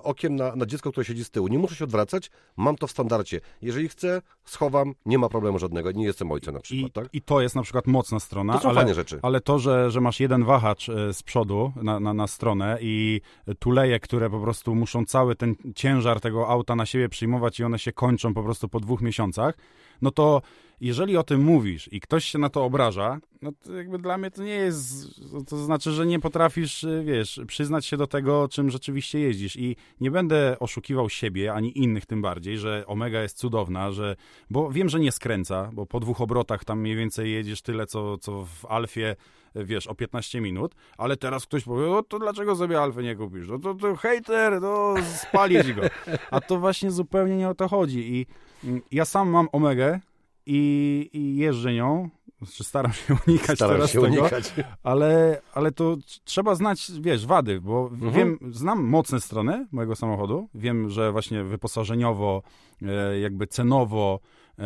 okiem 0.03 0.37
na, 0.37 0.57
na 0.57 0.67
dziecko, 0.67 0.91
które 0.93 1.05
siedzi 1.05 1.25
z 1.25 1.31
tyłu. 1.31 1.49
Nie 1.49 1.59
muszę 1.59 1.75
się 1.75 1.85
odwracać, 1.85 2.31
mam 2.57 2.77
to 2.77 2.87
w 2.87 2.91
standardzie. 2.91 3.41
Jeżeli 3.63 3.89
chcę, 3.89 4.23
schowam, 4.45 4.95
nie 5.07 5.19
ma 5.19 5.29
problemu 5.29 5.59
żadnego. 5.59 5.93
Nie 5.93 6.05
jestem 6.05 6.33
ojcem 6.33 6.55
na 6.55 6.61
I, 6.61 6.63
przykład, 6.63 6.93
tak? 6.93 7.09
I 7.13 7.23
to 7.23 7.41
jest 7.41 7.55
na 7.55 7.63
przykład 7.63 7.87
mocna 7.87 8.21
strona, 8.21 8.53
To 8.53 8.61
są 8.61 8.69
ale, 8.69 8.77
fajne 8.77 8.95
rzeczy. 8.95 9.19
ale 9.23 9.41
to, 9.41 9.59
że, 9.59 9.91
że 9.91 10.01
masz 10.01 10.21
jeden 10.21 10.45
wahacz 10.45 10.89
e, 10.89 11.15
z 11.15 11.23
przodu 11.23 11.73
na, 11.83 12.01
na, 12.01 12.15
na 12.15 12.27
stronę 12.27 12.79
i 12.81 13.21
tuleje, 13.59 14.01
które 14.01 14.31
po 14.31 14.41
prostu 14.41 14.75
muszą 14.75 15.05
cały 15.05 15.35
ten 15.37 15.55
ciężar 15.75 16.21
tego 16.21 16.49
auta 16.49 16.77
na 16.77 16.87
siebie 16.87 17.09
przyjmować 17.09 17.61
i 17.61 17.65
one 17.65 17.79
się 17.79 17.93
kończą 17.93 18.35
po 18.35 18.43
prostu 18.43 18.69
po 18.69 18.81
dwóch 18.81 19.01
miesiącach, 19.01 19.55
no 20.03 20.11
to 20.11 20.43
jeżeli 20.81 21.17
o 21.17 21.23
tym 21.23 21.43
mówisz 21.43 21.89
i 21.93 22.01
ktoś 22.01 22.25
się 22.25 22.39
na 22.39 22.49
to 22.49 22.65
obraża, 22.65 23.21
no 23.43 23.53
to 23.65 23.75
jakby 23.75 23.99
dla 23.99 24.19
mnie 24.19 24.31
to 24.31 24.43
nie 24.43 24.55
jest, 24.55 25.07
to 25.49 25.57
znaczy, 25.57 25.91
że 25.91 26.07
nie 26.07 26.21
potrafisz, 26.21 26.85
y, 26.85 27.03
wiesz, 27.07 27.41
przyznać 27.47 27.87
się 27.87 27.97
do 27.97 28.07
tego, 28.07 28.49
czym 28.49 28.71
rzeczywiście 28.71 29.21
jeździsz 29.21 29.57
i 29.57 29.77
nie 30.01 30.11
będę 30.11 30.57
oszukiwał 30.59 31.09
siebie, 31.09 31.53
ani 31.53 31.79
innych 31.79 32.07
tym 32.07 32.23
bardziej, 32.23 32.59
że 32.59 32.85
Omega 32.87 33.23
jest 33.23 33.39
cudowna, 33.39 33.93
że, 33.93 34.17
bo 34.51 34.71
wiem, 34.71 34.89
że 34.89 35.01
nie 35.01 35.13
skręca, 35.13 35.71
bo 35.73 35.87
po 35.87 36.01
dwóch 36.01 36.21
obrotach 36.21 36.65
tam 36.65 36.81
mniej 36.81 36.97
więcej 36.97 37.33
jedziesz 37.33 37.63
tyle, 37.63 37.87
co, 37.87 38.19
co 38.19 38.45
w 38.45 38.67
Alfie, 38.67 39.17
wiesz, 39.55 39.87
o 39.87 39.95
15 39.95 40.41
minut, 40.41 40.75
ale 40.99 41.17
teraz 41.17 41.47
ktoś 41.47 41.65
powie, 41.65 41.91
o 41.91 42.03
to 42.03 42.19
dlaczego 42.19 42.57
sobie 42.57 42.81
Alfy 42.81 43.03
nie 43.03 43.17
kupisz? 43.17 43.49
No 43.49 43.59
to, 43.59 43.75
to 43.75 43.97
hejter, 43.97 44.61
no 44.61 44.95
spalić 45.17 45.73
go. 45.73 45.83
A 46.31 46.41
to 46.41 46.59
właśnie 46.59 46.91
zupełnie 46.91 47.37
nie 47.37 47.49
o 47.49 47.55
to 47.55 47.69
chodzi 47.69 48.15
i 48.15 48.27
mm, 48.65 48.83
ja 48.93 49.05
sam 49.05 49.29
mam 49.29 49.49
Omegę, 49.53 50.01
i, 50.47 51.11
i 51.13 51.37
jeżdżę 51.37 51.75
nią, 51.75 52.09
znaczy 52.43 52.65
staram 52.65 52.93
się 52.93 53.15
unikać 53.27 53.57
Staram 53.59 53.75
teraz 53.77 53.91
się 53.91 54.01
tego, 54.01 54.21
unikać. 54.23 54.55
ale, 54.83 55.41
ale 55.55 55.73
to 55.73 55.97
trzeba 56.25 56.55
znać, 56.55 56.93
wiesz, 57.01 57.27
wady, 57.27 57.61
bo 57.61 57.91
Mhm. 57.93 58.13
wiem, 58.13 58.39
znam 58.55 58.85
mocne 58.85 59.21
strony 59.21 59.67
mojego 59.73 59.97
samochodu, 59.97 60.49
wiem, 60.55 60.91
że 60.91 61.13
właśnie 61.13 61.45
wyposażeniowo, 61.45 62.43
e, 62.83 63.19
jakby 63.21 63.47
cenowo 63.47 64.21
e, 64.59 64.63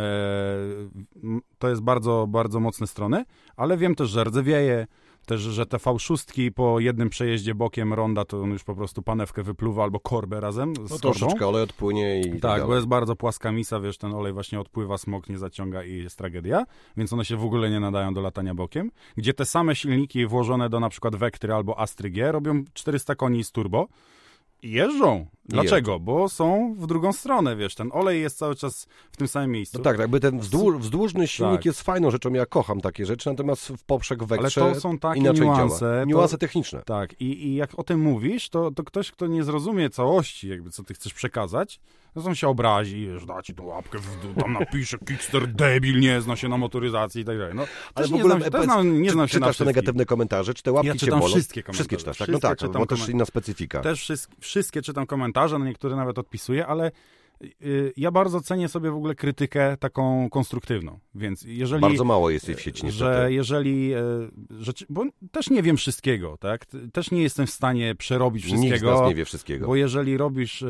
to 1.58 1.68
jest 1.68 1.82
bardzo, 1.82 2.26
bardzo 2.28 2.60
mocne 2.60 2.86
strony, 2.86 3.24
ale 3.56 3.76
wiem 3.76 3.94
też, 3.94 4.10
że 4.10 4.24
rdzewieje, 4.24 4.86
też, 5.28 5.40
że 5.40 5.66
te 5.66 5.76
V6 5.76 6.50
po 6.50 6.80
jednym 6.80 7.10
przejeździe 7.10 7.54
bokiem 7.54 7.92
ronda, 7.92 8.24
to 8.24 8.42
on 8.42 8.50
już 8.50 8.64
po 8.64 8.74
prostu 8.74 9.02
panewkę 9.02 9.42
wypluwa 9.42 9.82
albo 9.82 10.00
korbę 10.00 10.40
razem 10.40 10.74
z 10.86 10.90
No 10.90 10.98
troszeczkę 10.98 11.48
olej 11.48 11.62
odpłynie 11.62 12.20
i 12.20 12.30
tak, 12.30 12.40
Tak, 12.40 12.66
bo 12.66 12.74
jest 12.74 12.86
bardzo 12.86 13.16
płaska 13.16 13.52
misa, 13.52 13.80
wiesz, 13.80 13.98
ten 13.98 14.14
olej 14.14 14.32
właśnie 14.32 14.60
odpływa, 14.60 14.98
smok 14.98 15.28
nie 15.28 15.38
zaciąga 15.38 15.84
i 15.84 15.96
jest 15.96 16.18
tragedia, 16.18 16.64
więc 16.96 17.12
one 17.12 17.24
się 17.24 17.36
w 17.36 17.44
ogóle 17.44 17.70
nie 17.70 17.80
nadają 17.80 18.14
do 18.14 18.20
latania 18.20 18.54
bokiem. 18.54 18.90
Gdzie 19.16 19.34
te 19.34 19.44
same 19.44 19.76
silniki 19.76 20.26
włożone 20.26 20.68
do 20.68 20.80
na 20.80 20.88
przykład 20.88 21.16
Vectry 21.16 21.54
albo 21.54 21.80
Astry 21.80 22.10
G 22.10 22.32
robią 22.32 22.64
400 22.74 23.14
koni 23.14 23.44
z 23.44 23.52
turbo 23.52 23.88
jeżdżą. 24.62 25.26
Dlaczego? 25.44 25.98
Bo 26.00 26.28
są 26.28 26.74
w 26.78 26.86
drugą 26.86 27.12
stronę, 27.12 27.56
wiesz, 27.56 27.74
ten 27.74 27.90
olej 27.92 28.20
jest 28.20 28.38
cały 28.38 28.54
czas 28.56 28.86
w 29.12 29.16
tym 29.16 29.28
samym 29.28 29.50
miejscu. 29.50 29.78
No 29.78 29.84
tak, 29.84 29.98
jakby 29.98 30.20
ten 30.20 30.40
wzdłuż, 30.40 30.76
wzdłużny 30.76 31.28
silnik 31.28 31.56
Tak. 31.56 31.64
jest 31.64 31.82
fajną 31.82 32.10
rzeczą, 32.10 32.32
ja 32.32 32.46
kocham 32.46 32.80
takie 32.80 33.06
rzeczy, 33.06 33.30
natomiast 33.30 33.68
w 33.68 33.84
poprzek 33.84 34.18
Ale 34.18 34.26
wekrze 34.26 34.60
to 34.60 34.80
są 34.80 34.98
takie 34.98 35.20
inaczej 35.20 35.40
niuanse. 35.46 35.80
działa. 35.80 36.00
to- 36.00 36.04
Niuanse 36.04 36.38
techniczne. 36.38 36.82
Tak, 36.82 37.20
i, 37.20 37.46
i 37.46 37.54
jak 37.54 37.78
o 37.78 37.82
tym 37.84 38.00
mówisz, 38.00 38.48
to, 38.48 38.70
to 38.70 38.84
ktoś, 38.84 39.10
kto 39.10 39.26
nie 39.26 39.44
zrozumie 39.44 39.90
całości, 39.90 40.48
jakby 40.48 40.70
co 40.70 40.84
ty 40.84 40.94
chcesz 40.94 41.14
przekazać, 41.14 41.80
no 42.16 42.24
on 42.24 42.34
się 42.34 42.48
obrazi, 42.48 43.06
wiesz, 43.06 43.24
da 43.26 43.42
ci 43.42 43.54
tą 43.54 43.64
łapkę 43.64 43.98
tam 44.40 44.52
napisze 44.52 44.98
Kickster 44.98 45.46
debil, 45.48 46.00
nie 46.00 46.20
zna 46.20 46.36
się 46.36 46.48
na 46.48 46.56
motoryzacji 46.56 47.22
i 47.22 47.24
tak 47.24 47.38
dalej. 47.38 47.54
No, 47.54 47.64
Ale 47.94 48.08
w 48.08 48.14
ogóle 48.14 48.22
nie 48.34 48.40
znam, 48.40 48.42
się- 48.44 48.50
powiedz, 48.50 48.64
znam, 48.70 49.02
nie 49.02 49.08
czy- 49.08 49.12
się 49.12 49.18
na 49.18 49.28
czytasz 49.28 49.56
te 49.56 49.64
negatywne 49.64 50.04
komentarze, 50.06 50.54
czy 50.54 50.62
te 50.62 50.72
łapki 50.72 50.88
Ja 50.88 50.94
cię 50.94 51.06
bolą? 51.10 51.26
wszystkie 51.26 51.62
komentarze. 51.62 51.72
Wszystkie 51.74 51.96
czytasz, 51.96 52.18
tak? 52.18 52.28
Wszystkie 52.28 52.46
no 52.48 52.50
tak, 52.50 52.58
czytam 52.58 52.82
bo 52.82 52.86
też 52.86 53.08
inna 53.08 53.24
specyfika. 53.24 53.80
Też 53.80 54.00
wszystkie, 54.00 54.36
wszystkie 54.40 54.82
czytam 54.82 55.06
komentarze, 55.06 55.58
na 55.58 55.64
niektóre 55.64 55.96
nawet 55.96 56.18
odpisuję, 56.18 56.66
ale 56.66 56.90
ja 57.96 58.10
bardzo 58.10 58.40
cenię 58.40 58.68
sobie 58.68 58.90
w 58.90 58.96
ogóle 58.96 59.14
krytykę 59.14 59.76
taką 59.76 60.30
konstruktywną, 60.30 60.98
więc 61.14 61.42
jeżeli... 61.42 61.82
Bardzo 61.82 62.04
mało 62.04 62.30
jest 62.30 62.48
jej 62.48 62.56
w 62.56 62.60
sieci 62.60 62.86
niestety. 62.86 63.04
że 63.04 63.32
jeżeli, 63.32 63.94
e, 63.94 64.00
rzeczy, 64.58 64.86
bo 64.88 65.04
też 65.32 65.50
nie 65.50 65.62
wiem 65.62 65.76
wszystkiego, 65.76 66.36
tak? 66.36 66.66
Też 66.92 67.10
nie 67.10 67.22
jestem 67.22 67.46
w 67.46 67.50
stanie 67.50 67.94
przerobić 67.94 68.44
Nikt 68.44 68.58
z 68.58 68.60
wszystkiego. 68.60 69.00
nas 69.00 69.08
nie 69.08 69.14
wie 69.14 69.24
wszystkiego. 69.24 69.66
Bo 69.66 69.76
jeżeli 69.76 70.16
robisz, 70.16 70.64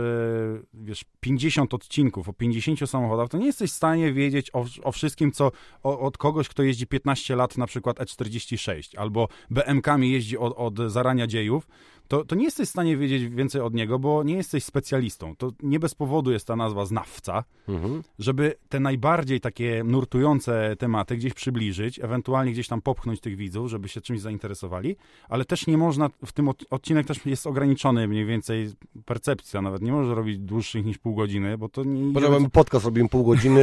wiesz, 0.75 1.05
50 1.21 1.75
odcinków 1.75 2.29
o 2.29 2.33
50 2.33 2.91
samochodach, 2.91 3.29
to 3.29 3.39
nie 3.39 3.47
jesteś 3.47 3.71
w 3.71 3.75
stanie 3.75 4.13
wiedzieć 4.13 4.51
o, 4.53 4.65
o 4.83 4.93
wszystkim, 4.93 5.33
co 5.33 5.53
o, 5.83 6.01
od 6.01 6.19
kogoś, 6.19 6.49
kto 6.49 6.63
jeździ 6.63 6.87
15 6.87 7.37
lat, 7.37 7.59
na 7.59 7.67
przykład 7.67 7.99
E46, 7.99 8.99
albo 8.99 9.29
BMK-mi 9.51 10.13
jeździ 10.13 10.39
od, 10.39 10.55
od 10.57 10.91
zarania 10.93 11.27
dziejów, 11.27 11.69
to, 12.09 12.25
to 12.25 12.35
nie 12.35 12.45
jesteś 12.45 12.69
w 12.69 12.71
stanie 12.71 12.97
wiedzieć 12.97 13.29
więcej 13.29 13.61
od 13.61 13.75
niego, 13.75 13.99
bo 13.99 14.23
nie 14.23 14.35
jesteś 14.35 14.65
specjalistą. 14.65 15.37
To 15.37 15.51
nie 15.63 15.79
bez 15.81 15.95
powodu 15.95 16.33
jest 16.33 16.47
ta 16.47 16.57
nazwa 16.57 16.85
znawca, 16.87 17.45
Mhm. 17.69 18.03
żeby 18.19 18.55
te 18.69 18.81
najbardziej 18.81 19.41
takie 19.41 19.83
nurtujące 19.85 20.77
tematy 20.79 21.17
gdzieś 21.17 21.35
przybliżyć, 21.35 21.99
ewentualnie 22.01 22.53
gdzieś 22.53 22.69
tam 22.69 22.83
popchnąć 22.83 23.21
tych 23.21 23.37
widzów, 23.37 23.71
żeby 23.71 23.89
się 23.89 24.01
czymś 24.01 24.21
zainteresowali, 24.21 24.97
ale 25.29 25.45
też 25.45 25.67
nie 25.67 25.79
można, 25.79 26.11
w 26.27 26.33
tym 26.33 26.49
od- 26.49 26.65
odcinek 26.71 27.07
też 27.07 27.27
jest 27.27 27.47
ograniczony 27.47 28.09
mniej 28.09 28.27
więcej 28.27 28.71
percepcja, 29.05 29.63
nawet 29.63 29.83
nie 29.83 29.93
może 29.93 30.15
robić 30.15 30.39
dłuższych 30.39 30.85
niż 30.85 30.99
pół 30.99 31.15
godziny, 31.15 31.59
bo 31.59 31.69
to 31.69 31.85
nie... 31.85 32.03
Możemy 32.03 32.51
podcast 32.51 32.85
robimy 32.85 33.09
pół 33.09 33.25
godziny 33.25 33.61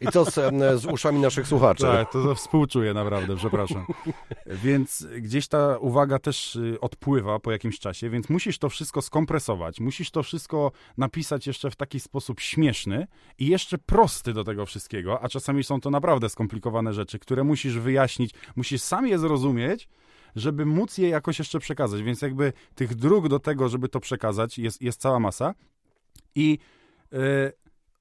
i, 0.00 0.04
i 0.04 0.08
co 0.12 0.24
z, 0.24 0.34
z 0.80 0.86
uszami 0.86 1.20
naszych 1.20 1.46
słuchaczy? 1.46 1.82
Tak, 1.82 2.12
to, 2.12 2.24
to 2.24 2.34
współczuję 2.34 2.94
naprawdę, 2.94 3.36
przepraszam. 3.36 3.84
Więc 4.64 5.06
gdzieś 5.20 5.48
ta 5.48 5.78
uwaga 5.78 6.18
też 6.18 6.56
y, 6.56 6.80
odpływa 6.80 7.38
po 7.38 7.52
jakimś 7.52 7.71
czasie, 7.78 8.10
więc 8.10 8.28
musisz 8.28 8.58
to 8.58 8.68
wszystko 8.68 9.02
skompresować, 9.02 9.80
musisz 9.80 10.10
to 10.10 10.22
wszystko 10.22 10.72
napisać 10.98 11.46
jeszcze 11.46 11.70
w 11.70 11.76
taki 11.76 12.00
sposób 12.00 12.40
śmieszny 12.40 13.06
i 13.38 13.46
jeszcze 13.46 13.78
prosty 13.78 14.32
do 14.32 14.44
tego 14.44 14.66
wszystkiego, 14.66 15.22
a 15.22 15.28
czasami 15.28 15.64
są 15.64 15.80
to 15.80 15.90
naprawdę 15.90 16.28
skomplikowane 16.28 16.94
rzeczy, 16.94 17.18
które 17.18 17.44
musisz 17.44 17.78
wyjaśnić, 17.78 18.34
musisz 18.56 18.82
sam 18.82 19.06
je 19.06 19.18
zrozumieć, 19.18 19.88
żeby 20.36 20.66
móc 20.66 20.98
je 20.98 21.08
jakoś 21.08 21.38
jeszcze 21.38 21.58
przekazać. 21.58 22.02
Więc 22.02 22.22
jakby 22.22 22.52
tych 22.74 22.94
dróg 22.94 23.28
do 23.28 23.38
tego, 23.38 23.68
żeby 23.68 23.88
to 23.88 24.00
przekazać, 24.00 24.58
jest, 24.58 24.82
jest 24.82 25.00
cała 25.00 25.20
masa. 25.20 25.54
I 26.34 26.58
y, 27.12 27.16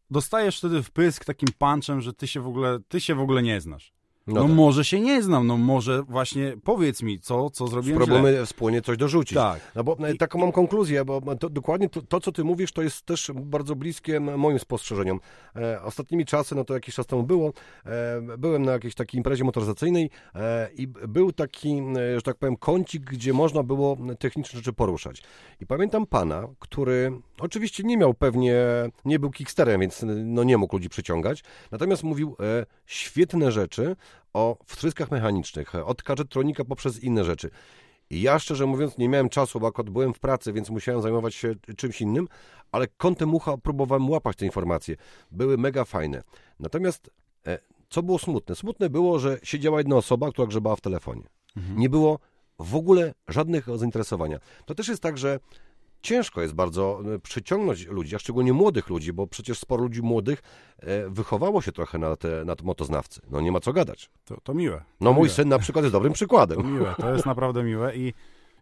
dostajesz 0.10 0.58
wtedy 0.58 0.84
wpysk 0.84 1.26
takim 1.26 1.50
punchem, 1.58 2.02
że 2.02 2.14
ty 2.14 2.28
się 2.28 2.42
w 2.42 2.48
ogóle, 2.48 2.80
ty 2.88 3.02
się 3.02 3.16
w 3.16 3.20
ogóle 3.20 3.44
nie 3.44 3.62
znasz. 3.62 3.94
No, 4.28 4.42
tak. 4.42 4.52
może 4.52 4.86
się 4.86 5.00
nie 5.00 5.24
znam, 5.24 5.48
no 5.48 5.58
może 5.58 6.04
właśnie 6.04 6.58
powiedz 6.64 7.02
mi, 7.02 7.20
co, 7.20 7.50
co 7.50 7.68
zrobiłem 7.68 7.98
źle. 7.98 8.06
Spróbujmy 8.06 8.46
wspólnie 8.46 8.82
coś 8.82 8.98
dorzucić. 8.98 9.38
Tak. 9.38 9.72
No 9.76 9.84
bo 9.84 9.98
e, 10.00 10.16
taką 10.16 10.40
mam 10.40 10.52
konkluzję, 10.52 11.06
bo 11.06 11.36
to, 11.36 11.50
dokładnie 11.50 11.90
to, 11.90 12.02
to, 12.02 12.20
co 12.20 12.32
ty 12.32 12.44
mówisz, 12.44 12.72
to 12.72 12.82
jest 12.82 13.06
też 13.06 13.32
bardzo 13.36 13.76
bliskie 13.76 14.20
moim 14.20 14.60
spostrzeżeniom. 14.60 15.20
E, 15.56 15.82
ostatnimi 15.82 16.26
czasy, 16.26 16.56
no 16.56 16.64
to 16.64 16.74
jakiś 16.74 16.96
czas 16.96 17.06
temu 17.06 17.24
było, 17.24 17.54
e, 17.86 18.22
byłem 18.38 18.66
na 18.66 18.72
jakiejś 18.72 18.96
takiej 18.96 19.18
imprezie 19.18 19.44
motoryzacyjnej 19.44 20.10
e, 20.36 20.70
i 20.76 20.88
był 20.88 21.32
taki, 21.32 21.70
e, 21.80 22.16
że 22.16 22.22
tak 22.22 22.38
powiem, 22.38 22.58
kącik, 22.58 23.04
gdzie 23.04 23.34
można 23.34 23.64
było 23.64 23.98
techniczne 24.20 24.58
rzeczy 24.58 24.74
poruszać. 24.74 25.24
I 25.62 25.66
pamiętam 25.66 26.06
pana, 26.06 26.48
który 26.60 27.12
oczywiście 27.40 27.84
nie 27.84 27.98
miał 27.98 28.14
pewnie, 28.14 28.56
nie 29.06 29.20
był 29.20 29.32
kicksterem, 29.32 29.82
więc 29.82 30.06
no 30.26 30.44
nie 30.44 30.58
mógł 30.58 30.76
ludzi 30.76 30.90
przyciągać, 30.90 31.44
natomiast 31.72 32.04
mówił 32.04 32.36
e, 32.40 32.66
świetne 32.86 33.52
rzeczy 33.52 33.96
o 34.34 34.58
wtryskach 34.65 35.12
mechanicznych, 35.12 35.76
od 35.76 36.04
kadżetronika 36.04 36.65
poprzez 36.65 37.04
inne 37.04 37.24
rzeczy. 37.24 37.50
I 38.10 38.21
ja 38.21 38.39
szczerze 38.39 38.65
mówiąc 38.65 38.97
nie 38.97 39.10
miałem 39.10 39.30
czasu, 39.30 39.60
bo 39.60 39.67
akurat 39.67 39.89
byłem 39.89 40.13
w 40.13 40.19
pracy, 40.19 40.54
więc 40.54 40.69
musiałem 40.69 41.02
zajmować 41.02 41.36
się 41.36 41.56
czymś 41.78 42.02
innym, 42.02 42.28
ale 42.71 42.88
kątem 42.88 43.36
ucha 43.36 43.58
próbowałem 43.58 44.10
łapać 44.10 44.38
te 44.38 44.45
informacje. 44.45 44.95
Były 45.32 45.58
mega 45.58 45.86
fajne. 45.86 46.24
Natomiast 46.60 47.10
e, 47.47 47.60
co 47.89 48.04
było 48.04 48.19
smutne? 48.19 48.56
Smutne 48.56 48.89
było, 48.89 49.19
że 49.19 49.39
siedziała 49.43 49.78
jedna 49.78 49.95
osoba, 49.95 50.32
która 50.32 50.47
grzebała 50.47 50.76
w 50.76 50.82
telefonie. 50.82 51.24
Nie 51.76 51.89
było 51.89 52.19
w 52.60 52.76
ogóle 52.76 53.13
żadnych 53.28 53.67
zainteresowania. 53.78 54.39
To 54.65 54.76
też 54.76 54.88
jest 54.88 55.02
tak, 55.02 55.17
że 55.17 55.39
ciężko 56.02 56.42
jest 56.42 56.54
bardzo 56.54 57.02
e, 57.16 57.20
przyciągnąć 57.20 57.88
ludzi, 57.88 58.16
a 58.16 58.20
szczególnie 58.20 58.54
młodych 58.54 58.90
ludzi, 58.90 59.14
bo 59.14 59.28
przecież 59.28 59.60
sporo 59.60 59.84
ludzi 59.84 60.02
młodych 60.02 60.42
e, 60.80 61.10
wychowało 61.10 61.62
się 61.62 61.72
trochę 61.72 61.98
na 61.98 62.16
te, 62.16 62.46
na 62.46 62.56
motoznawcy. 62.64 63.22
No 63.30 63.42
nie 63.42 63.52
ma 63.52 63.60
co 63.60 63.74
gadać. 63.74 64.10
To, 64.26 64.38
to 64.44 64.54
miłe. 64.54 64.84
No 65.02 65.10
to 65.10 65.14
mój 65.14 65.24
miłe. 65.24 65.36
syn 65.36 65.50
na 65.50 65.60
przykład 65.60 65.84
jest 65.86 65.94
dobrym 65.94 66.14
To 66.14 66.16
przykładem. 66.16 66.74
miłe, 66.74 66.96
to 66.98 67.14
jest 67.14 67.26
naprawdę 67.26 67.64
miłe 67.64 67.96
i 67.96 68.14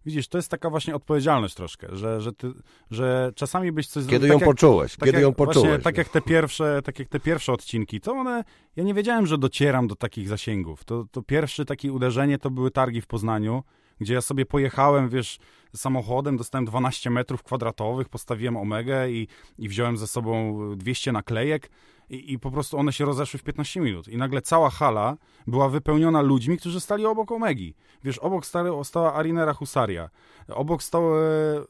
widzisz, 0.06 0.28
to 0.28 0.38
jest 0.38 0.52
taka 0.52 0.69
właśnie 0.69 0.95
odpowiedzialność 0.95 1.56
troszkę, 1.56 1.88
że, 1.91 2.21
że, 2.21 2.34
ty, 2.34 2.52
że 2.91 3.32
czasami 3.36 3.71
byś 3.71 3.88
coś... 3.88 4.06
Kiedy 4.06 4.19
tak 4.28 4.30
ją 4.30 4.39
jak- 4.39 4.45
poczułeś? 4.49 4.91
tak 4.95 5.06
Kiedy 5.06 5.17
jak, 5.17 5.21
ją 5.21 5.34
poczułeś? 5.34 5.67
Właśnie, 5.67 5.84
tak 5.84 5.97
jak 5.97 6.10
te 6.10 6.21
pierwsze, 6.21 6.82
tak 6.84 6.99
jak 6.99 7.08
te 7.08 7.19
pierwsze 7.19 7.54
odcinki, 7.54 8.02
to 8.02 8.12
one, 8.12 8.43
ja 8.75 8.84
nie 8.84 8.93
wiedziałem, 8.93 9.25
że 9.28 9.38
docieram 9.38 9.88
do 9.88 9.95
takich 9.95 10.28
zasięgów. 10.28 10.84
To, 10.84 11.06
to 11.12 11.21
pierwsze 11.21 11.65
takie 11.65 11.93
uderzenie 11.93 12.38
to 12.38 12.49
były 12.49 12.71
targi 12.71 13.02
w 13.02 13.08
Poznaniu, 13.08 13.63
gdzie 13.99 14.13
ja 14.13 14.21
sobie 14.21 14.45
pojechałem, 14.45 15.10
wiesz, 15.10 15.39
samochodem, 15.75 16.38
dostałem 16.38 16.65
12 16.65 17.10
metrów 17.10 17.43
kwadratowych, 17.43 18.10
postawiłem 18.10 18.58
Omegę 18.58 19.12
i, 19.12 19.27
i 19.58 19.69
wziąłem 19.69 19.97
ze 19.97 20.08
sobą 20.08 20.60
200 20.75 21.12
naklejek 21.12 21.69
i, 22.10 22.34
i 22.34 22.39
po 22.39 22.51
prostu 22.51 22.77
one 22.77 22.93
się 22.93 23.05
rozeszły 23.05 23.39
w 23.39 23.43
15 23.43 23.82
minut. 23.82 24.08
I 24.08 24.17
nagle 24.17 24.41
cała 24.41 24.69
hala 24.69 25.17
była 25.47 25.69
wypełniona 25.69 26.21
ludźmi, 26.21 26.58
którzy 26.58 26.79
stali 26.79 27.05
obok 27.05 27.32
Omegi. 27.32 27.73
Wiesz, 28.03 28.17
obok 28.17 28.45
stary, 28.45 28.69
stała 28.84 29.13
Arinera 29.13 29.53
Husaria, 29.53 30.10
obok 30.47 30.84
stał, 30.84 31.17
e, 31.17 31.21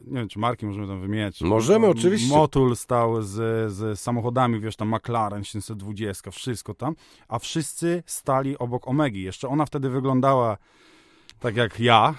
nie 0.01 0.19
wiem, 0.19 0.27
czy 0.27 0.39
marki 0.39 0.65
możemy 0.65 0.87
tam 0.87 1.01
wymieniać. 1.01 1.41
Możemy, 1.41 1.87
oczywiście. 1.87 2.35
Motul 2.35 2.75
stał 2.75 3.21
z, 3.21 3.71
z 3.73 3.99
samochodami, 3.99 4.59
wiesz, 4.59 4.75
tam 4.75 4.95
McLaren 4.95 5.43
720, 5.43 6.31
wszystko 6.31 6.73
tam, 6.73 6.95
a 7.27 7.39
wszyscy 7.39 8.03
stali 8.05 8.57
obok 8.57 8.87
Omegi. 8.87 9.21
Jeszcze 9.21 9.47
ona 9.47 9.65
wtedy 9.65 9.89
wyglądała 9.89 10.57
tak 11.39 11.55
jak 11.55 11.79
ja. 11.79 12.13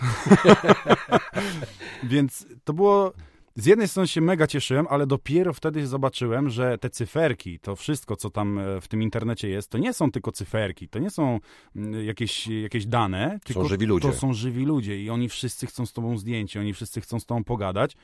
Więc 2.02 2.46
to 2.64 2.72
było 2.72 3.12
z 3.56 3.66
jednej 3.66 3.88
strony 3.88 4.08
się 4.08 4.20
mega 4.20 4.46
cieszyłem, 4.46 4.86
ale 4.90 5.06
dopiero 5.06 5.52
wtedy 5.52 5.86
zobaczyłem, 5.86 6.50
że 6.50 6.78
te 6.78 6.90
cyferki, 6.90 7.58
to 7.58 7.76
wszystko, 7.76 8.16
co 8.16 8.30
tam 8.30 8.58
e, 8.58 8.80
w 8.80 8.88
tym 8.88 9.02
internecie 9.02 9.48
jest, 9.48 9.70
to 9.70 9.78
nie 9.78 9.92
są 9.92 10.10
tylko 10.10 10.32
cyferki, 10.32 10.88
to 10.88 10.98
nie 10.98 11.10
są 11.10 11.40
mm, 11.76 12.04
jakieś, 12.04 12.46
jakieś 12.46 12.86
dane, 12.86 13.38
tylko 13.44 13.68
żywi 13.68 13.86
ludzie. 13.86 14.08
to 14.08 14.14
są 14.14 14.32
żywi 14.32 14.64
ludzie 14.64 15.02
i 15.02 15.10
oni 15.10 15.28
wszyscy 15.28 15.66
chcą 15.66 15.86
z 15.86 15.92
tobą 15.92 16.18
zdjęcie, 16.18 16.60
oni 16.60 16.74
wszyscy 16.74 17.00
chcą 17.00 17.20
z 17.20 17.26
tobą 17.26 17.44
pogadać 17.44 17.96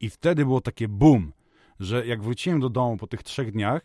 i 0.00 0.10
wtedy 0.10 0.44
było 0.44 0.60
takie 0.60 0.88
boom, 0.88 1.32
że 1.80 2.06
jak 2.06 2.22
wróciłem 2.22 2.60
do 2.60 2.68
domu 2.68 2.96
po 2.96 3.06
tych 3.06 3.22
trzech 3.22 3.52
dniach, 3.52 3.82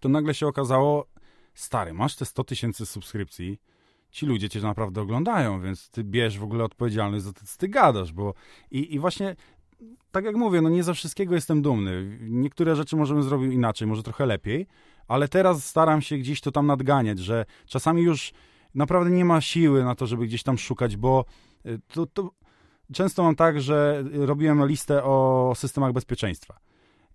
to 0.00 0.08
nagle 0.08 0.34
się 0.34 0.46
okazało, 0.46 1.06
stary, 1.54 1.94
masz 1.94 2.16
te 2.16 2.24
100 2.24 2.44
tysięcy 2.44 2.86
subskrypcji, 2.86 3.58
ci 4.12 4.26
ludzie 4.26 4.48
cię 4.48 4.60
naprawdę 4.60 5.00
oglądają, 5.00 5.60
więc 5.60 5.90
ty 5.90 6.04
bierz 6.04 6.38
w 6.38 6.42
ogóle 6.42 6.64
odpowiedzialność 6.64 7.24
za 7.24 7.32
to, 7.32 7.40
co 7.46 7.58
ty 7.58 7.68
gadasz, 7.68 8.12
bo 8.12 8.34
i, 8.70 8.94
i 8.94 8.98
właśnie 8.98 9.36
tak 10.10 10.24
jak 10.24 10.36
mówię, 10.36 10.60
no 10.60 10.68
nie 10.68 10.82
ze 10.82 10.94
wszystkiego 10.94 11.34
jestem 11.34 11.62
dumny. 11.62 12.18
Niektóre 12.20 12.76
rzeczy 12.76 12.96
możemy 12.96 13.22
zrobić 13.22 13.54
inaczej, 13.54 13.88
może 13.88 14.02
trochę 14.02 14.26
lepiej, 14.26 14.66
ale 15.08 15.28
teraz 15.28 15.64
staram 15.64 16.02
się 16.02 16.18
gdzieś 16.18 16.40
to 16.40 16.52
tam 16.52 16.66
nadganiać, 16.66 17.18
że 17.18 17.44
czasami 17.66 18.02
już 18.02 18.32
naprawdę 18.74 19.10
nie 19.10 19.24
ma 19.24 19.40
siły 19.40 19.84
na 19.84 19.94
to, 19.94 20.06
żeby 20.06 20.26
gdzieś 20.26 20.42
tam 20.42 20.58
szukać, 20.58 20.96
bo 20.96 21.24
y, 21.66 21.80
to, 21.88 22.06
to 22.06 22.30
często 22.92 23.22
mam 23.22 23.36
tak, 23.36 23.60
że 23.60 24.04
robiłem 24.12 24.66
listę 24.66 25.04
o 25.04 25.52
systemach 25.56 25.92
bezpieczeństwa. 25.92 26.58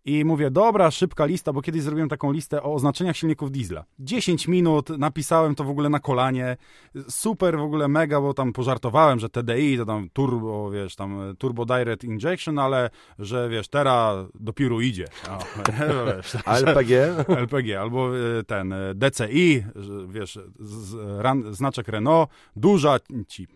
I 0.07 0.25
mówię, 0.25 0.51
dobra, 0.51 0.91
szybka 0.91 1.25
lista, 1.25 1.53
bo 1.53 1.61
kiedyś 1.61 1.81
zrobiłem 1.81 2.09
taką 2.09 2.31
listę 2.31 2.63
o 2.63 2.73
oznaczeniach 2.73 3.17
silników 3.17 3.51
diesla. 3.51 3.85
10 3.99 4.47
minut, 4.47 4.89
napisałem 4.89 5.55
to 5.55 5.63
w 5.63 5.69
ogóle 5.69 5.89
na 5.89 5.99
kolanie. 5.99 6.57
Super 7.09 7.57
w 7.57 7.61
ogóle 7.61 7.87
mega, 7.87 8.21
bo 8.21 8.33
tam 8.33 8.53
pożartowałem, 8.53 9.19
że 9.19 9.29
TDI 9.29 9.77
to 9.77 9.85
tam 9.85 10.09
turbo, 10.13 10.71
wiesz, 10.71 10.95
tam 10.95 11.35
turbo 11.37 11.65
direct 11.65 12.03
injection, 12.03 12.59
ale 12.59 12.89
że 13.19 13.49
wiesz, 13.49 13.67
teraz 13.67 14.27
dopiero 14.35 14.81
idzie. 14.81 15.05
O, 15.29 15.39
wiesz, 16.15 16.37
LPG? 16.45 17.25
LPG, 17.27 17.75
albo 17.81 18.17
e, 18.17 18.43
ten 18.43 18.73
e, 18.73 18.95
DCI, 18.95 19.63
wiesz, 20.09 20.39
z, 20.59 20.95
ran, 21.21 21.53
znaczek 21.53 21.87
Renault, 21.87 22.29
duża 22.55 22.99
ci. 23.27 23.47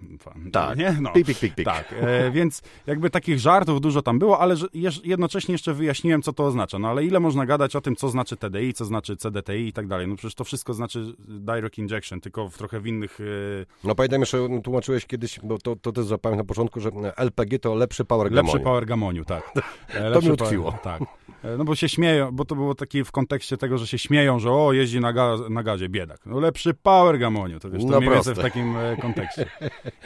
Tak, 0.51 0.77
nie? 0.77 0.97
No, 1.01 1.11
pik, 1.13 1.27
pik, 1.27 1.39
pik, 1.39 1.55
pik. 1.55 1.65
Tak, 1.65 1.93
e, 1.99 2.31
więc 2.31 2.61
jakby 2.87 3.09
takich 3.09 3.39
żartów 3.39 3.81
dużo 3.81 4.01
tam 4.01 4.19
było, 4.19 4.39
ale 4.39 4.55
jednocześnie 5.03 5.51
jeszcze 5.51 5.73
wyjaśniłem, 5.73 6.21
co 6.21 6.33
to 6.33 6.40
to 6.41 6.47
oznacza. 6.47 6.79
No 6.79 6.87
ale 6.87 7.05
ile 7.05 7.19
można 7.19 7.45
gadać 7.45 7.75
o 7.75 7.81
tym, 7.81 7.95
co 7.95 8.09
znaczy 8.09 8.37
TDI, 8.37 8.73
co 8.73 8.85
znaczy 8.85 9.17
CDTI 9.17 9.67
i 9.67 9.73
tak 9.73 9.87
dalej. 9.87 10.07
No 10.07 10.15
przecież 10.15 10.35
to 10.35 10.43
wszystko 10.43 10.73
znaczy 10.73 11.13
direct 11.19 11.77
injection, 11.77 12.21
tylko 12.21 12.49
w 12.49 12.57
trochę 12.57 12.79
w 12.79 12.87
innych... 12.87 13.19
Yy... 13.19 13.65
No 13.83 13.95
pamiętam 13.95 14.19
jeszcze, 14.19 14.61
tłumaczyłeś 14.63 15.05
kiedyś, 15.05 15.39
bo 15.43 15.57
to, 15.57 15.75
to 15.75 15.91
też 15.91 16.05
zapamiętam 16.05 16.45
na 16.45 16.47
początku, 16.47 16.79
że 16.79 16.91
LPG 17.17 17.59
to 17.59 17.75
lepszy 17.75 18.05
power 18.05 18.29
gamoniu. 18.29 18.53
Lepszy 18.53 18.63
power 18.63 18.85
gamoniu, 18.85 19.25
tak. 19.25 19.51
to 20.13 20.21
mi 20.21 20.31
utkwiło. 20.31 20.73
tak. 20.83 21.01
E, 21.43 21.57
no 21.57 21.63
bo 21.63 21.75
się 21.75 21.89
śmieją, 21.89 22.31
bo 22.31 22.45
to 22.45 22.55
było 22.55 22.75
takie 22.75 23.03
w 23.03 23.11
kontekście 23.11 23.57
tego, 23.57 23.77
że 23.77 23.87
się 23.87 23.97
śmieją, 23.97 24.39
że 24.39 24.51
o, 24.51 24.73
jeździ 24.73 24.99
na, 24.99 25.13
ga 25.13 25.37
na 25.49 25.63
gazie, 25.63 25.89
biedak. 25.89 26.25
No 26.25 26.39
lepszy 26.39 26.73
power 26.73 27.19
gamoniu, 27.19 27.59
to 27.59 27.69
wiesz, 27.69 27.81
to 27.83 27.89
no 27.89 27.99
mniej 27.99 28.13
więcej 28.13 28.35
w 28.35 28.39
takim 28.39 28.77
e, 28.77 28.97
kontekście. 28.97 29.45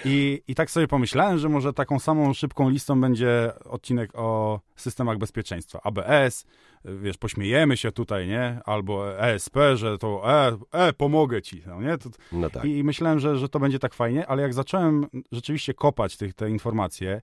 I, 0.05 0.41
I 0.47 0.55
tak 0.55 0.71
sobie 0.71 0.87
pomyślałem, 0.87 1.37
że 1.37 1.49
może 1.49 1.73
taką 1.73 1.99
samą 1.99 2.33
szybką 2.33 2.69
listą 2.69 3.01
będzie 3.01 3.51
odcinek 3.65 4.11
o 4.13 4.59
systemach 4.75 5.17
bezpieczeństwa. 5.17 5.79
ABS, 5.83 6.45
wiesz, 6.85 7.17
pośmiejemy 7.17 7.77
się 7.77 7.91
tutaj, 7.91 8.27
nie? 8.27 8.59
Albo 8.65 9.19
ESP, 9.19 9.57
że 9.75 9.97
to 9.97 10.23
e, 10.47 10.57
e 10.71 10.93
pomogę 10.93 11.41
ci, 11.41 11.61
no 11.67 11.81
nie? 11.81 11.97
To, 11.97 12.09
no 12.31 12.49
tak. 12.49 12.65
I, 12.65 12.77
I 12.77 12.83
myślałem, 12.83 13.19
że, 13.19 13.37
że 13.37 13.49
to 13.49 13.59
będzie 13.59 13.79
tak 13.79 13.93
fajnie, 13.93 14.27
ale 14.27 14.41
jak 14.41 14.53
zacząłem 14.53 15.07
rzeczywiście 15.31 15.73
kopać 15.73 16.17
tych, 16.17 16.33
te 16.33 16.49
informacje, 16.49 17.21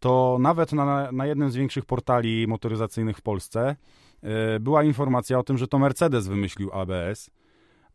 to 0.00 0.36
nawet 0.40 0.72
na, 0.72 1.12
na 1.12 1.26
jednym 1.26 1.50
z 1.50 1.56
większych 1.56 1.84
portali 1.84 2.46
motoryzacyjnych 2.46 3.16
w 3.16 3.22
Polsce 3.22 3.76
yy, 4.22 4.30
była 4.60 4.82
informacja 4.82 5.38
o 5.38 5.42
tym, 5.42 5.58
że 5.58 5.68
to 5.68 5.78
Mercedes 5.78 6.28
wymyślił 6.28 6.70
ABS. 6.72 7.30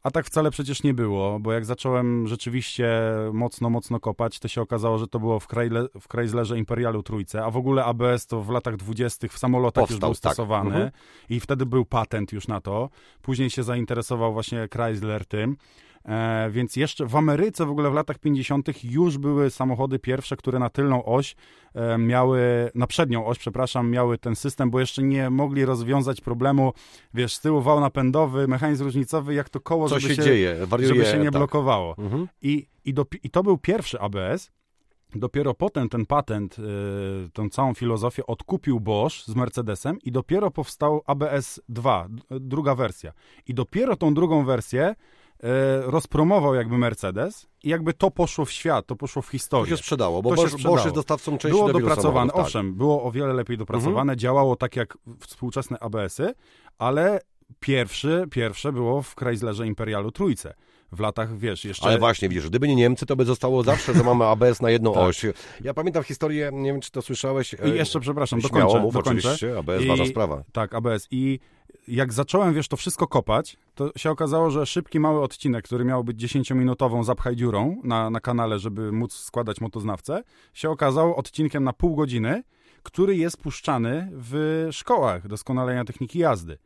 A 0.03 0.11
tak 0.11 0.25
wcale 0.25 0.51
przecież 0.51 0.83
nie 0.83 0.93
było, 0.93 1.39
bo 1.39 1.51
jak 1.51 1.65
zacząłem 1.65 2.27
rzeczywiście 2.27 2.91
mocno, 3.33 3.69
mocno 3.69 3.99
kopać, 3.99 4.39
to 4.39 4.47
się 4.47 4.61
okazało, 4.61 4.97
że 4.97 5.07
to 5.07 5.19
było 5.19 5.39
w, 5.39 5.47
Chrysle, 5.47 5.87
w 5.99 6.11
Chryslerze 6.11 6.57
Imperialu 6.57 7.03
Trójce, 7.03 7.43
a 7.43 7.51
w 7.51 7.57
ogóle 7.57 7.85
ABS 7.85 8.27
to 8.27 8.41
w 8.41 8.49
latach 8.49 8.77
dwudziestych 8.77 9.33
w 9.33 9.37
samolotach 9.37 9.81
Powstał, 9.81 9.95
już 9.95 9.99
był 9.99 10.21
tak. 10.21 10.33
stosowany 10.33 10.69
tak. 10.69 10.75
mhm. 10.75 10.91
i 11.29 11.39
wtedy 11.39 11.65
był 11.65 11.85
patent 11.85 12.33
już 12.33 12.47
na 12.47 12.61
to. 12.61 12.89
Później 13.21 13.49
się 13.49 13.63
zainteresował 13.63 14.33
właśnie 14.33 14.67
Chrysler 14.73 15.25
tym. 15.25 15.57
E, 16.05 16.49
więc 16.51 16.75
jeszcze 16.75 17.05
w 17.05 17.15
Ameryce 17.15 17.65
w 17.65 17.69
ogóle 17.69 17.89
w 17.89 17.93
latach 17.93 18.19
50. 18.19 18.83
już 18.83 19.17
były 19.17 19.49
samochody 19.49 19.99
pierwsze, 19.99 20.37
które 20.37 20.59
na 20.59 20.69
tylną 20.69 21.05
oś 21.05 21.35
e, 21.73 21.97
miały, 21.97 22.71
na 22.75 22.87
przednią 22.87 23.25
oś, 23.25 23.39
przepraszam, 23.39 23.89
miały 23.89 24.17
ten 24.17 24.35
system, 24.35 24.71
bo 24.71 24.79
jeszcze 24.79 25.03
nie 25.03 25.29
mogli 25.29 25.65
rozwiązać 25.65 26.21
problemu, 26.21 26.73
wiesz, 27.13 27.33
z 27.33 27.41
tyłu 27.41 27.61
wał 27.61 27.79
napędowy, 27.79 28.47
mechanizm 28.47 28.83
różnicowy, 28.83 29.33
jak 29.33 29.49
to 29.49 29.59
koło, 29.59 29.89
Co 29.89 29.99
żeby 29.99 30.15
się, 30.15 30.21
się, 30.21 30.29
dzieje? 30.29 30.65
Wariuje, 30.65 30.93
żeby 30.93 31.05
się 31.05 31.17
nie 31.17 31.31
tak. 31.31 31.33
blokowało. 31.33 31.95
Mhm. 31.97 32.27
I, 32.41 32.67
i, 32.85 32.93
do, 32.93 33.05
I 33.23 33.29
to 33.29 33.43
był 33.43 33.57
pierwszy 33.57 33.99
ABS, 33.99 34.51
Dopiero 35.15 35.53
potem 35.53 35.89
ten 35.89 36.05
patent, 36.05 36.57
yy, 36.57 36.65
tą 37.33 37.49
całą 37.49 37.73
filozofię 37.73 38.25
odkupił 38.27 38.79
Bosch 38.79 39.15
z 39.25 39.35
Mercedesem 39.35 39.97
i 40.03 40.11
dopiero 40.11 40.51
powstał 40.51 41.01
ABS 41.05 41.61
2, 41.69 42.07
druga 42.29 42.75
wersja. 42.75 43.11
I 43.47 43.53
dopiero 43.53 43.95
tą 43.95 44.13
drugą 44.13 44.45
wersję 44.45 44.81
E, 44.81 44.95
rozpromował 45.81 46.55
jakby 46.55 46.77
Mercedes 46.77 47.47
i 47.63 47.69
jakby 47.69 47.93
to 47.93 48.11
poszło 48.11 48.45
w 48.45 48.51
świat, 48.51 48.87
to 48.87 48.95
poszło 48.95 49.21
w 49.21 49.27
historię. 49.27 49.71
To 49.71 49.77
się 49.77 49.83
sprzedało, 49.83 50.21
bo 50.21 50.29
to 50.29 50.35
Bosch, 50.35 50.49
sprzedało. 50.49 50.75
Bosch 50.75 50.85
jest 50.85 50.95
dostawcą 50.95 51.37
części 51.37 51.57
Było 51.57 51.67
do 51.73 51.79
dopracowane, 51.79 52.31
tak. 52.31 52.41
owszem, 52.41 52.73
było 52.73 53.03
o 53.03 53.11
wiele 53.11 53.33
lepiej 53.33 53.57
dopracowane, 53.57 54.01
mhm. 54.01 54.19
działało 54.19 54.55
tak 54.55 54.75
jak 54.75 54.97
współczesne 55.19 55.79
ABS-y, 55.79 56.33
ale 56.77 57.19
pierwszy, 57.59 58.25
pierwsze 58.31 58.73
było 58.73 59.01
w 59.01 59.15
Chryslerze 59.15 59.67
Imperialu 59.67 60.11
Trójce 60.11 60.53
w 60.91 60.99
latach, 60.99 61.37
wiesz, 61.37 61.65
jeszcze... 61.65 61.85
Ale 61.85 61.99
właśnie, 61.99 62.29
widzisz, 62.29 62.49
gdyby 62.49 62.67
nie 62.67 62.75
Niemcy, 62.75 63.05
to 63.05 63.15
by 63.15 63.25
zostało 63.25 63.63
zawsze, 63.63 63.93
że 63.93 64.03
mamy 64.03 64.25
ABS 64.25 64.61
na 64.61 64.69
jedną 64.69 64.93
tak. 64.93 65.03
oś. 65.03 65.25
Ja 65.61 65.73
pamiętam 65.73 66.03
historię, 66.03 66.49
nie 66.53 66.71
wiem, 66.71 66.81
czy 66.81 66.91
to 66.91 67.01
słyszałeś. 67.01 67.55
I 67.65 67.69
jeszcze, 67.69 67.99
przepraszam, 67.99 68.41
Śmiało 68.41 68.55
dokończę. 68.59 68.83
Mów, 68.83 68.93
dokończę. 68.93 69.29
oczywiście, 69.29 69.57
ABS, 69.57 69.81
I, 69.81 69.87
ważna 69.87 70.05
sprawa. 70.05 70.43
Tak, 70.51 70.75
ABS. 70.75 71.07
I 71.11 71.39
jak 71.87 72.13
zacząłem, 72.13 72.53
wiesz, 72.53 72.67
to 72.67 72.77
wszystko 72.77 73.07
kopać, 73.07 73.57
to 73.75 73.91
się 73.97 74.11
okazało, 74.11 74.51
że 74.51 74.65
szybki, 74.65 74.99
mały 74.99 75.21
odcinek, 75.21 75.65
który 75.65 75.85
miał 75.85 76.03
być 76.03 76.17
10-minutową 76.17 77.03
zapchaj 77.03 77.35
dziurą 77.35 77.81
na, 77.83 78.09
na 78.09 78.19
kanale, 78.19 78.59
żeby 78.59 78.91
móc 78.91 79.13
składać 79.13 79.61
motoznawcę, 79.61 80.23
się 80.53 80.69
okazał 80.69 81.15
odcinkiem 81.15 81.63
na 81.63 81.73
pół 81.73 81.95
godziny, 81.95 82.43
który 82.83 83.15
jest 83.15 83.37
puszczany 83.37 84.09
w 84.11 84.67
szkołach 84.71 85.27
doskonalenia 85.27 85.85
techniki 85.85 86.19
jazdy. 86.19 86.57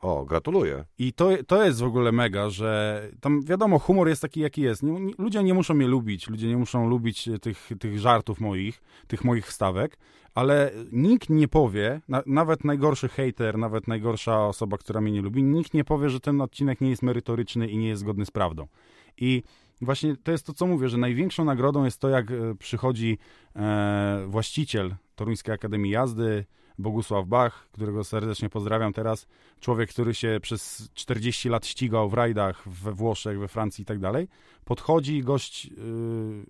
O, 0.00 0.24
gratuluję. 0.24 0.84
I 0.98 1.12
to, 1.12 1.30
to 1.46 1.64
jest 1.64 1.80
w 1.80 1.84
ogóle 1.84 2.12
mega, 2.12 2.50
że 2.50 3.02
tam 3.20 3.42
wiadomo, 3.42 3.78
humor 3.78 4.08
jest 4.08 4.22
taki, 4.22 4.40
jaki 4.40 4.62
jest. 4.62 4.82
Nie, 4.82 5.00
nie, 5.00 5.12
ludzie 5.18 5.42
nie 5.42 5.54
muszą 5.54 5.74
mnie 5.74 5.86
lubić, 5.86 6.28
ludzie 6.28 6.48
nie 6.48 6.56
muszą 6.56 6.88
lubić 6.88 7.28
tych, 7.42 7.70
tych 7.80 7.98
żartów 7.98 8.40
moich, 8.40 8.82
tych 9.06 9.24
moich 9.24 9.46
wstawek, 9.46 9.98
ale 10.34 10.70
nikt 10.92 11.30
nie 11.30 11.48
powie, 11.48 12.00
na, 12.08 12.22
nawet 12.26 12.64
najgorszy 12.64 13.08
hater, 13.08 13.58
nawet 13.58 13.88
najgorsza 13.88 14.46
osoba, 14.46 14.78
która 14.78 15.00
mnie 15.00 15.12
nie 15.12 15.22
lubi, 15.22 15.42
nikt 15.42 15.74
nie 15.74 15.84
powie, 15.84 16.10
że 16.10 16.20
ten 16.20 16.40
odcinek 16.40 16.80
nie 16.80 16.90
jest 16.90 17.02
merytoryczny 17.02 17.68
i 17.68 17.78
nie 17.78 17.88
jest 17.88 18.00
zgodny 18.00 18.26
z 18.26 18.30
prawdą. 18.30 18.66
I 19.16 19.42
właśnie 19.80 20.16
to 20.16 20.32
jest 20.32 20.46
to, 20.46 20.52
co 20.52 20.66
mówię, 20.66 20.88
że 20.88 20.98
największą 20.98 21.44
nagrodą 21.44 21.84
jest 21.84 22.00
to, 22.00 22.08
jak 22.08 22.30
e, 22.30 22.54
przychodzi 22.58 23.18
e, 23.56 24.24
właściciel 24.28 24.94
Toruńskiej 25.14 25.54
Akademii 25.54 25.92
Jazdy, 25.92 26.44
Bogusław 26.80 27.26
Bach, 27.26 27.68
którego 27.72 28.04
serdecznie 28.04 28.48
pozdrawiam 28.48 28.92
teraz. 28.92 29.26
Człowiek, 29.60 29.90
który 29.90 30.14
się 30.14 30.38
przez 30.42 30.90
40 30.94 31.48
lat 31.48 31.66
ścigał 31.66 32.08
w 32.08 32.14
rajdach 32.14 32.68
we 32.68 32.92
Włoszech, 32.92 33.38
we 33.38 33.48
Francji 33.48 33.82
i 33.82 33.84
tak 33.84 33.98
dalej. 33.98 34.28
Podchodzi 34.64 35.22
gość 35.22 35.64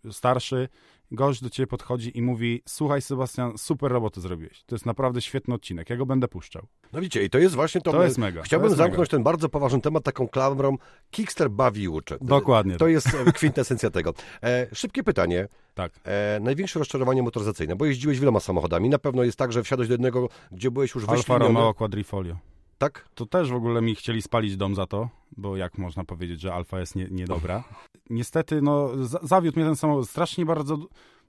yy, 0.05 0.12
starszy, 0.12 0.68
gość 1.12 1.42
do 1.42 1.50
ciebie 1.50 1.66
podchodzi 1.66 2.18
i 2.18 2.22
mówi: 2.22 2.62
Słuchaj, 2.68 3.02
Sebastian, 3.02 3.58
super 3.58 3.92
roboty 3.92 4.20
zrobiłeś. 4.20 4.62
To 4.66 4.74
jest 4.74 4.86
naprawdę 4.86 5.20
świetny 5.20 5.54
odcinek. 5.54 5.90
Ja 5.90 5.96
go 5.96 6.06
będę 6.06 6.28
puszczał. 6.28 6.66
No 6.92 7.00
widzicie, 7.00 7.24
i 7.24 7.30
to 7.30 7.38
jest 7.38 7.54
właśnie 7.54 7.80
to. 7.80 7.92
To 7.92 8.04
jest 8.04 8.18
mega. 8.18 8.42
Chciałbym 8.42 8.68
jest 8.68 8.78
zamknąć 8.78 8.98
mega. 8.98 9.11
ten 9.11 9.22
bardzo 9.22 9.48
poważny 9.48 9.80
temat 9.80 10.04
taką 10.04 10.28
klamrą. 10.28 10.76
Kickster 11.11 11.50
bawi 11.50 11.82
i 11.82 11.88
uczy. 11.88 12.18
Dokładnie. 12.20 12.76
To 12.76 12.88
jest 12.88 13.06
e, 13.14 13.32
kwintesencja 13.32 13.90
tego. 13.90 14.14
E, 14.42 14.66
szybkie 14.74 15.02
pytanie. 15.02 15.48
Tak. 15.74 15.92
E, 16.04 16.40
największe 16.40 16.78
rozczarowanie 16.78 17.22
motoryzacyjne, 17.22 17.76
bo 17.76 17.86
jeździłeś 17.86 18.20
wieloma 18.20 18.40
samochodami. 18.40 18.88
Na 18.88 18.98
pewno 18.98 19.24
jest 19.24 19.38
tak, 19.38 19.52
że 19.52 19.62
wsiadłeś 19.62 19.88
do 19.88 19.94
jednego, 19.94 20.28
gdzie 20.52 20.70
byłeś 20.70 20.94
już 20.94 21.08
Alfa 21.08 21.38
Romeo 21.38 21.74
Quadrifolio. 21.74 22.36
Tak? 22.78 23.08
To 23.14 23.26
też 23.26 23.50
w 23.50 23.54
ogóle 23.54 23.82
mi 23.82 23.94
chcieli 23.94 24.22
spalić 24.22 24.56
dom 24.56 24.74
za 24.74 24.86
to, 24.86 25.08
bo 25.36 25.56
jak 25.56 25.78
można 25.78 26.04
powiedzieć, 26.04 26.40
że 26.40 26.54
Alfa 26.54 26.80
jest 26.80 26.96
nie, 26.96 27.08
niedobra. 27.11 27.64
Niestety, 28.11 28.62
no, 28.62 28.90
zawiódł 29.22 29.58
mnie 29.58 29.66
ten 29.66 29.76
samochód. 29.76 30.11
Strasznie 30.11 30.46
bardzo 30.46 30.78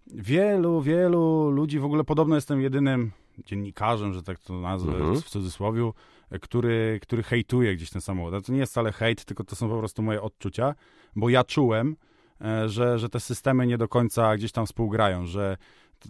wielu, 0.07 0.81
wielu 0.81 1.49
ludzi, 1.49 1.79
w 1.79 1.85
ogóle 1.85 2.03
podobno 2.03 2.35
jestem 2.35 2.61
jedynym 2.61 3.11
dziennikarzem, 3.45 4.13
że 4.13 4.23
tak 4.23 4.39
to 4.39 4.53
nazwę 4.53 4.91
mhm. 4.91 5.21
w 5.21 5.29
cudzysłowie, 5.29 5.91
który, 6.41 6.99
który 7.01 7.23
hejtuje 7.23 7.75
gdzieś 7.75 7.89
ten 7.89 8.01
samochód. 8.01 8.45
To 8.45 8.53
nie 8.53 8.59
jest 8.59 8.71
wcale 8.71 8.91
hejt, 8.91 9.25
tylko 9.25 9.43
to 9.43 9.55
są 9.55 9.69
po 9.69 9.77
prostu 9.77 10.01
moje 10.01 10.21
odczucia, 10.21 10.75
bo 11.15 11.29
ja 11.29 11.43
czułem, 11.43 11.95
e, 12.41 12.69
że, 12.69 12.99
że 12.99 13.09
te 13.09 13.19
systemy 13.19 13.67
nie 13.67 13.77
do 13.77 13.87
końca 13.87 14.37
gdzieś 14.37 14.51
tam 14.51 14.65
współgrają, 14.65 15.25
że 15.25 15.57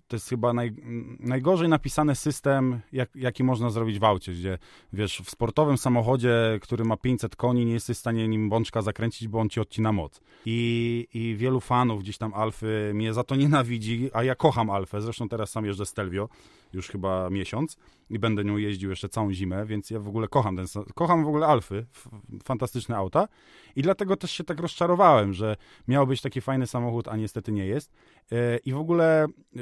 to 0.07 0.15
jest 0.15 0.29
chyba 0.29 0.53
naj, 0.53 0.71
najgorzej 1.19 1.69
napisany 1.69 2.15
system, 2.15 2.79
jak, 2.91 3.15
jaki 3.15 3.43
można 3.43 3.69
zrobić 3.69 3.99
w 3.99 4.03
aucie, 4.03 4.31
gdzie 4.31 4.57
wiesz, 4.93 5.21
w 5.25 5.29
sportowym 5.29 5.77
samochodzie, 5.77 6.59
który 6.61 6.85
ma 6.85 6.97
500 6.97 7.35
koni, 7.35 7.65
nie 7.65 7.73
jesteś 7.73 7.97
w 7.97 7.99
stanie 7.99 8.27
nim 8.27 8.49
bączka 8.49 8.81
zakręcić, 8.81 9.27
bo 9.27 9.39
on 9.39 9.49
ci 9.49 9.59
odcina 9.59 9.91
moc. 9.91 10.21
I, 10.45 11.07
I 11.13 11.35
wielu 11.35 11.59
fanów 11.59 12.01
gdzieś 12.01 12.17
tam 12.17 12.33
Alfy 12.33 12.91
mnie 12.93 13.13
za 13.13 13.23
to 13.23 13.35
nienawidzi, 13.35 14.09
a 14.13 14.23
ja 14.23 14.35
kocham 14.35 14.69
Alfę, 14.69 15.01
zresztą 15.01 15.29
teraz 15.29 15.51
sam 15.51 15.65
jeżdżę 15.65 15.85
Stelvio, 15.85 16.29
już 16.73 16.87
chyba 16.87 17.29
miesiąc 17.29 17.77
i 18.09 18.19
będę 18.19 18.43
nią 18.43 18.57
jeździł 18.57 18.89
jeszcze 18.89 19.09
całą 19.09 19.33
zimę, 19.33 19.65
więc 19.65 19.89
ja 19.89 19.99
w 19.99 20.07
ogóle 20.07 20.27
kocham 20.27 20.55
ten, 20.55 20.65
kocham 20.95 21.23
w 21.23 21.27
ogóle 21.27 21.47
Alfy, 21.47 21.85
fantastyczne 22.43 22.97
auta 22.97 23.27
i 23.75 23.81
dlatego 23.81 24.17
też 24.17 24.31
się 24.31 24.43
tak 24.43 24.59
rozczarowałem, 24.59 25.33
że 25.33 25.55
miał 25.87 26.07
być 26.07 26.21
taki 26.21 26.41
fajny 26.41 26.67
samochód, 26.67 27.07
a 27.07 27.15
niestety 27.17 27.51
nie 27.51 27.65
jest. 27.65 27.91
E, 28.31 28.57
I 28.57 28.73
w 28.73 28.77
ogóle 28.77 29.23
e, 29.23 29.59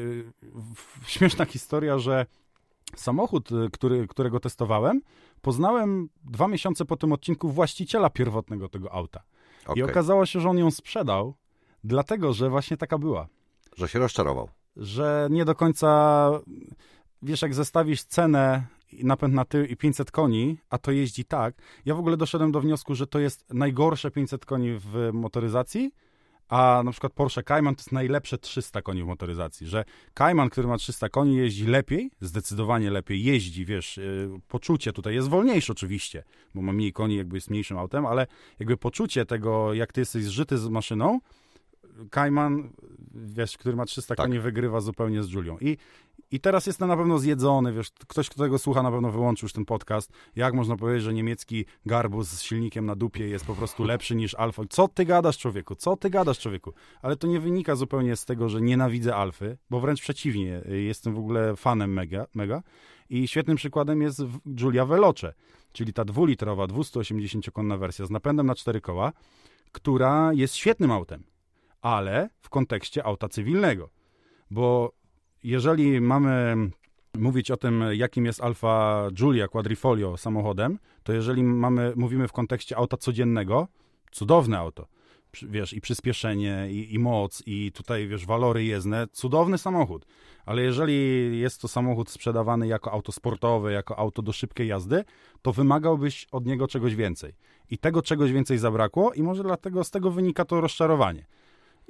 śmieszna 1.05 1.45
historia, 1.45 1.99
że 1.99 2.26
samochód, 2.95 3.51
e, 3.51 3.70
który, 3.70 4.07
którego 4.07 4.39
testowałem, 4.39 5.01
poznałem 5.41 6.10
dwa 6.24 6.47
miesiące 6.47 6.86
po 6.86 6.97
tym 6.97 7.14
odcinku 7.14 7.49
właściciela 7.49 8.10
pierwotnego 8.10 8.70
tego 8.70 8.93
auta. 8.93 9.24
Okay. 9.66 9.76
I 9.76 9.84
okazało 9.84 10.26
się, 10.26 10.39
że 10.39 10.49
on 10.49 10.57
ją 10.57 10.72
sprzedał, 10.72 11.34
dlatego 11.84 12.34
że 12.34 12.49
właśnie 12.49 12.78
taka 12.78 12.97
była. 12.97 13.28
Że 13.78 13.88
się 13.88 13.99
rozczarował. 13.99 14.49
Że 14.76 15.28
nie 15.32 15.45
do 15.45 15.55
końca, 15.55 16.32
wiesz, 17.22 17.42
jak 17.42 17.54
zestawisz 17.54 18.04
cenę 18.04 18.64
napęd 19.04 19.34
na 19.34 19.46
tył 19.46 19.66
i 19.66 19.76
500 19.76 20.12
koni, 20.12 20.58
a 20.70 20.78
to 20.78 20.92
jeździ 20.92 21.26
tak. 21.26 21.56
Ja 21.86 21.96
w 21.96 22.00
ogóle 22.00 22.18
doszedłem 22.18 22.52
do 22.52 22.62
wniosku, 22.62 22.96
że 22.96 23.08
to 23.08 23.20
jest 23.20 23.54
najgorsze 23.54 24.12
500 24.12 24.46
koni 24.46 24.72
w 24.80 25.10
motoryzacji, 25.14 25.92
a 26.50 26.82
na 26.86 26.92
przykład 26.92 27.14
Porsche 27.14 27.44
Cayman 27.44 27.76
to 27.76 27.80
jest 27.80 27.92
najlepsze 27.92 28.38
300 28.38 28.82
koni 28.82 29.04
w 29.04 29.06
motoryzacji, 29.06 29.68
że 29.68 29.86
Cayman, 30.14 30.50
który 30.50 30.68
ma 30.68 30.78
300 30.78 31.10
koni, 31.10 31.38
jeździ 31.38 31.66
lepiej, 31.66 32.12
zdecydowanie 32.22 32.92
lepiej 32.92 33.24
jeździ, 33.24 33.66
wiesz, 33.66 33.98
yy, 33.98 34.30
poczucie 34.48 34.94
tutaj 34.94 35.16
jest 35.16 35.28
wolniejsze 35.28 35.74
oczywiście, 35.74 36.24
bo 36.56 36.62
ma 36.62 36.74
mniej 36.74 36.94
koni, 36.94 37.16
jakby 37.16 37.38
jest 37.38 37.50
mniejszym 37.50 37.78
autem, 37.78 38.06
ale 38.06 38.28
jakby 38.60 38.78
poczucie 38.78 39.26
tego, 39.26 39.74
jak 39.74 39.94
ty 39.94 40.02
jesteś 40.02 40.24
zżyty 40.24 40.58
z 40.58 40.68
maszyną, 40.68 41.20
Cayman, 42.12 42.70
wiesz, 43.14 43.58
który 43.58 43.76
ma 43.76 43.86
300 43.86 44.16
tak. 44.16 44.26
koni, 44.26 44.40
wygrywa 44.40 44.82
zupełnie 44.82 45.24
z 45.24 45.32
Julią. 45.32 45.58
I 45.62 45.78
i 46.32 46.40
teraz 46.40 46.66
jestem 46.68 46.88
na 46.88 46.98
pewno 46.98 47.20
zjedzony, 47.20 47.74
wiesz, 47.74 47.92
ktoś, 48.08 48.30
kto 48.30 48.44
tego 48.44 48.60
słucha, 48.60 48.84
na 48.84 48.92
pewno 48.92 49.12
wyłączył 49.12 49.46
już 49.46 49.54
ten 49.54 49.66
podcast. 49.66 50.12
Jak 50.36 50.54
można 50.54 50.78
powiedzieć, 50.78 51.04
że 51.04 51.14
niemiecki 51.14 51.66
garbus 51.86 52.28
z 52.28 52.42
silnikiem 52.42 52.86
na 52.86 52.96
dupie 52.96 53.28
jest 53.28 53.46
po 53.46 53.56
prostu 53.56 53.84
lepszy 53.84 54.16
niż 54.16 54.36
Alfa? 54.36 54.64
Co 54.70 54.88
ty 54.88 55.06
gadasz, 55.06 55.38
człowieku? 55.38 55.76
Co 55.76 55.98
ty 55.98 56.10
gadasz, 56.10 56.40
człowieku? 56.40 56.74
Ale 57.02 57.16
to 57.16 57.28
nie 57.28 57.40
wynika 57.40 57.76
zupełnie 57.76 58.16
z 58.16 58.26
tego, 58.26 58.50
że 58.50 58.62
nienawidzę 58.62 59.16
Alfy, 59.16 59.58
bo 59.70 59.80
wręcz 59.80 60.02
przeciwnie, 60.02 60.62
jestem 60.68 61.16
w 61.16 61.20
ogóle 61.20 61.56
fanem 61.56 61.94
mega, 61.94 62.26
mega. 62.36 62.64
I 63.10 63.28
świetnym 63.28 63.58
przykładem 63.58 64.02
jest 64.02 64.22
Giulia 64.56 64.86
Veloce, 64.86 65.34
czyli 65.72 65.94
ta 65.94 66.06
dwulitrowa, 66.06 66.66
280-konna 66.66 67.78
wersja 67.78 68.06
z 68.06 68.10
napędem 68.10 68.46
na 68.46 68.56
cztery 68.56 68.82
koła, 68.82 69.12
która 69.72 70.34
jest 70.34 70.56
świetnym 70.56 70.92
autem, 70.92 71.24
ale 71.82 72.30
w 72.42 72.50
kontekście 72.50 73.04
auta 73.04 73.30
cywilnego. 73.30 73.90
Bo 74.52 74.99
jeżeli 75.44 76.02
mamy 76.02 76.56
mówić 77.18 77.52
o 77.52 77.58
tym, 77.58 77.84
jakim 77.94 78.26
jest 78.26 78.42
Alfa 78.42 79.08
Giulia 79.14 79.48
Quadrifoglio 79.48 80.18
samochodem, 80.18 80.80
to 81.04 81.14
jeżeli 81.14 81.44
mamy, 81.44 81.94
mówimy 81.96 82.28
w 82.28 82.32
kontekście 82.32 82.78
auta 82.78 82.98
codziennego, 82.98 83.68
cudowne 84.12 84.58
auto, 84.58 84.88
wiesz, 85.50 85.74
i 85.74 85.82
przyspieszenie, 85.82 86.68
i, 86.72 86.94
i, 86.94 87.00
moc, 87.00 87.44
i 87.46 87.72
tutaj, 87.72 88.08
wiesz, 88.08 88.26
walory 88.26 88.64
jezdne, 88.64 89.08
cudowny 89.12 89.58
samochód. 89.58 90.06
Ale 90.46 90.62
jeżeli 90.62 91.40
jest 91.40 91.62
to 91.62 91.68
samochód 91.68 92.10
sprzedawany 92.10 92.68
jako 92.68 92.92
auto 92.92 93.12
sportowe, 93.12 93.72
jako 93.72 94.00
auto 94.00 94.22
do 94.22 94.32
szybkiej 94.32 94.68
jazdy, 94.68 95.04
to 95.42 95.54
wymagałbyś 95.54 96.28
od 96.32 96.46
niego 96.46 96.68
czegoś 96.68 96.96
więcej. 96.96 97.34
I 97.70 97.78
tego 97.78 98.02
czegoś 98.02 98.32
więcej 98.32 98.58
zabrakło 98.58 99.14
i 99.14 99.24
może 99.24 99.44
dlatego 99.44 99.84
z 99.84 99.92
tego 99.92 100.12
wynika 100.12 100.46
to 100.46 100.62
rozczarowanie. 100.62 101.26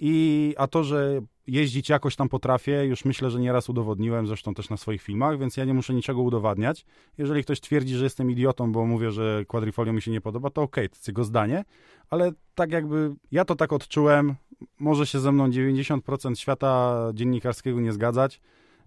I, 0.02 0.54
a 0.58 0.68
to, 0.68 0.84
że 0.84 1.22
jeździć 1.48 1.90
jakoś 1.90 2.16
tam 2.16 2.30
potrafię, 2.30 2.86
już 2.86 3.06
myślę, 3.06 3.30
że 3.30 3.40
nieraz 3.40 3.70
udowodniłem, 3.70 4.28
zresztą 4.28 4.54
też 4.54 4.70
na 4.70 4.78
swoich 4.78 5.02
filmach, 5.02 5.40
więc 5.40 5.58
ja 5.58 5.66
nie 5.66 5.74
muszę 5.74 5.94
niczego 5.94 6.22
udowadniać. 6.22 6.86
Jeżeli 7.18 7.44
ktoś 7.44 7.62
twierdzi, 7.62 7.96
że 7.96 8.04
jestem 8.04 8.32
idiotą, 8.32 8.72
bo 8.72 8.86
mówię, 8.86 9.12
że 9.12 9.46
quadrifolio 9.48 9.94
mi 9.94 10.02
się 10.02 10.12
nie 10.12 10.22
podoba, 10.22 10.50
to 10.50 10.62
okej, 10.62 10.86
okay, 10.86 11.00
to 11.00 11.12
jego 11.12 11.24
zdanie, 11.24 11.64
ale 12.10 12.32
tak 12.56 12.72
jakby 12.72 13.16
ja 13.32 13.46
to 13.46 13.56
tak 13.56 13.74
odczułem, 13.74 14.36
może 14.80 15.08
się 15.08 15.20
ze 15.20 15.32
mną 15.32 15.50
90% 15.50 16.36
świata 16.36 17.02
dziennikarskiego 17.14 17.80
nie 17.80 17.92
zgadzać. 17.92 18.42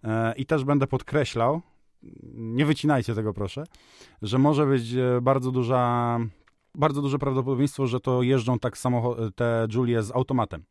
E, 0.05 0.35
i 0.37 0.47
też 0.47 0.65
będę 0.65 0.87
podkreślał, 0.87 1.61
nie 2.35 2.67
wycinajcie 2.67 3.15
tego 3.15 3.35
proszę, 3.35 3.65
że 4.23 4.39
może 4.39 4.67
być 4.67 4.95
e, 4.95 5.21
bardzo 5.21 5.51
duża 5.51 6.19
bardzo 6.75 7.03
duże 7.03 7.19
prawdopodobieństwo, 7.19 7.87
że 7.87 8.01
to 8.01 8.23
jeżdżą 8.23 8.59
tak 8.59 8.79
samo 8.79 9.17
te 9.35 9.67
Julie 9.75 10.03
z 10.03 10.11
automatem 10.11 10.65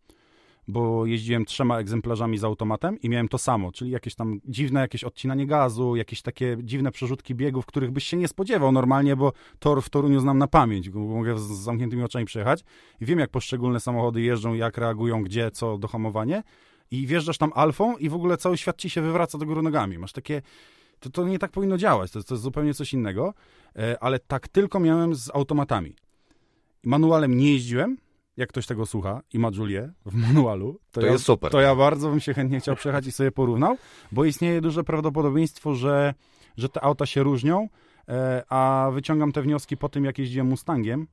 bo 0.71 1.05
jeździłem 1.05 1.45
trzema 1.45 1.79
egzemplarzami 1.79 2.37
z 2.37 2.43
automatem 2.43 3.01
i 3.01 3.09
miałem 3.09 3.27
to 3.27 3.37
samo, 3.37 3.71
czyli 3.71 3.91
jakieś 3.91 4.15
tam 4.15 4.39
dziwne 4.45 4.79
jakieś 4.79 5.03
odcinanie 5.03 5.47
gazu, 5.47 5.95
jakieś 5.95 6.21
takie 6.21 6.57
dziwne 6.63 6.91
przerzutki 6.91 7.35
biegów, 7.35 7.65
których 7.65 7.91
byś 7.91 8.03
się 8.03 8.17
nie 8.17 8.27
spodziewał 8.27 8.71
normalnie, 8.71 9.15
bo 9.15 9.33
tor 9.59 9.81
w 9.81 9.89
Toruniu 9.89 10.19
znam 10.19 10.37
na 10.37 10.47
pamięć, 10.47 10.89
bo 10.89 10.99
mogę 10.99 11.39
z 11.39 11.41
zamkniętymi 11.41 12.03
oczami 12.03 12.25
przejechać 12.25 12.63
i 13.01 13.05
wiem, 13.05 13.19
jak 13.19 13.29
poszczególne 13.29 13.79
samochody 13.79 14.21
jeżdżą, 14.21 14.53
jak 14.53 14.77
reagują, 14.77 15.23
gdzie, 15.23 15.51
co 15.51 15.77
do 15.77 15.87
hamowanie 15.87 16.43
i 16.91 17.07
wjeżdżasz 17.07 17.37
tam 17.37 17.51
alfą 17.55 17.97
i 17.97 18.09
w 18.09 18.13
ogóle 18.13 18.37
cały 18.37 18.57
świat 18.57 18.77
ci 18.77 18.89
się 18.89 19.01
wywraca 19.01 19.37
do 19.37 19.45
góry 19.45 19.61
nogami. 19.61 19.97
Masz 19.97 20.11
takie... 20.11 20.41
To, 20.99 21.09
to 21.09 21.27
nie 21.27 21.39
tak 21.39 21.51
powinno 21.51 21.77
działać, 21.77 22.11
to, 22.11 22.23
to 22.23 22.33
jest 22.33 22.43
zupełnie 22.43 22.73
coś 22.73 22.93
innego, 22.93 23.33
e, 23.75 24.03
ale 24.03 24.19
tak 24.19 24.47
tylko 24.47 24.79
miałem 24.79 25.15
z 25.15 25.29
automatami. 25.33 25.95
Manualem 26.83 27.37
nie 27.37 27.53
jeździłem, 27.53 27.97
jak 28.37 28.49
ktoś 28.49 28.67
tego 28.67 28.85
słucha 28.85 29.21
i 29.33 29.39
ma 29.39 29.49
Julię 29.53 29.91
w 30.05 30.13
manualu, 30.13 30.79
to, 30.91 31.01
to 31.01 31.07
ja, 31.07 31.11
jest 31.11 31.25
super. 31.25 31.51
To 31.51 31.61
ja 31.61 31.75
bardzo 31.75 32.09
bym 32.09 32.19
się 32.19 32.33
chętnie 32.33 32.59
chciał 32.59 32.75
przejechać 32.75 33.07
i 33.07 33.11
sobie 33.11 33.31
porównał, 33.31 33.77
bo 34.11 34.25
istnieje 34.25 34.61
duże 34.61 34.83
prawdopodobieństwo, 34.83 35.75
że, 35.75 36.13
że 36.57 36.69
te 36.69 36.83
auta 36.83 37.05
się 37.05 37.23
różnią, 37.23 37.69
e, 38.07 38.43
a 38.49 38.89
wyciągam 38.93 39.31
te 39.31 39.41
wnioski 39.41 39.77
po 39.77 39.89
tym, 39.89 40.05
jak 40.05 40.19
jeździłem 40.19 40.47
Mustangiem 40.47 41.07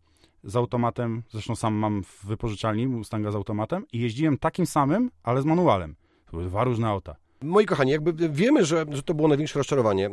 z 0.45 0.57
automatem, 0.57 1.23
zresztą 1.31 1.57
sam 1.57 1.75
mam 1.75 2.03
w 2.03 2.25
wypożyczalni 2.27 2.87
Mustanga 2.87 3.31
z 3.31 3.35
automatem 3.35 3.85
i 3.93 4.01
jeździłem 4.01 4.39
takim 4.39 4.67
samym, 4.67 5.11
ale 5.23 5.43
z 5.43 5.45
manualem. 5.45 5.97
To 6.27 6.31
były 6.31 6.45
dwa 6.45 6.65
różne 6.65 6.89
auta. 6.89 7.17
Moi 7.43 7.67
kochani, 7.67 7.91
jakby 7.91 8.29
wiemy, 8.29 8.65
że, 8.65 8.87
że 8.91 9.03
to 9.03 9.15
było 9.15 9.29
największe 9.29 9.59
rozczarowanie. 9.59 10.07
E, 10.07 10.11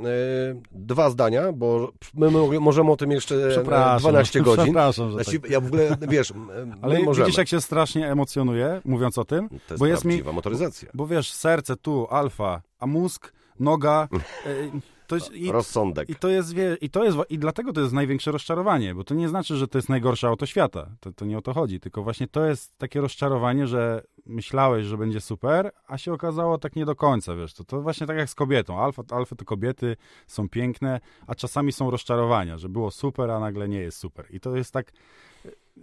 dwa 0.71 1.09
zdania, 1.09 1.51
bo 1.51 1.91
my 2.13 2.59
możemy 2.59 2.91
o 2.91 2.97
tym 2.97 3.11
jeszcze 3.11 3.63
12 3.99 4.41
godzin. 4.41 4.63
Przepraszam, 4.63 5.09
że 5.09 5.23
znaczy, 5.23 5.39
tak. 5.39 5.51
Ja 5.51 5.61
w 5.61 5.65
ogóle, 5.65 5.97
wiesz, 6.01 6.33
Ale 6.81 6.99
możemy. 6.99 7.25
widzisz, 7.25 7.37
jak 7.37 7.47
się 7.47 7.61
strasznie 7.61 8.11
emocjonuje, 8.11 8.81
mówiąc 8.85 9.17
o 9.17 9.25
tym. 9.25 9.49
To 9.49 9.55
jest 9.55 9.79
bo 9.79 9.85
jest 9.85 10.05
mi, 10.05 10.23
motoryzacja. 10.23 10.89
Bo, 10.93 11.03
bo 11.03 11.07
wiesz, 11.07 11.31
serce 11.31 11.75
tu, 11.75 12.07
alfa, 12.09 12.61
a 12.79 12.87
mózg, 12.87 13.33
noga... 13.59 14.07
To 15.07 15.15
jest, 15.15 15.33
i, 15.33 15.51
Rozsądek. 15.51 16.09
I 16.09 16.15
to 16.15 16.29
jest, 16.29 16.53
wie, 16.53 16.77
i 16.81 16.89
to 16.89 17.03
jest, 17.03 17.17
i 17.29 17.39
dlatego 17.39 17.73
to 17.73 17.81
jest 17.81 17.93
największe 17.93 18.31
rozczarowanie, 18.31 18.95
bo 18.95 19.03
to 19.03 19.15
nie 19.15 19.29
znaczy, 19.29 19.55
że 19.55 19.67
to 19.67 19.77
jest 19.77 19.89
najgorsze 19.89 20.27
auto 20.27 20.45
świata. 20.45 20.89
To, 20.99 21.13
to 21.13 21.25
nie 21.25 21.37
o 21.37 21.41
to 21.41 21.53
chodzi, 21.53 21.79
tylko 21.79 22.03
właśnie 22.03 22.27
to 22.27 22.45
jest 22.45 22.77
takie 22.77 23.01
rozczarowanie, 23.01 23.67
że 23.67 24.03
myślałeś, 24.25 24.85
że 24.85 24.97
będzie 24.97 25.21
super, 25.21 25.71
a 25.87 25.97
się 25.97 26.13
okazało 26.13 26.57
tak 26.57 26.75
nie 26.75 26.85
do 26.85 26.95
końca, 26.95 27.35
wiesz, 27.35 27.53
to, 27.53 27.63
to 27.63 27.81
właśnie 27.81 28.07
tak 28.07 28.17
jak 28.17 28.29
z 28.29 28.35
kobietą. 28.35 28.79
Alfa, 28.79 29.03
alfy 29.11 29.35
to 29.35 29.45
kobiety, 29.45 29.97
są 30.27 30.49
piękne, 30.49 30.99
a 31.27 31.35
czasami 31.35 31.71
są 31.71 31.91
rozczarowania, 31.91 32.57
że 32.57 32.69
było 32.69 32.91
super, 32.91 33.31
a 33.31 33.39
nagle 33.39 33.67
nie 33.69 33.79
jest 33.79 33.97
super. 33.97 34.25
I 34.29 34.39
to 34.39 34.55
jest 34.55 34.73
tak, 34.73 34.91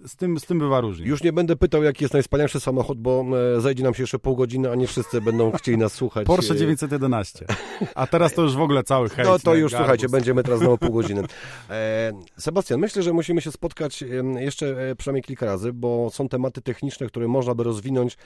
z 0.04 0.16
tym, 0.16 0.38
z 0.38 0.46
tym 0.46 0.58
bywa 0.58 0.80
różnie. 0.80 1.06
Już 1.06 1.22
nie 1.22 1.32
będę 1.32 1.56
pytał, 1.56 1.82
jaki 1.82 2.04
jest 2.04 2.14
najwspanialszy 2.14 2.60
samochód, 2.60 2.98
bo 2.98 3.24
e, 3.56 3.60
zajdzie 3.60 3.84
nam 3.84 3.94
się 3.94 4.02
jeszcze 4.02 4.18
pół 4.18 4.36
godziny, 4.36 4.70
a 4.70 4.74
nie 4.74 4.86
wszyscy 4.86 5.20
będą 5.20 5.52
chcieli 5.52 5.78
nas 5.78 5.92
słuchać. 5.92 6.26
Porsche 6.26 6.56
911. 6.56 7.46
A 7.94 8.06
teraz 8.06 8.34
to 8.34 8.42
już 8.42 8.56
w 8.56 8.60
ogóle 8.60 8.82
cały 8.82 9.08
hejt. 9.08 9.28
No 9.28 9.38
to 9.38 9.54
już, 9.54 9.72
garbus. 9.72 9.84
słuchajcie, 9.84 10.08
będziemy 10.08 10.42
teraz 10.42 10.60
znowu 10.60 10.78
pół 10.78 10.92
godziny. 10.92 11.22
E, 11.70 12.12
Sebastian, 12.36 12.80
myślę, 12.80 13.02
że 13.02 13.12
musimy 13.12 13.40
się 13.40 13.52
spotkać 13.52 14.04
jeszcze 14.38 14.90
e, 14.90 14.96
przynajmniej 14.96 15.22
kilka 15.22 15.46
razy, 15.46 15.72
bo 15.72 16.10
są 16.10 16.28
tematy 16.28 16.62
techniczne, 16.62 17.06
które 17.06 17.28
można 17.28 17.54
by 17.54 17.64
rozwinąć 17.64 18.16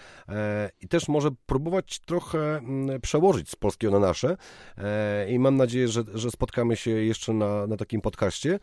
i 0.80 0.88
też 0.88 1.08
może 1.08 1.30
próbować 1.46 1.98
trochę 1.98 2.60
przełożyć 3.02 3.50
z 3.50 3.56
polskiego 3.56 3.92
na 3.92 4.06
nasze. 4.06 4.36
I 5.28 5.38
mam 5.38 5.56
nadzieję, 5.56 5.88
że, 5.88 6.04
że 6.14 6.30
spotkamy 6.30 6.76
się 6.76 6.90
jeszcze 6.90 7.32
na, 7.32 7.66
na 7.66 7.76
takim 7.76 8.00
podcaście. 8.00 8.58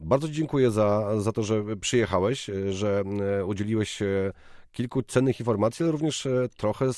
Bardzo 0.00 0.28
dziękuję 0.28 0.70
za, 0.70 1.20
za 1.20 1.32
to, 1.32 1.42
że 1.42 1.64
przyjechałeś, 1.86 2.50
e, 2.50 2.72
że 2.72 3.02
e, 3.38 3.44
udzieliłeś 3.44 3.98
kilku 4.72 5.02
cennych 5.02 5.40
informacji, 5.40 5.82
ale 5.82 5.92
również 5.92 6.26
e, 6.26 6.48
trochę 6.56 6.90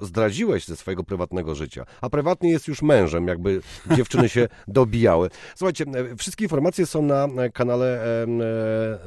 zdradziłeś 0.00 0.64
ze 0.64 0.76
swojego 0.76 1.04
prywatnego 1.04 1.54
życia, 1.54 1.84
a 2.00 2.10
prywatnie 2.10 2.50
jest 2.50 2.68
już 2.68 2.82
mężem, 2.82 3.28
jakby 3.28 3.60
dziewczyny 3.96 4.28
się 4.28 4.48
dobijały. 4.68 5.30
Słuchajcie, 5.56 5.84
e, 5.84 6.16
wszystkie 6.16 6.44
informacje 6.44 6.86
są 6.86 7.02
na 7.02 7.28
kanale 7.52 8.04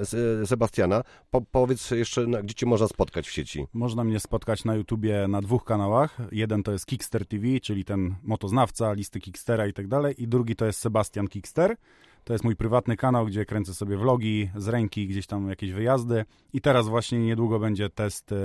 e, 0.01 0.45
Sebastiana. 0.45 1.03
Po, 1.31 1.41
powiedz 1.41 1.91
jeszcze, 1.91 2.27
gdzie 2.43 2.53
cię 2.53 2.65
można 2.65 2.87
spotkać 2.87 3.27
w 3.27 3.31
sieci. 3.31 3.67
Można 3.73 4.03
mnie 4.03 4.19
spotkać 4.19 4.65
na 4.65 4.75
YouTubie 4.75 5.27
na 5.27 5.41
dwóch 5.41 5.65
kanałach. 5.65 6.17
Jeden 6.31 6.63
to 6.63 6.71
jest 6.71 6.85
Kickster 6.85 7.25
TV, 7.25 7.47
czyli 7.59 7.85
ten 7.85 8.15
motoznawca, 8.23 8.93
listy 8.93 9.19
Kickstera 9.19 9.67
i 9.67 9.73
tak 9.73 9.87
dalej, 9.87 10.23
i 10.23 10.27
drugi 10.27 10.55
to 10.55 10.65
jest 10.65 10.79
Sebastian 10.79 11.27
Kickster. 11.27 11.75
To 12.23 12.33
jest 12.33 12.43
mój 12.45 12.55
prywatny 12.55 12.97
kanał, 12.97 13.25
gdzie 13.25 13.45
kręcę 13.45 13.73
sobie 13.73 13.97
vlogi 13.97 14.49
z 14.55 14.67
ręki, 14.67 15.07
gdzieś 15.07 15.27
tam 15.27 15.49
jakieś 15.49 15.71
wyjazdy. 15.71 16.25
I 16.53 16.61
teraz 16.61 16.87
właśnie 16.87 17.19
niedługo 17.19 17.59
będzie 17.59 17.89
test 17.89 18.31
e, 18.31 18.35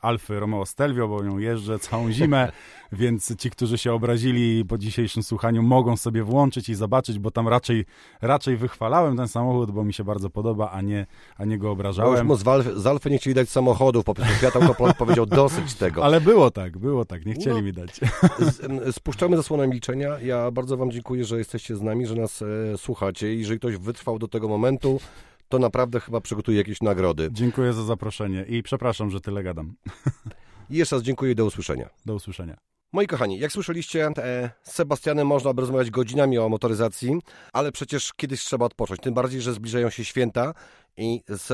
Alfy 0.00 0.40
Romeo 0.40 0.66
Stelvio, 0.66 1.08
bo 1.08 1.24
ją 1.24 1.38
jeżdżę 1.38 1.78
całą 1.78 2.12
zimę, 2.12 2.52
więc 2.92 3.36
ci, 3.36 3.50
którzy 3.50 3.78
się 3.78 3.92
obrazili 3.92 4.64
po 4.64 4.78
dzisiejszym 4.78 5.22
słuchaniu, 5.22 5.62
mogą 5.62 5.96
sobie 5.96 6.22
włączyć 6.22 6.68
i 6.68 6.74
zobaczyć, 6.74 7.18
bo 7.18 7.30
tam 7.30 7.48
raczej, 7.48 7.84
raczej 8.20 8.56
wychwalałem 8.56 9.16
ten 9.16 9.28
samochód, 9.28 9.70
bo 9.70 9.84
mi 9.84 9.92
się 9.92 10.04
bardzo 10.04 10.30
podoba, 10.30 10.70
a 10.70 10.80
nie, 10.80 11.06
a 11.36 11.44
nie 11.44 11.58
go 11.58 11.70
obrażałem. 11.70 12.12
No 12.12 12.18
już 12.18 12.28
mu 12.28 12.36
z, 12.36 12.48
Alfy, 12.48 12.80
z 12.80 12.86
Alfy 12.86 13.10
nie 13.10 13.18
chcieli 13.18 13.34
dać 13.34 13.48
samochodów, 13.48 14.04
po 14.04 14.14
prostu 14.14 14.34
Fiat 14.34 14.54
powiedział 14.98 15.26
dosyć 15.26 15.74
tego. 15.74 16.04
Ale 16.06 16.20
było 16.20 16.50
tak, 16.50 16.78
było 16.78 17.04
tak, 17.04 17.26
nie 17.26 17.34
chcieli 17.34 17.56
no, 17.56 17.62
mi 17.62 17.72
dać. 17.72 18.00
Spuszczamy 18.92 19.36
zasłonę 19.36 19.68
milczenia. 19.68 20.20
Ja 20.20 20.50
bardzo 20.50 20.76
wam 20.76 20.90
dziękuję, 20.90 21.24
że 21.24 21.38
jesteście 21.38 21.76
z 21.76 21.82
nami, 21.82 22.06
że 22.06 22.14
nas 22.14 22.42
e, 22.42 22.78
słuchacie 22.78 23.21
i 23.28 23.38
jeżeli 23.38 23.58
ktoś 23.58 23.76
wytrwał 23.76 24.18
do 24.18 24.28
tego 24.28 24.48
momentu, 24.48 25.00
to 25.48 25.58
naprawdę 25.58 26.00
chyba 26.00 26.20
przygotuje 26.20 26.58
jakieś 26.58 26.82
nagrody. 26.82 27.28
Dziękuję 27.32 27.72
za 27.72 27.84
zaproszenie 27.84 28.44
i 28.48 28.62
przepraszam, 28.62 29.10
że 29.10 29.20
tyle 29.20 29.42
gadam. 29.42 29.74
I 30.70 30.76
jeszcze 30.76 30.96
raz 30.96 31.02
dziękuję 31.02 31.32
i 31.32 31.34
do 31.34 31.44
usłyszenia. 31.44 31.90
Do 32.06 32.14
usłyszenia. 32.14 32.56
Moi 32.92 33.06
kochani, 33.06 33.38
jak 33.38 33.52
słyszeliście, 33.52 34.06
e, 34.06 34.50
z 34.62 34.72
Sebastianem 34.72 35.26
można 35.26 35.54
by 35.54 35.60
rozmawiać 35.60 35.90
godzinami 35.90 36.38
o 36.38 36.48
motoryzacji, 36.48 37.18
ale 37.52 37.72
przecież 37.72 38.12
kiedyś 38.12 38.40
trzeba 38.40 38.66
odpocząć. 38.66 39.00
Tym 39.00 39.14
bardziej, 39.14 39.40
że 39.40 39.52
zbliżają 39.52 39.90
się 39.90 40.04
święta 40.04 40.54
i 40.96 41.22
z, 41.28 41.46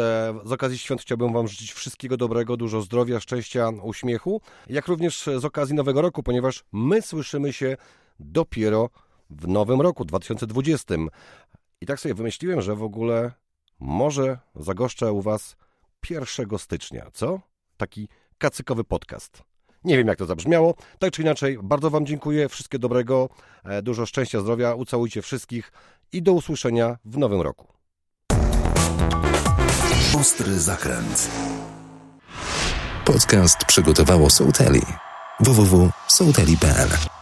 z 0.49 0.53
okazji 0.53 0.79
świąt 0.79 1.01
chciałbym 1.01 1.33
Wam 1.33 1.49
życzyć 1.49 1.73
wszystkiego 1.73 2.17
dobrego, 2.17 2.57
dużo 2.57 2.83
zdrowia, 2.83 3.21
szczęścia, 3.21 3.69
uśmiechu, 3.83 4.41
jak 4.69 4.87
również 4.87 5.23
z 5.39 5.45
okazji 5.45 5.75
Nowego 5.75 6.03
Roku, 6.03 6.23
ponieważ 6.23 6.65
my 6.73 7.03
słyszymy 7.03 7.53
się 7.53 7.77
dopiero 8.21 8.91
w 9.31 9.49
nowym 9.49 9.81
roku 9.81 10.05
2020. 10.05 10.95
I 11.81 11.87
tak 11.87 12.01
sobie 12.01 12.15
wymyśliłem, 12.15 12.63
że 12.63 12.77
w 12.77 12.83
ogóle 12.83 13.33
może 13.81 14.39
zagoszczę 14.57 15.13
u 15.13 15.23
Was 15.23 15.57
1 16.11 16.59
stycznia, 16.59 17.11
co? 17.13 17.41
Taki 17.77 18.09
kacykowy 18.39 18.85
podcast. 18.85 19.43
Nie 19.85 19.97
wiem, 19.97 20.07
jak 20.07 20.19
to 20.19 20.27
zabrzmiało. 20.27 20.75
Tak 20.99 21.13
czy 21.13 21.23
inaczej, 21.23 21.59
bardzo 21.63 21.91
Wam 21.91 22.07
dziękuję. 22.07 22.49
Wszystkiego 22.49 22.83
dobrego, 22.83 23.29
e, 23.65 23.83
dużo 23.83 24.07
szczęścia, 24.07 24.41
zdrowia. 24.41 24.75
Ucałujcie 24.75 25.23
wszystkich 25.23 25.73
i 26.13 26.23
do 26.23 26.33
usłyszenia 26.33 26.99
w 27.05 27.19
nowym 27.19 27.41
roku. 27.41 27.67
Ostry 30.21 30.59
zakręt. 30.59 31.31
Podcast 33.05 33.65
przygotowało 33.65 34.31
Sołteli. 34.31 34.83
www.sołteli.pl 35.41 37.18